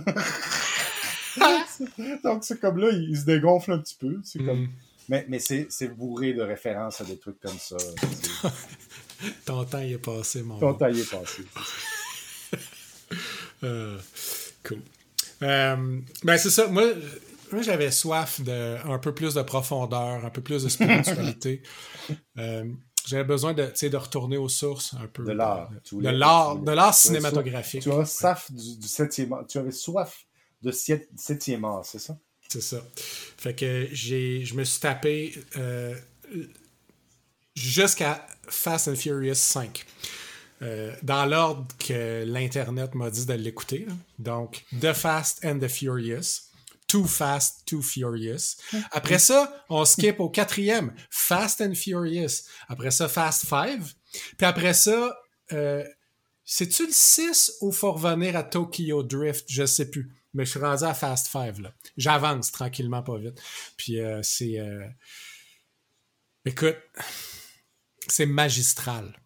Donc, 2.23 2.43
c'est 2.43 2.59
comme 2.59 2.77
là, 2.79 2.89
il, 2.91 3.17
se 3.17 3.25
dégonfle 3.25 3.71
un 3.71 3.79
petit 3.79 3.95
peu. 3.95 4.19
C'est 4.23 4.43
comme... 4.43 4.63
Mm. 4.63 4.69
Mais, 5.09 5.25
mais 5.29 5.39
c'est 5.39 5.67
c'est 5.69 5.87
bourré 5.87 6.33
de 6.33 6.41
références 6.41 6.99
à 6.99 7.05
des 7.05 7.17
trucs 7.17 7.39
comme 7.39 7.57
ça. 7.57 7.77
Ton 9.45 9.65
temps 9.65 9.81
y 9.81 9.93
est 9.93 9.97
passé, 9.97 10.43
mon 10.43 10.59
Ton 10.59 10.73
temps 10.73 10.87
y 10.89 10.99
est 10.99 11.09
passé. 11.09 11.43
Euh, 13.63 13.97
cool. 14.63 14.81
Euh, 15.41 15.99
ben, 16.23 16.37
c'est 16.37 16.49
ça. 16.49 16.67
Moi, 16.67 16.83
moi 17.51 17.61
j'avais 17.61 17.89
soif 17.89 18.41
de 18.41 18.77
un 18.87 18.99
peu 18.99 19.13
plus 19.15 19.33
de 19.33 19.41
profondeur, 19.41 20.23
un 20.23 20.29
peu 20.29 20.41
plus 20.41 20.63
de 20.63 20.69
spiritualité. 20.69 21.61
Euh, 22.37 22.63
j'avais 23.05 23.23
besoin 23.23 23.53
de, 23.53 23.63
de 23.89 23.97
retourner 23.97 24.37
aux 24.37 24.47
sources 24.47 24.93
un 24.93 25.07
peu. 25.07 25.23
De 25.23 25.31
l'art. 25.31 25.69
De 25.91 26.09
l'art, 26.09 26.55
de 26.57 26.71
l'art 26.71 26.93
cinématographique. 26.93 27.81
Tu 27.81 27.91
as 27.91 28.05
soif 28.05 28.51
du, 28.51 28.77
du 28.77 28.87
septième. 28.87 29.33
Tu 29.49 29.57
avais 29.57 29.71
soif 29.71 30.25
de 30.61 30.71
sept- 30.71 31.09
septième 31.17 31.65
art, 31.65 31.83
c'est 31.83 31.99
ça? 31.99 32.17
C'est 32.47 32.61
ça. 32.61 32.81
Fait 32.95 33.55
que 33.55 33.87
j'ai, 33.91 34.45
je 34.45 34.53
me 34.55 34.63
suis 34.63 34.79
tapé 34.79 35.33
euh, 35.57 35.95
jusqu'à 37.57 38.25
Fast 38.47 38.87
and 38.87 38.95
Furious 38.95 39.35
5. 39.35 39.85
Euh, 40.63 40.95
dans 41.03 41.25
l'ordre 41.25 41.67
que 41.77 42.23
l'Internet 42.25 42.95
m'a 42.95 43.09
dit 43.11 43.25
de 43.25 43.33
l'écouter. 43.33 43.85
Donc, 44.17 44.65
The 44.79 44.93
Fast 44.93 45.45
and 45.45 45.59
the 45.59 45.67
Furious. 45.67 46.41
Too 46.87 47.05
Fast, 47.05 47.63
Too 47.67 47.81
Furious. 47.81 48.55
Après 48.91 49.19
ça, 49.19 49.65
on 49.69 49.83
skip 49.85 50.19
au 50.19 50.29
quatrième. 50.29 50.93
Fast 51.09 51.61
and 51.61 51.75
Furious. 51.75 52.43
Après 52.69 52.91
ça, 52.91 53.07
Fast 53.09 53.45
5. 53.47 53.81
Puis 54.37 54.45
après 54.47 54.73
ça, 54.73 55.15
euh, 55.51 55.83
c'est-tu 56.45 56.85
le 56.87 56.93
6 56.93 57.55
ou 57.61 57.71
faut 57.71 57.91
revenir 57.91 58.35
à 58.37 58.43
Tokyo 58.43 59.03
Drift? 59.03 59.45
Je 59.49 59.65
sais 59.65 59.89
plus. 59.91 60.09
Mais 60.33 60.45
je 60.45 60.51
suis 60.51 60.59
rendu 60.59 60.85
à 60.85 60.93
Fast 60.93 61.27
5, 61.27 61.59
là. 61.59 61.73
J'avance 61.97 62.51
tranquillement, 62.51 63.03
pas 63.03 63.17
vite. 63.17 63.39
Puis 63.75 63.99
euh, 63.99 64.21
c'est... 64.23 64.57
euh, 64.59 64.85
Écoute, 66.45 66.77
c'est 68.09 68.25
magistral. 68.25 69.17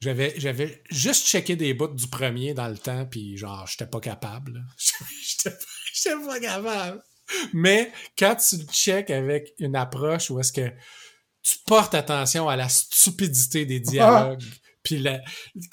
J'avais, 0.00 0.34
j'avais 0.38 0.82
juste 0.90 1.26
checké 1.26 1.56
des 1.56 1.74
bouts 1.74 1.88
du 1.88 2.06
premier 2.06 2.54
dans 2.54 2.68
le 2.68 2.78
temps, 2.78 3.04
puis 3.06 3.36
genre, 3.36 3.66
j'étais 3.66 3.86
pas 3.90 3.98
capable. 4.00 4.64
J'étais 5.22 5.50
pas, 5.50 5.56
j'étais 5.92 6.16
pas 6.24 6.40
capable. 6.40 7.02
Mais 7.52 7.92
quand 8.16 8.36
tu 8.36 8.58
le 8.58 8.64
check 8.64 9.10
avec 9.10 9.52
une 9.58 9.74
approche 9.76 10.30
où 10.30 10.38
est-ce 10.38 10.52
que 10.52 10.70
tu 11.42 11.56
portes 11.66 11.94
attention 11.94 12.48
à 12.48 12.54
la 12.56 12.68
stupidité 12.68 13.66
des 13.66 13.80
dialogues, 13.80 14.44
puis 14.84 14.98
la- 14.98 15.20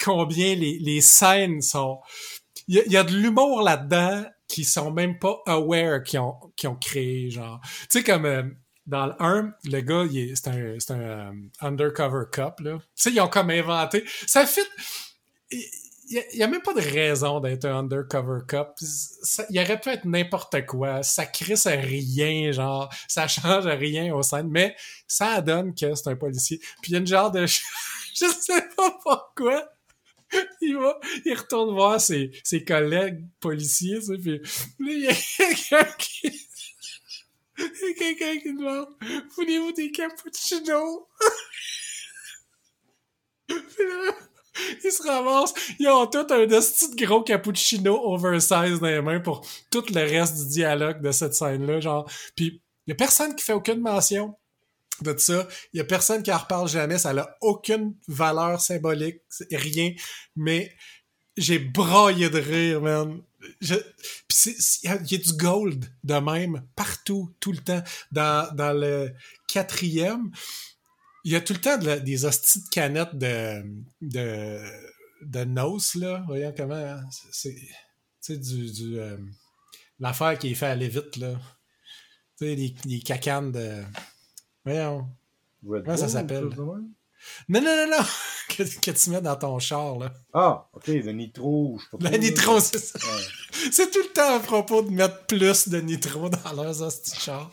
combien 0.04 0.54
les, 0.56 0.78
les 0.80 1.00
scènes 1.00 1.62
sont... 1.62 2.00
Il 2.66 2.74
y, 2.74 2.80
a- 2.80 2.84
il 2.86 2.92
y 2.92 2.96
a 2.96 3.04
de 3.04 3.16
l'humour 3.16 3.62
là-dedans 3.62 4.24
qui 4.48 4.64
sont 4.64 4.90
même 4.90 5.18
pas 5.20 5.36
aware 5.46 6.02
qui 6.02 6.18
ont, 6.18 6.34
qui 6.56 6.66
ont 6.66 6.76
créé, 6.76 7.30
genre... 7.30 7.60
Tu 7.62 7.86
sais, 7.98 8.02
comme... 8.02 8.26
euh, 8.26 8.42
dans 8.86 9.06
le 9.06 9.14
1, 9.18 9.54
le 9.64 9.80
gars, 9.80 10.04
est- 10.04 10.34
c'est 10.36 10.48
un, 10.48 10.76
c'est 10.78 10.92
un 10.92 11.00
euh, 11.00 11.32
undercover 11.60 12.24
cop. 12.32 12.54
Tu 12.58 12.70
sais, 12.94 13.10
ils 13.10 13.20
ont 13.20 13.28
comme 13.28 13.50
inventé... 13.50 14.04
Ça 14.26 14.46
fit... 14.46 14.60
Il 15.50 15.62
il 16.08 16.38
y, 16.38 16.42
a 16.42 16.46
même 16.46 16.62
pas 16.62 16.72
de 16.72 16.80
raison 16.80 17.40
d'être 17.40 17.64
un 17.64 17.78
undercover 17.80 18.40
cop. 18.46 18.74
Il 19.50 19.60
aurait 19.60 19.80
pu 19.80 19.88
être 19.88 20.04
n'importe 20.04 20.64
quoi. 20.66 21.02
Ça 21.02 21.26
crisse 21.26 21.66
rien, 21.66 22.52
genre, 22.52 22.92
ça 23.08 23.26
change 23.26 23.66
rien 23.66 24.14
aux 24.14 24.22
scènes, 24.22 24.48
mais 24.48 24.76
ça 25.08 25.40
donne 25.40 25.74
que 25.74 25.94
c'est 25.94 26.08
un 26.08 26.16
policier. 26.16 26.58
Puis 26.80 26.90
il 26.90 26.92
y 26.92 26.96
a 26.96 26.98
une 27.00 27.06
genre 27.06 27.30
de... 27.30 27.44
Je 28.14 28.26
sais 28.26 28.64
pas 28.76 28.98
pourquoi. 29.02 29.68
Il 30.60 30.76
va, 30.76 30.98
il 31.24 31.34
retourne 31.34 31.72
voir 31.72 32.00
ses, 32.00 32.30
ses 32.42 32.64
collègues 32.64 33.24
policiers, 33.38 34.00
tu 34.00 34.06
sais, 34.06 34.18
puis 34.18 34.38
là, 34.38 34.92
il 34.92 35.00
y 35.04 35.08
a 35.08 35.14
quelqu'un 35.36 35.92
qui... 35.98 36.48
A 37.58 37.92
quelqu'un 37.98 38.38
qui 38.38 38.52
demande 38.52 38.88
«Voulez-vous 39.36 39.72
des 39.72 39.90
cappuccinos?» 39.90 41.06
Puis 43.46 43.56
là, 43.78 44.12
ils 44.84 44.90
se 44.90 45.02
ramassent, 45.02 45.54
ils 45.78 45.88
ont 45.88 46.06
tout 46.06 46.26
un 46.30 46.46
de 46.46 47.04
gros 47.04 47.22
cappuccino 47.22 48.00
oversize 48.12 48.80
dans 48.80 48.86
les 48.86 49.02
mains 49.02 49.20
pour 49.20 49.46
tout 49.70 49.84
le 49.92 50.00
reste 50.00 50.36
du 50.36 50.48
dialogue 50.48 51.02
de 51.02 51.12
cette 51.12 51.34
scène-là, 51.34 51.80
genre. 51.80 52.10
Puis 52.34 52.62
il 52.86 52.90
y 52.90 52.92
a 52.92 52.96
personne 52.96 53.34
qui 53.34 53.44
fait 53.44 53.52
aucune 53.52 53.80
mention 53.80 54.34
de 55.02 55.16
ça. 55.16 55.46
Il 55.72 55.78
y 55.78 55.80
a 55.80 55.84
personne 55.84 56.22
qui 56.22 56.32
en 56.32 56.38
reparle 56.38 56.68
jamais. 56.68 56.98
Ça 56.98 57.12
n'a 57.12 57.28
aucune 57.40 57.94
valeur 58.08 58.60
symbolique, 58.60 59.20
rien. 59.52 59.92
Mais 60.36 60.72
j'ai 61.36 61.58
braillé 61.58 62.30
de 62.30 62.38
rire, 62.38 62.80
man. 62.80 63.22
Je... 63.60 63.74
C'est- 64.28 64.56
c'est- 64.60 64.80
il 64.84 64.90
y 65.12 65.14
a- 65.14 65.18
du 65.18 65.32
gold 65.32 65.84
de 66.04 66.14
même 66.14 66.62
partout, 66.76 67.34
tout 67.40 67.52
le 67.52 67.58
temps. 67.58 67.82
Dans, 68.12 68.54
dans 68.54 68.72
le 68.72 69.12
quatrième, 69.48 70.30
il 71.24 71.32
y 71.32 71.36
a 71.36 71.40
tout 71.40 71.52
le 71.54 71.60
temps 71.60 71.78
de 71.78 71.86
la- 71.86 71.98
des 72.00 72.24
hosties 72.24 72.62
de 72.64 72.68
canettes 72.68 73.16
de, 73.16 73.62
de, 74.02 74.60
de 75.22 75.44
Nose, 75.44 75.94
là. 75.96 76.22
Voyons 76.26 76.52
comment. 76.56 77.00
C'est. 77.32 77.54
Tu 77.54 77.64
sais, 78.20 78.36
du. 78.38 78.70
du 78.70 78.98
euh, 78.98 79.16
L'affaire 79.98 80.38
qui 80.38 80.50
est 80.50 80.54
fait 80.54 80.66
aller 80.66 80.88
vite, 80.88 81.16
là. 81.16 81.32
Tu 82.38 82.44
sais, 82.46 82.54
les, 82.54 82.74
les 82.84 83.00
cacanes 83.00 83.50
de. 83.52 83.82
Voyons. 84.64 85.08
Red 85.66 85.84
Comment 85.84 85.96
ça 85.96 86.08
s'appelle? 86.08 86.48
Non, 87.48 87.60
non, 87.60 87.76
non, 87.76 87.98
non! 87.98 88.04
que, 88.48 88.62
que 88.62 88.90
tu 88.90 89.10
mets 89.10 89.20
dans 89.20 89.36
ton 89.36 89.58
char, 89.58 89.98
là? 89.98 90.12
Ah, 90.32 90.68
ok, 90.72 90.86
le 90.88 91.12
nitro, 91.12 91.78
je 91.78 91.84
sais 91.84 91.96
pas 91.98 92.10
là. 92.10 92.18
nitro, 92.18 92.60
c'est 92.60 92.78
ça. 92.78 92.98
Ouais. 92.98 93.22
C'est 93.72 93.90
tout 93.90 94.02
le 94.02 94.12
temps 94.12 94.36
à 94.36 94.40
propos 94.40 94.82
de 94.82 94.90
mettre 94.90 95.26
plus 95.26 95.68
de 95.68 95.80
nitro 95.80 96.28
dans 96.44 96.52
leurs 96.52 96.82
hosties 96.82 97.12
de 97.12 97.20
char. 97.20 97.50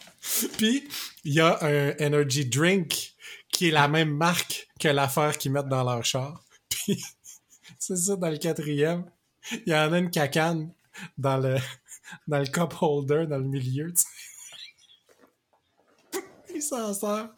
Puis, 0.58 0.88
il 1.24 1.34
y 1.34 1.40
a 1.40 1.58
un 1.62 1.94
energy 2.00 2.46
drink 2.46 3.14
qui 3.52 3.70
est 3.70 3.72
la 3.72 3.88
même 3.88 4.16
marque 4.16 4.68
que 4.80 4.88
l'affaire 4.88 5.38
qu'ils 5.38 5.52
mettent 5.52 5.70
dans 5.70 5.84
leur 5.84 6.04
char. 6.04 6.44
Puis, 6.70 7.04
c'est 7.80 7.98
ça, 7.98 8.16
dans 8.16 8.30
le 8.30 8.38
quatrième, 8.38 9.06
il 9.52 9.72
y 9.72 9.76
en 9.76 9.94
a 9.94 9.98
une 9.98 10.10
cacane 10.10 10.74
dans 11.18 11.38
le, 11.38 11.58
dans 12.28 12.40
le 12.40 12.46
cup 12.46 12.74
holder, 12.82 13.26
dans 13.28 13.38
le 13.38 13.46
milieu, 13.46 13.94
tu 13.94 14.02
sais. 14.02 14.08
Il 16.56 16.62
s'en 16.62 16.94
sert. 16.94 17.30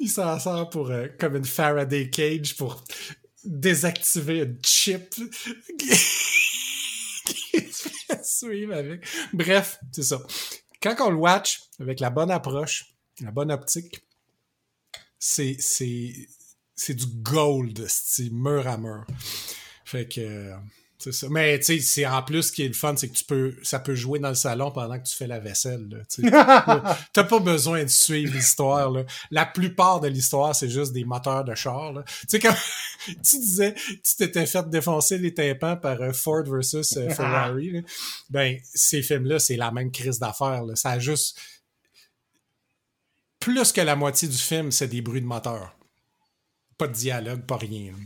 Il 0.00 0.08
s'en 0.08 0.38
sert 0.38 0.68
pour, 0.70 0.90
euh, 0.90 1.08
comme 1.18 1.36
une 1.36 1.44
Faraday 1.44 2.10
cage 2.10 2.56
pour 2.56 2.84
désactiver 3.44 4.40
une 4.40 4.58
chip 4.64 5.14
suivre 8.22 8.74
avec. 8.74 9.06
Bref, 9.32 9.78
c'est 9.92 10.02
ça. 10.02 10.20
Quand 10.82 10.96
on 11.00 11.10
le 11.10 11.16
watch 11.16 11.60
avec 11.78 12.00
la 12.00 12.10
bonne 12.10 12.30
approche, 12.30 12.94
la 13.20 13.30
bonne 13.30 13.52
optique, 13.52 14.02
c'est, 15.18 15.56
c'est, 15.58 16.12
c'est 16.74 16.94
du 16.94 17.06
gold, 17.06 17.84
c'est 17.88 18.30
mur 18.30 18.66
à 18.66 18.76
mur. 18.76 19.06
Fait 19.84 20.08
que, 20.08 20.20
euh, 20.20 20.56
c'est 21.04 21.12
ça. 21.12 21.26
Mais, 21.28 21.58
tu 21.58 21.64
sais, 21.66 21.78
c'est 21.80 22.06
en 22.06 22.22
plus 22.22 22.44
ce 22.44 22.52
qui 22.52 22.62
est 22.62 22.68
le 22.68 22.72
fun, 22.74 22.96
c'est 22.96 23.08
que 23.08 23.14
tu 23.14 23.24
peux, 23.24 23.54
ça 23.62 23.78
peut 23.78 23.94
jouer 23.94 24.18
dans 24.18 24.30
le 24.30 24.34
salon 24.34 24.70
pendant 24.70 24.98
que 24.98 25.04
tu 25.04 25.14
fais 25.14 25.26
la 25.26 25.38
vaisselle. 25.38 26.06
T'as 27.12 27.24
pas 27.24 27.40
besoin 27.40 27.82
de 27.84 27.88
suivre 27.88 28.32
l'histoire. 28.34 28.90
La 29.30 29.44
plupart 29.44 30.00
de 30.00 30.08
l'histoire, 30.08 30.56
c'est 30.56 30.70
juste 30.70 30.94
des 30.94 31.04
moteurs 31.04 31.44
de 31.44 31.54
char. 31.54 31.92
Tu 32.06 32.26
sais, 32.28 32.38
quand 32.38 32.54
tu 33.06 33.38
disais, 33.38 33.74
tu 33.74 34.16
t'étais 34.16 34.46
fait 34.46 34.68
défoncer 34.70 35.18
les 35.18 35.34
tympans 35.34 35.76
par 35.76 36.00
euh, 36.00 36.12
Ford 36.14 36.44
versus 36.44 36.96
euh, 36.96 37.10
Ferrari, 37.10 37.70
là. 37.70 37.80
ben, 38.30 38.58
ces 38.72 39.02
films-là, 39.02 39.38
c'est 39.38 39.56
la 39.56 39.70
même 39.72 39.92
crise 39.92 40.18
d'affaires. 40.18 40.62
Ça 40.74 40.92
a 40.92 40.98
juste, 40.98 41.38
plus 43.40 43.72
que 43.72 43.82
la 43.82 43.94
moitié 43.94 44.26
du 44.26 44.38
film, 44.38 44.72
c'est 44.72 44.88
des 44.88 45.02
bruits 45.02 45.20
de 45.20 45.26
moteur. 45.26 45.76
Pas 46.78 46.88
de 46.88 46.94
dialogue, 46.94 47.42
pas 47.42 47.58
rien. 47.58 47.92
là. 47.92 47.98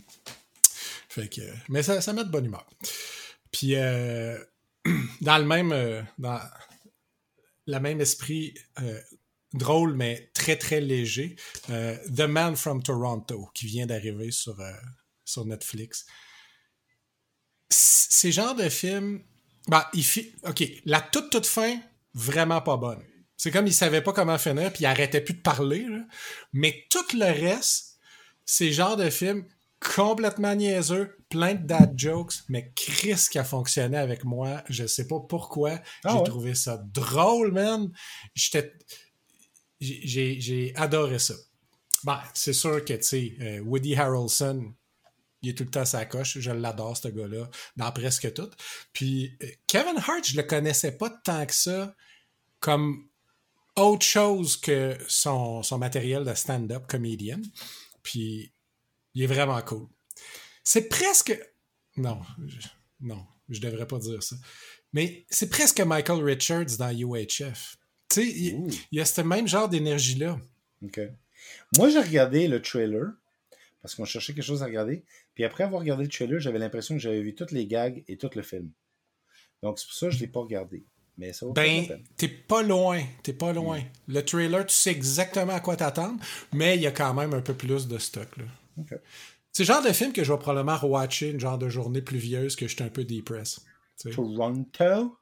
Mais 1.68 1.82
ça, 1.82 2.00
ça 2.00 2.12
met 2.12 2.24
de 2.24 2.30
bonne 2.30 2.46
humeur. 2.46 2.68
Puis, 3.50 3.74
euh, 3.76 4.38
dans 5.20 5.38
le 5.38 5.44
même, 5.44 5.72
euh, 5.72 6.02
dans 6.18 6.40
le 7.66 7.80
même 7.80 8.00
esprit 8.00 8.54
euh, 8.80 9.00
drôle, 9.52 9.94
mais 9.94 10.30
très, 10.34 10.56
très 10.56 10.80
léger, 10.80 11.36
The 11.66 12.20
Man 12.28 12.56
from 12.56 12.82
Toronto, 12.82 13.50
qui 13.54 13.66
vient 13.66 13.86
d'arriver 13.86 14.30
sur, 14.30 14.56
sur 15.24 15.44
Netflix. 15.44 16.06
Ces 17.70 18.32
genres 18.32 18.54
de 18.54 18.68
films, 18.68 19.22
bah, 19.68 19.88
il 19.94 20.04
fi- 20.04 20.34
OK, 20.44 20.64
la 20.84 21.00
toute, 21.00 21.30
toute 21.30 21.46
fin, 21.46 21.78
vraiment 22.14 22.60
pas 22.60 22.76
bonne. 22.76 23.02
C'est 23.36 23.50
comme 23.50 23.66
il 23.66 23.74
savait 23.74 24.02
pas 24.02 24.12
comment 24.12 24.38
finir, 24.38 24.72
puis 24.72 24.82
il 24.82 24.86
arrêtait 24.86 25.20
plus 25.20 25.34
de 25.34 25.40
parler. 25.42 25.86
Mais 26.52 26.86
tout 26.90 27.04
le 27.16 27.24
reste, 27.26 27.98
ces 28.44 28.72
genres 28.72 28.96
de 28.96 29.10
films 29.10 29.46
complètement 29.80 30.54
niaiseux, 30.54 31.16
plein 31.28 31.54
de 31.54 31.66
dad 31.66 31.92
jokes, 31.96 32.34
mais 32.48 32.72
Chris 32.74 33.26
qui 33.30 33.38
a 33.38 33.44
fonctionné 33.44 33.96
avec 33.96 34.24
moi, 34.24 34.62
je 34.68 34.86
sais 34.86 35.06
pas 35.06 35.20
pourquoi, 35.20 35.80
Ah 36.04 36.10
j'ai 36.12 36.18
ouais? 36.18 36.24
trouvé 36.24 36.54
ça 36.54 36.78
drôle, 36.92 37.52
man. 37.52 37.90
J'étais, 38.34 38.72
j'ai- 39.80 40.72
adoré 40.76 41.18
ça. 41.18 41.34
Ben, 42.04 42.20
c'est 42.34 42.52
sûr 42.52 42.84
que, 42.84 42.94
tu 42.94 43.02
sais, 43.02 43.36
euh, 43.40 43.60
Woody 43.60 43.94
Harrelson, 43.96 44.72
il 45.42 45.50
est 45.50 45.54
tout 45.54 45.64
le 45.64 45.70
temps 45.70 45.84
sa 45.84 46.04
coche. 46.04 46.38
Je 46.38 46.50
l'adore, 46.50 46.96
ce 46.96 47.08
gars-là, 47.08 47.48
dans 47.76 47.92
presque 47.92 48.32
tout. 48.34 48.50
Puis 48.92 49.36
euh, 49.42 49.46
Kevin 49.66 49.96
Hart, 49.98 50.24
je 50.24 50.36
le 50.36 50.42
connaissais 50.42 50.92
pas 50.96 51.10
tant 51.10 51.44
que 51.46 51.54
ça 51.54 51.94
comme 52.60 53.08
autre 53.76 54.04
chose 54.04 54.56
que 54.56 54.96
son, 55.06 55.62
son 55.62 55.78
matériel 55.78 56.24
de 56.24 56.34
stand-up 56.34 56.86
comédien. 56.88 57.40
Puis 58.02 58.52
il 59.14 59.22
est 59.22 59.26
vraiment 59.26 59.60
cool. 59.62 59.86
C'est 60.64 60.88
presque. 60.88 61.38
Non, 61.96 62.20
je... 62.46 62.68
non, 63.00 63.24
je 63.48 63.60
devrais 63.60 63.86
pas 63.86 63.98
dire 63.98 64.22
ça. 64.22 64.36
Mais 64.92 65.26
c'est 65.28 65.50
presque 65.50 65.80
Michael 65.80 66.22
Richards 66.22 66.76
dans 66.78 66.90
UHF. 66.90 67.76
Tu 68.08 68.22
sais, 68.22 68.26
il, 68.26 68.72
y 68.92 69.00
a 69.00 69.04
ce 69.04 69.20
même 69.20 69.46
genre 69.46 69.68
d'énergie-là. 69.68 70.38
OK. 70.82 71.00
Moi, 71.76 71.90
j'ai 71.90 72.00
regardé 72.00 72.48
le 72.48 72.62
trailer 72.62 73.12
parce 73.82 73.94
qu'on 73.94 74.04
cherchait 74.04 74.34
quelque 74.34 74.44
chose 74.44 74.62
à 74.62 74.66
regarder. 74.66 75.04
Puis 75.34 75.44
après 75.44 75.64
avoir 75.64 75.80
regardé 75.80 76.04
le 76.04 76.10
trailer, 76.10 76.40
j'avais 76.40 76.58
l'impression 76.58 76.94
que 76.94 77.00
j'avais 77.00 77.22
vu 77.22 77.34
toutes 77.34 77.52
les 77.52 77.66
gags 77.66 78.02
et 78.08 78.16
tout 78.16 78.30
le 78.34 78.42
film. 78.42 78.70
Donc 79.62 79.78
c'est 79.78 79.86
pour 79.86 79.94
ça 79.94 80.06
que 80.06 80.12
je 80.12 80.16
ne 80.16 80.22
l'ai 80.22 80.28
pas 80.28 80.40
regardé. 80.40 80.84
Mais 81.16 81.32
ça 81.32 81.46
ben, 81.52 81.86
t'es 82.16 82.28
pas 82.28 82.62
loin. 82.62 83.02
T'es 83.22 83.32
pas 83.32 83.52
loin. 83.52 83.80
Mm. 83.80 84.12
Le 84.14 84.24
trailer, 84.24 84.66
tu 84.66 84.74
sais 84.74 84.90
exactement 84.90 85.54
à 85.54 85.60
quoi 85.60 85.76
t'attendre, 85.76 86.20
mais 86.52 86.76
il 86.76 86.82
y 86.82 86.86
a 86.86 86.92
quand 86.92 87.12
même 87.12 87.34
un 87.34 87.40
peu 87.40 87.54
plus 87.54 87.88
de 87.88 87.98
stock. 87.98 88.36
Là. 88.36 88.44
C'est 89.52 89.62
le 89.62 89.66
genre 89.66 89.82
de 89.82 89.92
film 89.92 90.12
que 90.12 90.22
je 90.22 90.32
vais 90.32 90.38
probablement 90.38 90.76
rewatcher 90.76 91.30
une 91.30 91.40
genre 91.40 91.58
de 91.58 91.68
journée 91.68 92.02
pluvieuse 92.02 92.54
que 92.56 92.68
j'étais 92.68 92.84
un 92.84 92.90
peu 92.90 93.04
depressed. 93.04 93.64
Toronto? 94.12 95.16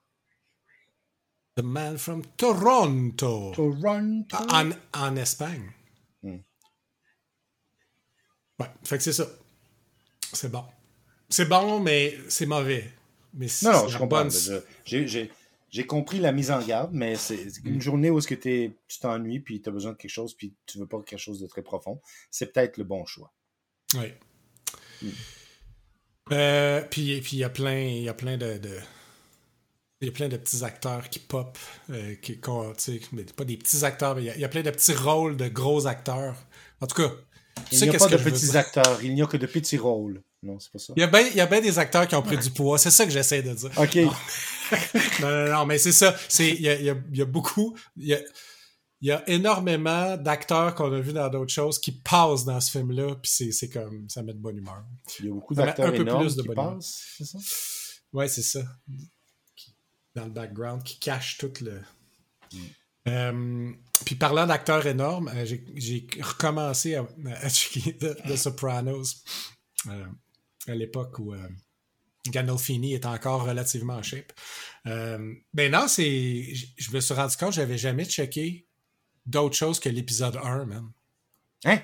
The 1.56 1.62
Man 1.62 1.96
from 1.96 2.22
Toronto. 2.36 3.52
Toronto? 3.54 4.36
En, 4.50 4.70
en 4.92 5.16
Espagne. 5.16 5.72
Hmm. 6.22 6.38
Ouais, 8.58 8.66
fait 8.84 8.98
que 8.98 9.04
c'est 9.04 9.14
ça. 9.14 9.26
C'est 10.32 10.50
bon. 10.50 10.64
C'est 11.30 11.46
bon, 11.46 11.80
mais 11.80 12.18
c'est 12.28 12.46
mauvais. 12.46 12.92
Mais 13.32 13.46
non, 13.62 13.72
non, 13.72 13.88
je 13.88 13.98
comprends. 13.98 14.28
J'ai 15.68 15.86
compris 15.86 16.20
la 16.20 16.32
mise 16.32 16.50
en 16.50 16.62
garde, 16.62 16.90
mais 16.92 17.16
c'est 17.16 17.48
une 17.64 17.80
journée 17.80 18.10
où 18.10 18.18
est-ce 18.18 18.28
que 18.28 18.34
tu 18.34 18.72
t'ennuies, 19.00 19.40
puis 19.40 19.60
tu 19.60 19.68
as 19.68 19.72
besoin 19.72 19.92
de 19.92 19.96
quelque 19.96 20.10
chose, 20.10 20.34
puis 20.34 20.54
tu 20.64 20.78
veux 20.78 20.86
pas 20.86 21.02
quelque 21.02 21.18
chose 21.18 21.40
de 21.40 21.46
très 21.46 21.62
profond. 21.62 22.00
C'est 22.30 22.52
peut-être 22.52 22.76
le 22.76 22.84
bon 22.84 23.04
choix. 23.04 23.32
Oui. 23.94 24.12
Hmm. 25.02 25.10
Euh, 26.32 26.82
puis 26.90 27.18
il 27.18 27.38
y 27.38 27.44
a 27.44 27.50
plein, 27.50 27.78
y 27.78 28.08
a 28.08 28.14
plein 28.14 28.36
de, 28.36 28.58
il 30.00 30.06
y 30.06 30.10
a 30.10 30.12
plein 30.12 30.28
de 30.28 30.36
petits 30.36 30.64
acteurs 30.64 31.08
qui 31.08 31.20
pop, 31.20 31.56
euh, 31.90 32.14
qui, 32.16 32.38
mais 33.12 33.24
pas 33.24 33.44
des 33.44 33.56
petits 33.56 33.84
acteurs, 33.84 34.16
mais 34.16 34.24
il 34.24 34.40
y, 34.40 34.44
a, 34.44 34.48
plein 34.48 34.62
de 34.62 34.70
petits 34.70 34.94
rôles 34.94 35.36
de 35.36 35.48
gros 35.48 35.86
acteurs. 35.86 36.34
En 36.80 36.86
tout 36.86 37.02
cas, 37.02 37.12
il 37.72 37.80
n'y 37.80 37.88
a 37.94 37.98
pas 37.98 38.08
de 38.08 38.16
petits 38.16 38.56
acteurs, 38.56 38.98
il 39.02 39.14
n'y 39.14 39.22
a 39.22 39.26
que 39.26 39.36
de 39.36 39.46
petits 39.46 39.78
rôles. 39.78 40.20
Non, 40.42 40.58
c'est 40.58 40.70
pas 40.70 40.78
ça. 40.78 40.92
Il 40.96 41.00
y 41.00 41.02
a 41.02 41.06
bien 41.06 41.46
ben 41.46 41.62
des 41.62 41.78
acteurs 41.78 42.06
qui 42.06 42.14
ont 42.14 42.22
pris 42.22 42.36
du 42.36 42.50
poids, 42.50 42.76
c'est 42.76 42.90
ça 42.90 43.04
que 43.04 43.10
j'essaie 43.10 43.42
de 43.42 43.54
dire. 43.54 43.70
OK. 43.76 43.96
Non, 45.20 45.30
non, 45.30 45.52
non, 45.52 45.66
mais 45.66 45.78
c'est 45.78 45.92
ça. 45.92 46.14
Il 46.40 46.60
y 46.60 46.68
a, 46.68 46.74
y, 46.74 46.90
a, 46.90 46.96
y 47.12 47.22
a, 47.22 47.24
beaucoup. 47.24 47.76
Il 47.96 48.08
y 48.08 48.14
a, 48.14 48.18
y 49.02 49.10
a 49.10 49.28
énormément 49.28 50.16
d'acteurs 50.16 50.74
qu'on 50.74 50.92
a 50.92 51.00
vus 51.00 51.12
dans 51.12 51.28
d'autres 51.28 51.52
choses 51.52 51.78
qui 51.78 51.92
passent 51.92 52.44
dans 52.44 52.60
ce 52.60 52.70
film-là, 52.70 53.14
puis 53.16 53.52
c'est 53.52 53.68
comme. 53.68 54.08
Ça 54.08 54.22
met 54.22 54.32
de 54.32 54.38
bonne 54.38 54.58
humeur. 54.58 54.84
Il 55.20 55.26
y 55.26 55.28
a 55.28 55.32
beaucoup 55.32 55.54
d'acteurs 55.54 55.94
énormes 55.94 56.28
qui 56.28 56.48
passent, 56.48 57.04
c'est 57.18 57.24
ça? 57.24 57.38
Ouais, 58.12 58.28
c'est 58.28 58.42
ça 58.42 58.62
dans 60.16 60.24
le 60.24 60.30
background 60.30 60.82
qui 60.82 60.98
cache 60.98 61.38
tout 61.38 61.52
le. 61.60 61.80
Mm. 62.52 62.58
Euh, 63.08 63.72
puis 64.04 64.16
parlant 64.16 64.46
d'acteurs 64.46 64.84
énormes, 64.86 65.28
euh, 65.28 65.44
j'ai 65.76 66.06
recommencé 66.20 66.96
à, 66.96 67.02
à 67.02 67.48
The, 68.28 68.36
Sopranos 68.36 69.22
euh, 69.88 70.06
à 70.66 70.74
l'époque 70.74 71.20
où 71.20 71.32
Gandolfini 72.28 72.94
était 72.94 73.06
encore 73.06 73.44
relativement 73.44 73.94
en 73.94 74.02
shape. 74.02 74.32
ben 74.84 75.70
non, 75.70 75.86
c'est. 75.86 76.52
Je 76.76 76.90
me 76.90 77.00
suis 77.00 77.14
rendu 77.14 77.36
compte 77.36 77.50
que 77.50 77.56
j'avais 77.56 77.78
jamais 77.78 78.04
checké 78.04 78.66
d'autre 79.26 79.56
chose 79.56 79.80
que 79.80 79.88
l'épisode 79.88 80.36
1, 80.36 80.64
man. 80.66 80.90
Hein? 81.64 81.78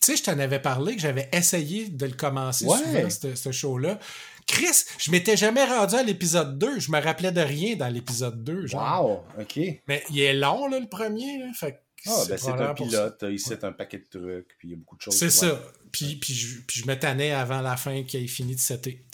Tu 0.00 0.12
sais, 0.12 0.16
je 0.16 0.22
t'en 0.22 0.38
avais 0.38 0.60
parlé 0.60 0.96
que 0.96 1.02
j'avais 1.02 1.28
essayé 1.32 1.88
de 1.88 2.06
le 2.06 2.12
commencer 2.12 2.64
souvent, 2.64 3.10
ce 3.10 3.52
show-là. 3.52 3.98
Chris, 4.46 4.84
je 4.98 5.10
m'étais 5.10 5.36
jamais 5.36 5.64
rendu 5.64 5.94
à 5.94 6.02
l'épisode 6.02 6.58
2. 6.58 6.80
Je 6.80 6.90
me 6.90 7.00
rappelais 7.00 7.32
de 7.32 7.40
rien 7.40 7.76
dans 7.76 7.88
l'épisode 7.88 8.42
2. 8.42 8.66
Wow, 8.72 9.22
OK. 9.38 9.60
Mais 9.86 10.02
il 10.10 10.20
est 10.20 10.32
long, 10.32 10.66
là, 10.66 10.80
le 10.80 10.88
premier. 10.88 11.40
Fait 11.54 11.82
ah, 12.06 12.24
ben 12.28 12.38
c'est 12.38 12.50
un 12.50 12.72
pilote, 12.72 13.24
il 13.28 13.38
cite 13.38 13.62
un 13.62 13.72
paquet 13.72 13.98
de 13.98 14.18
trucs, 14.18 14.56
puis 14.58 14.68
il 14.68 14.70
y 14.70 14.74
a 14.74 14.76
beaucoup 14.76 14.96
de 14.96 15.02
choses. 15.02 15.16
C'est 15.16 15.30
ça. 15.30 15.60
Puis, 15.92 16.16
puis, 16.16 16.32
je, 16.32 16.60
puis 16.62 16.80
je 16.80 16.86
me 16.86 16.98
tannais 16.98 17.32
avant 17.32 17.60
la 17.60 17.76
fin 17.76 18.02
qu'il 18.04 18.24
ait 18.24 18.26
fini 18.26 18.54
de 18.54 18.60
setter. 18.60 19.04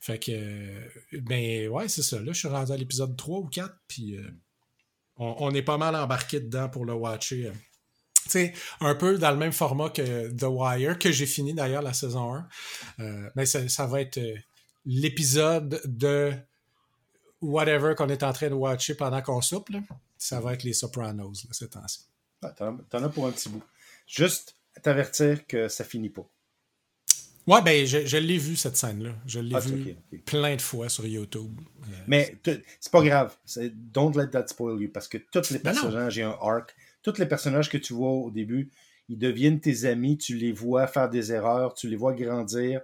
Fait 0.00 0.18
que, 0.18 1.18
ben 1.18 1.68
ouais, 1.68 1.88
c'est 1.88 2.02
ça. 2.02 2.20
Là, 2.20 2.32
je 2.32 2.38
suis 2.38 2.48
rendu 2.48 2.72
à 2.72 2.76
l'épisode 2.76 3.16
3 3.16 3.38
ou 3.40 3.48
4, 3.48 3.74
puis 3.88 4.16
euh, 4.16 4.22
on, 5.20 5.50
est 5.52 5.62
pas 5.62 5.76
mal 5.76 5.94
embarqué 5.94 6.40
dedans 6.40 6.68
pour 6.68 6.84
le 6.84 6.94
watcher. 6.94 7.48
Euh. 7.48 7.52
Tu 8.24 8.30
sais, 8.30 8.54
un 8.80 8.94
peu 8.94 9.18
dans 9.18 9.30
le 9.30 9.36
même 9.36 9.52
format 9.52 9.90
que 9.90 10.30
The 10.30 10.46
Wire, 10.48 10.98
que 10.98 11.10
j'ai 11.12 11.26
fini 11.26 11.54
d'ailleurs 11.54 11.82
la 11.82 11.92
saison 11.92 12.34
1. 12.34 12.48
Euh, 13.00 13.30
mais 13.34 13.46
ça, 13.46 13.68
ça, 13.68 13.86
va 13.86 14.00
être 14.00 14.20
l'épisode 14.84 15.80
de 15.84 16.32
whatever 17.40 17.94
qu'on 17.96 18.08
est 18.08 18.22
en 18.22 18.32
train 18.32 18.48
de 18.48 18.54
watcher 18.54 18.94
pendant 18.94 19.20
qu'on 19.22 19.40
soupe, 19.40 19.70
ça 20.16 20.40
va 20.40 20.54
être 20.54 20.64
les 20.64 20.74
Sopranos, 20.74 21.44
là, 21.44 21.50
cette 21.52 21.70
temps-ci. 21.70 22.06
Ah, 22.42 22.50
t'en 22.50 23.04
as 23.04 23.08
pour 23.08 23.26
un 23.26 23.32
petit 23.32 23.48
bout. 23.48 23.62
Juste 24.06 24.56
t'avertir 24.82 25.46
que 25.46 25.68
ça 25.68 25.84
finit 25.84 26.10
pas. 26.10 26.26
Ouais, 27.46 27.62
ben, 27.62 27.86
je, 27.86 28.16
l'ai 28.16 28.38
vu, 28.38 28.54
cette 28.56 28.76
scène-là. 28.76 29.14
Je 29.26 29.40
l'ai 29.40 29.58
vu 29.58 29.96
plein 30.24 30.56
de 30.56 30.60
fois 30.60 30.88
sur 30.88 31.06
YouTube. 31.06 31.58
Euh, 31.82 31.96
Mais 32.06 32.36
c'est 32.44 32.92
pas 32.92 33.02
grave. 33.02 33.36
Don't 33.72 34.14
let 34.14 34.30
that 34.30 34.48
spoil 34.48 34.80
you. 34.80 34.90
Parce 34.92 35.08
que 35.08 35.18
tous 35.18 35.50
les 35.50 35.58
ben 35.58 35.72
personnages, 35.72 36.16
il 36.16 36.20
y 36.20 36.22
a 36.22 36.28
un 36.28 36.38
arc. 36.40 36.74
Tous 37.02 37.18
les 37.18 37.26
personnages 37.26 37.70
que 37.70 37.78
tu 37.78 37.94
vois 37.94 38.10
au 38.10 38.30
début, 38.30 38.70
ils 39.08 39.18
deviennent 39.18 39.60
tes 39.60 39.86
amis. 39.86 40.18
Tu 40.18 40.36
les 40.36 40.52
vois 40.52 40.86
faire 40.86 41.08
des 41.08 41.32
erreurs. 41.32 41.74
Tu 41.74 41.88
les 41.88 41.96
vois 41.96 42.12
grandir. 42.12 42.82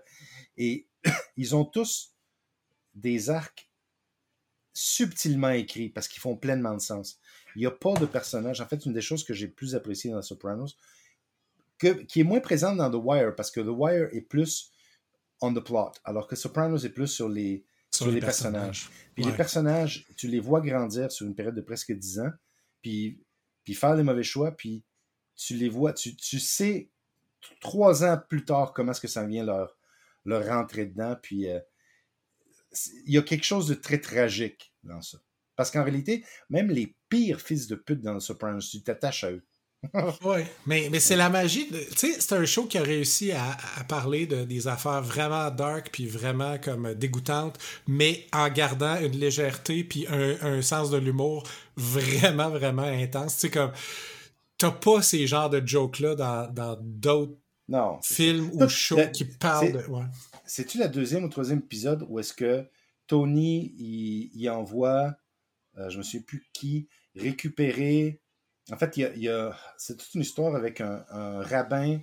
Et 0.56 0.86
ils 1.36 1.54
ont 1.54 1.64
tous 1.64 2.14
des 2.94 3.30
arcs 3.30 3.68
subtilement 4.72 5.50
écrits 5.50 5.88
parce 5.88 6.08
qu'ils 6.08 6.20
font 6.20 6.36
pleinement 6.36 6.74
de 6.74 6.80
sens. 6.80 7.18
Il 7.54 7.60
n'y 7.60 7.66
a 7.66 7.70
pas 7.70 7.94
de 7.94 8.06
personnage. 8.06 8.60
En 8.60 8.66
fait, 8.66 8.84
une 8.84 8.92
des 8.92 9.00
choses 9.00 9.24
que 9.24 9.32
j'ai 9.32 9.48
plus 9.48 9.74
apprécié 9.74 10.10
dans 10.10 10.20
Sopranos, 10.20 10.76
que, 11.78 11.88
qui 12.04 12.20
est 12.20 12.24
moins 12.24 12.40
présente 12.40 12.78
dans 12.78 12.90
The 12.90 13.02
Wire, 13.02 13.34
parce 13.34 13.50
que 13.50 13.60
The 13.60 13.68
Wire 13.68 14.08
est 14.12 14.22
plus 14.22 14.72
on 15.40 15.52
the 15.52 15.60
plot, 15.60 15.92
alors 16.04 16.26
que 16.26 16.36
Sopranos 16.36 16.84
est 16.84 16.90
plus 16.90 17.08
sur 17.08 17.28
les, 17.28 17.66
sur, 17.90 18.10
les, 18.10 18.20
personnages. 18.20 18.88
Puis 19.14 19.24
les 19.24 19.32
personnages, 19.32 20.06
tu 20.16 20.28
les 20.28 20.40
vois 20.40 20.60
grandir 20.60 21.12
sur 21.12 21.26
une 21.26 21.34
période 21.34 21.54
de 21.54 21.60
presque 21.60 21.92
10 21.92 22.20
ans, 22.20 22.32
puis, 22.80 23.22
puis 23.64 23.74
faire 23.74 23.94
les 23.94 24.02
mauvais 24.02 24.22
choix, 24.22 24.52
puis 24.52 24.84
tu 25.34 25.54
les 25.54 25.68
vois, 25.68 25.92
tu, 25.92 26.16
tu 26.16 26.40
sais 26.40 26.90
trois 27.60 28.04
ans 28.04 28.18
plus 28.28 28.44
tard 28.44 28.72
comment 28.72 28.92
est-ce 28.92 29.00
que 29.00 29.08
ça 29.08 29.26
vient 29.26 29.44
leur, 29.44 29.76
le 30.24 30.38
rentrer 30.38 30.86
dedans. 30.86 31.16
Puis 31.22 31.48
euh, 31.48 31.60
il 33.06 33.14
y 33.14 33.18
a 33.18 33.22
quelque 33.22 33.44
chose 33.44 33.68
de 33.68 33.74
très 33.74 34.00
tragique 34.00 34.74
dans 34.82 35.02
ça. 35.02 35.18
Parce 35.54 35.70
qu'en 35.70 35.82
réalité, 35.82 36.24
même 36.50 36.70
les 36.70 36.94
pires 37.08 37.40
fils 37.40 37.66
de 37.66 37.76
pute 37.76 38.02
dans 38.02 38.12
le 38.12 38.20
Sopranos, 38.20 38.68
tu 38.70 38.82
t'attaches 38.82 39.24
à 39.24 39.32
eux. 39.32 39.45
oui, 40.24 40.40
mais, 40.66 40.88
mais 40.90 41.00
c'est 41.00 41.16
la 41.16 41.28
magie. 41.28 41.68
Tu 41.68 41.96
sais, 41.96 42.20
c'est 42.20 42.34
un 42.34 42.44
show 42.44 42.64
qui 42.64 42.78
a 42.78 42.82
réussi 42.82 43.32
à, 43.32 43.56
parler 43.88 44.26
de, 44.26 44.44
des 44.44 44.68
affaires 44.68 45.02
vraiment 45.02 45.50
dark 45.50 45.90
puis 45.92 46.06
vraiment 46.06 46.58
comme 46.58 46.94
dégoûtantes, 46.94 47.58
mais 47.86 48.26
en 48.32 48.48
gardant 48.48 48.98
une 49.00 49.16
légèreté 49.18 49.84
puis 49.84 50.06
un, 50.08 50.62
sens 50.62 50.90
de 50.90 50.96
l'humour 50.96 51.44
vraiment, 51.76 52.50
vraiment 52.50 52.82
intense. 52.82 53.34
Tu 53.34 53.40
sais, 53.42 53.50
comme, 53.50 53.72
t'as 54.58 54.72
pas 54.72 55.02
ces 55.02 55.26
genres 55.26 55.50
de 55.50 55.62
jokes-là 55.64 56.14
dans 56.14 56.78
d'autres 56.80 57.36
non. 57.68 57.98
Film 58.02 58.50
ou 58.52 58.68
show 58.68 58.98
qui 59.12 59.24
parle 59.24 59.72
de. 59.72 59.84
C'est-tu 60.44 60.78
la 60.78 60.88
deuxième 60.88 61.24
ou 61.24 61.28
troisième 61.28 61.58
épisode 61.58 62.06
où 62.08 62.18
est-ce 62.20 62.32
que 62.32 62.64
Tony 63.06 63.74
il, 63.78 64.48
envoie, 64.50 65.16
euh, 65.78 65.88
je 65.90 65.98
ne 65.98 66.02
sais 66.02 66.20
plus 66.20 66.46
qui, 66.52 66.88
récupérer. 67.14 68.20
En 68.72 68.76
fait, 68.76 68.96
il 68.96 69.22
y 69.22 69.28
a, 69.28 69.56
c'est 69.78 69.96
toute 69.96 70.14
une 70.14 70.22
histoire 70.22 70.56
avec 70.56 70.80
un, 70.80 71.04
rabbin 71.42 72.00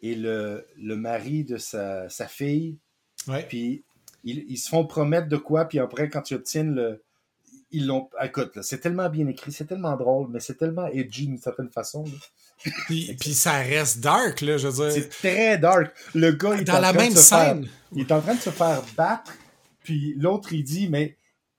et 0.00 0.14
le, 0.14 0.66
le, 0.76 0.96
mari 0.96 1.44
de 1.44 1.56
sa, 1.56 2.08
sa 2.08 2.28
fille. 2.28 2.78
Ouais. 3.26 3.44
Puis 3.48 3.84
ils, 4.22 4.44
ils, 4.48 4.58
se 4.58 4.68
font 4.68 4.86
promettre 4.86 5.28
de 5.28 5.36
quoi, 5.36 5.64
puis 5.64 5.78
après, 5.78 6.08
quand 6.08 6.30
ils 6.30 6.34
obtiennent 6.34 6.74
le. 6.74 7.02
Ils 7.70 7.86
l'ont. 7.86 8.08
Écoute, 8.22 8.62
c'est 8.62 8.78
tellement 8.78 9.08
bien 9.08 9.26
écrit, 9.26 9.50
c'est 9.50 9.64
tellement 9.64 9.96
drôle, 9.96 10.28
mais 10.30 10.38
c'est 10.38 10.54
tellement 10.54 10.86
edgy 10.86 11.26
d'une 11.26 11.38
certaine 11.38 11.70
façon. 11.70 12.04
Puis, 12.86 13.16
puis, 13.18 13.34
ça 13.34 13.54
reste 13.54 13.98
dark, 13.98 14.40
là, 14.40 14.56
je 14.56 14.68
veux 14.68 14.84
dire. 14.84 14.92
C'est 14.92 15.08
très 15.08 15.58
dark. 15.58 15.92
Le 16.14 16.30
gars, 16.30 16.54
il 16.56 16.64
Dans 16.64 16.78
la 16.78 16.92
même 16.92 17.14
scène. 17.14 17.68
il 17.92 18.02
est 18.02 18.12
en 18.12 18.20
train 18.20 18.36
de 18.36 18.40
se 18.40 18.50
faire 18.50 18.82
battre, 18.96 19.32
puis 19.82 20.14
l'autre, 20.16 20.52
il 20.52 20.62
dit, 20.62 20.88
mais 20.88 21.16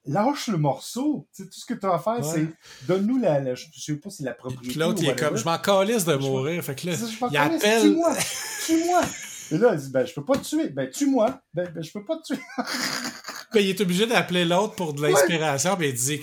lâche 0.07 0.47
le 0.47 0.57
morceau. 0.57 1.27
Tu 1.35 1.43
sais, 1.43 1.49
tout 1.49 1.59
ce 1.59 1.65
que 1.65 1.73
tu 1.73 1.85
as 1.85 1.93
à 1.93 1.99
faire, 1.99 2.23
c'est 2.23 2.47
donne-nous 2.87 3.17
la, 3.17 3.55
Je 3.55 3.65
Je 3.73 3.81
sais 3.81 3.95
pas 3.95 4.09
si 4.09 4.23
la 4.23 4.33
propriété. 4.33 4.67
Puis 4.67 4.79
l'autre, 4.79 5.01
il 5.01 5.09
est 5.09 5.19
comme, 5.19 5.37
je 5.37 5.45
m'en 5.45 5.57
calisse 5.57 6.05
de 6.05 6.15
mourir. 6.15 6.63
Fait 6.63 6.75
que 6.75 6.87
là, 6.87 6.93
il 7.31 7.37
appelle. 7.37 7.81
Tue-moi! 7.81 8.15
Tue-moi! 8.65 9.01
Et 9.51 9.57
là, 9.57 9.69
elle 9.73 9.79
dit, 9.79 9.89
ben, 9.89 10.05
je 10.05 10.13
peux 10.13 10.25
pas 10.25 10.37
te 10.37 10.43
tuer. 10.43 10.69
Ben, 10.69 10.89
tue-moi. 10.89 11.39
Ben, 11.53 11.69
ben, 11.73 11.83
je 11.83 11.91
peux 11.91 12.03
pas 12.03 12.17
te 12.17 12.33
tuer. 12.33 12.41
ben, 13.53 13.59
il 13.59 13.69
est 13.69 13.79
obligé 13.79 14.07
d'appeler 14.07 14.43
l'autre 14.43 14.73
pour 14.73 14.93
de 14.93 15.03
l'inspiration, 15.03 15.75
puis 15.75 15.89
il 15.89 15.93
dit, 15.93 16.21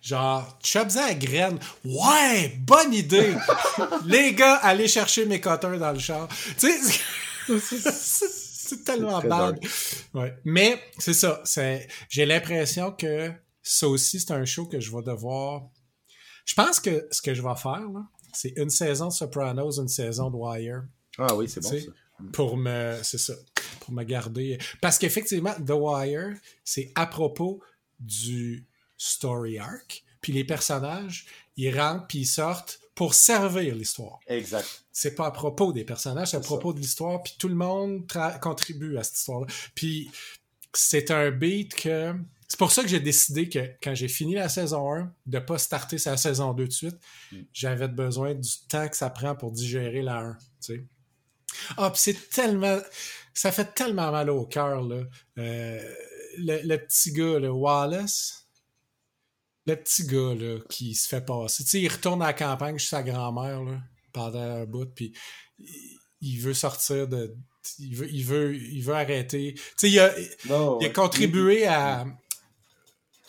genre, 0.00 0.58
chope 0.62 0.88
à 0.96 1.08
la 1.08 1.14
graine. 1.14 1.58
Ouais, 1.84 2.58
bonne 2.60 2.94
idée. 2.94 3.34
Les 4.06 4.32
gars, 4.32 4.56
allez 4.56 4.88
chercher 4.88 5.26
mes 5.26 5.40
cutters 5.40 5.78
dans 5.78 5.92
le 5.92 5.98
char. 5.98 6.28
Tu 6.58 6.70
sais, 6.70 7.00
c'est 8.76 8.84
tellement 8.84 9.20
bad. 9.20 9.58
Ouais. 10.14 10.34
Mais, 10.44 10.80
c'est 10.98 11.14
ça. 11.14 11.42
J'ai 12.08 12.26
l'impression 12.26 12.92
que 12.92 13.32
ça 13.62 13.88
aussi, 13.88 14.20
c'est 14.20 14.32
un 14.32 14.44
show 14.44 14.66
que 14.66 14.80
je 14.80 14.90
vais 14.90 15.02
devoir. 15.02 15.68
Je 16.44 16.54
pense 16.54 16.80
que 16.80 17.06
ce 17.10 17.22
que 17.22 17.34
je 17.34 17.42
vais 17.42 17.56
faire, 17.56 17.86
c'est 18.32 18.52
une 18.56 18.70
saison 18.70 19.08
de 19.08 19.12
Sopranos, 19.12 19.78
une 19.78 19.88
saison 19.88 20.30
de 20.30 20.36
Wire. 20.36 20.84
Ah 21.18 21.34
oui, 21.34 21.48
c'est 21.48 21.60
bon 21.60 21.70
ça. 21.70 21.76
Pour 22.32 22.56
me. 22.56 22.98
C'est 23.02 23.18
ça. 23.18 23.34
Pour 23.80 23.92
me 23.92 24.02
garder. 24.04 24.58
Parce 24.80 24.98
qu'effectivement, 24.98 25.54
The 25.54 25.72
Wire, 25.74 26.36
c'est 26.64 26.92
à 26.94 27.06
propos 27.06 27.62
du 28.00 28.66
story 28.96 29.58
arc. 29.58 30.04
Puis 30.20 30.32
les 30.32 30.44
personnages, 30.44 31.26
ils 31.56 31.76
rentrent 31.78 32.06
puis 32.06 32.20
ils 32.20 32.26
sortent 32.26 32.80
pour 32.94 33.14
servir 33.14 33.74
l'histoire. 33.74 34.20
Exact. 34.26 34.66
C'est 34.92 35.14
pas 35.14 35.26
à 35.26 35.30
propos 35.30 35.72
des 35.72 35.84
personnages, 35.84 36.32
c'est 36.32 36.36
à 36.36 36.40
propos 36.40 36.72
de 36.72 36.78
l'histoire, 36.78 37.22
puis 37.22 37.34
tout 37.38 37.48
le 37.48 37.54
monde 37.54 38.06
contribue 38.40 38.98
à 38.98 39.02
cette 39.02 39.18
histoire-là. 39.18 39.46
Puis 39.74 40.10
c'est 40.74 41.10
un 41.10 41.30
beat 41.30 41.74
que 41.74 42.14
c'est 42.52 42.58
pour 42.58 42.70
ça 42.70 42.82
que 42.82 42.88
j'ai 42.88 43.00
décidé 43.00 43.48
que 43.48 43.60
quand 43.82 43.94
j'ai 43.94 44.08
fini 44.08 44.34
la 44.34 44.50
saison 44.50 44.94
1, 44.94 45.10
de 45.24 45.38
pas 45.38 45.56
starter 45.56 45.96
sa 45.96 46.18
saison 46.18 46.52
2 46.52 46.66
de 46.66 46.70
suite. 46.70 46.98
Mm. 47.32 47.36
J'avais 47.50 47.88
besoin 47.88 48.34
du 48.34 48.50
temps 48.68 48.86
que 48.88 48.96
ça 48.98 49.08
prend 49.08 49.34
pour 49.34 49.52
digérer 49.52 50.02
la 50.02 50.18
1. 50.18 50.32
Tu 50.34 50.38
sais. 50.60 50.84
Ah, 51.78 51.88
puis 51.90 52.00
c'est 52.04 52.28
tellement. 52.28 52.78
Ça 53.32 53.52
fait 53.52 53.72
tellement 53.74 54.12
mal 54.12 54.28
au 54.28 54.44
cœur, 54.44 54.82
là. 54.82 55.02
Euh, 55.38 55.94
le, 56.36 56.76
petit 56.76 57.12
gars, 57.12 57.38
le 57.38 57.50
Wallace. 57.50 58.41
Le 59.66 59.76
petit 59.76 60.06
gars, 60.06 60.34
là, 60.34 60.58
qui 60.68 60.94
se 60.94 61.08
fait 61.08 61.24
passer. 61.24 61.62
Tu 61.64 61.70
sais, 61.70 61.80
il 61.80 61.88
retourne 61.88 62.22
à 62.22 62.26
la 62.26 62.32
campagne 62.32 62.78
chez 62.78 62.88
sa 62.88 63.02
grand-mère, 63.02 63.62
là, 63.62 63.78
pendant 64.12 64.40
un 64.40 64.64
bout, 64.64 64.92
puis 64.94 65.12
il 66.20 66.38
veut 66.40 66.54
sortir 66.54 67.06
de. 67.08 67.34
Il 67.78 67.94
veut, 67.94 68.10
il 68.10 68.24
veut, 68.24 68.56
il 68.56 68.82
veut 68.82 68.94
arrêter. 68.94 69.54
Tu 69.54 69.62
sais, 69.76 69.90
il 69.90 70.00
a, 70.00 70.12
il 70.80 70.86
a 70.86 70.88
contribué 70.88 71.66
à, 71.66 72.04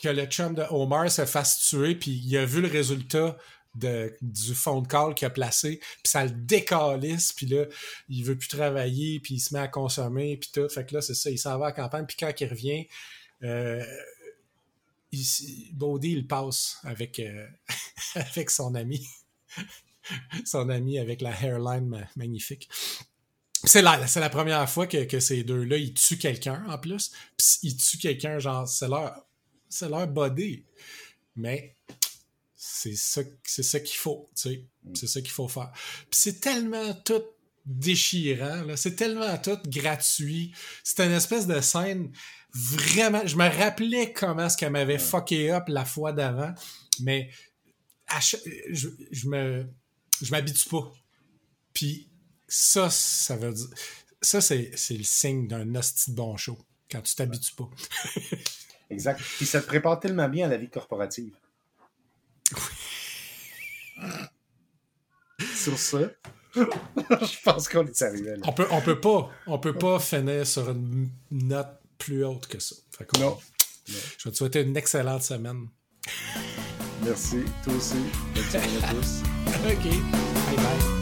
que 0.04 0.10
le 0.10 0.26
chum 0.26 0.54
de 0.54 0.64
Omar 0.70 1.10
se 1.10 1.26
fasse 1.26 1.70
tuer, 1.70 1.96
puis 1.96 2.12
il 2.12 2.38
a 2.38 2.46
vu 2.46 2.62
le 2.62 2.68
résultat 2.68 3.38
de, 3.76 4.16
du 4.22 4.54
phone 4.54 4.86
call 4.86 5.16
qu'il 5.16 5.26
a 5.26 5.30
placé, 5.30 5.78
puis 5.78 6.12
ça 6.12 6.26
le 6.26 6.32
décalisse, 6.32 7.32
puis 7.32 7.46
là, 7.46 7.66
il 8.10 8.24
veut 8.24 8.38
plus 8.38 8.50
travailler, 8.50 9.22
puis 9.22 9.36
il 9.36 9.40
se 9.40 9.54
met 9.54 9.62
à 9.62 9.70
consommer, 9.70 10.38
puis 10.38 10.50
tout. 10.54 10.68
Fait 10.68 10.86
que 10.86 10.94
là, 10.96 11.02
c'est 11.02 11.16
ça, 11.16 11.30
il 11.30 11.40
s'en 11.40 11.58
va 11.58 11.68
à 11.68 11.70
la 11.70 11.76
campagne, 11.76 12.06
puis 12.06 12.18
quand 12.20 12.32
il 12.38 12.48
revient, 12.50 12.88
euh, 13.44 13.84
il, 15.14 16.00
il 16.04 16.28
passe 16.28 16.78
avec, 16.84 17.20
euh, 17.20 17.48
avec 18.16 18.50
son 18.50 18.76
ami. 18.76 19.08
son 20.46 20.70
ami 20.70 21.00
avec 21.00 21.22
la 21.22 21.32
hairline 21.32 22.08
magnifique. 22.16 22.70
C'est 23.66 23.82
la, 23.82 24.06
c'est 24.08 24.20
la 24.20 24.30
première 24.30 24.70
fois 24.70 24.88
que, 24.88 25.06
que 25.06 25.20
ces 25.20 25.44
deux-là, 25.44 25.78
ils 25.78 25.94
tuent 25.94 26.18
quelqu'un 26.18 26.66
en 26.68 26.78
plus. 26.78 27.12
Puis 27.38 27.60
ils 27.64 27.78
tuent 27.78 27.98
quelqu'un, 27.98 28.40
genre, 28.40 28.68
c'est 28.68 28.90
leur 28.90 29.26
c'est 29.70 29.90
leur 29.90 30.08
body. 30.08 30.66
Mais 31.36 31.76
c'est 32.56 32.96
ça, 32.96 33.22
c'est 33.44 33.64
ça 33.64 33.80
qu'il 33.80 33.98
faut, 33.98 34.30
tu 34.36 34.42
sais. 34.50 34.66
Mm. 34.84 34.96
C'est 34.96 35.08
ça 35.08 35.22
qu'il 35.22 35.32
faut 35.32 35.48
faire. 35.48 35.72
Puis 36.10 36.20
c'est 36.20 36.40
tellement 36.40 36.94
tout 37.06 37.24
déchirant, 37.66 38.64
là. 38.64 38.78
C'est 38.78 38.96
tellement 38.96 39.38
tout 39.38 39.58
gratuit. 39.68 40.54
C'est 40.84 41.00
une 41.00 41.14
espèce 41.14 41.48
de 41.48 41.60
scène 41.62 42.12
vraiment. 42.54 43.26
Je 43.26 43.36
me 43.36 43.48
rappelais 43.48 44.14
comment 44.14 44.50
ce 44.50 44.58
qu'elle 44.58 44.72
m'avait 44.72 45.00
fucké 45.00 45.52
up 45.52 45.66
la 45.68 45.86
fois 45.86 46.14
d'avant, 46.14 46.54
mais 47.02 47.30
je, 48.20 48.38
je 49.12 49.28
me. 49.28 49.68
Je 50.22 50.32
m'habitue 50.32 50.70
pas. 50.70 50.92
Puis 51.74 52.10
ça, 52.48 52.90
ça 52.90 53.36
veut 53.36 53.52
dire. 53.52 53.68
Ça, 54.22 54.40
c'est, 54.40 54.72
c'est 54.76 54.96
le 54.96 55.04
signe 55.04 55.48
d'un 55.48 55.76
hostie 55.76 56.12
de 56.12 56.16
bon 56.16 56.38
show. 56.38 56.58
Quand 56.90 57.02
tu 57.02 57.16
t'habitues 57.16 57.56
pas. 57.56 57.70
Exact. 58.90 59.20
Puis 59.38 59.46
ça 59.46 59.62
te 59.62 59.68
prépare 59.68 60.00
tellement 60.00 60.30
bien 60.30 60.46
à 60.46 60.50
la 60.50 60.58
vie 60.58 60.70
corporative. 60.70 61.34
sur 65.56 65.78
ça, 65.78 66.00
je 66.56 67.44
pense 67.44 67.68
qu'on 67.68 67.86
est 67.86 68.02
arrivé 68.02 68.36
On 68.44 68.54
peut, 68.54 68.68
on 68.70 68.82
peut 68.82 69.00
pas, 69.00 69.30
on 69.48 69.60
peut 69.60 69.74
pas 69.74 70.00
finir 70.00 70.46
sur 70.46 70.70
une 70.70 71.10
note 71.32 71.83
plus 72.04 72.26
haute 72.26 72.48
que 72.48 72.60
ça. 72.60 72.76
non. 73.20 73.38
Je 73.88 73.94
vais 74.26 74.32
te 74.32 74.38
souhaiter 74.38 74.62
une 74.62 74.76
excellente 74.76 75.24
semaine. 75.24 75.68
Merci, 77.04 77.44
toi 77.64 77.74
aussi. 77.74 77.96
Bonne 78.34 78.44
semaine 78.44 78.84
à 78.84 78.94
tous. 78.94 79.24
OK. 79.72 79.84
Bye 79.84 80.56
bye. 80.58 80.93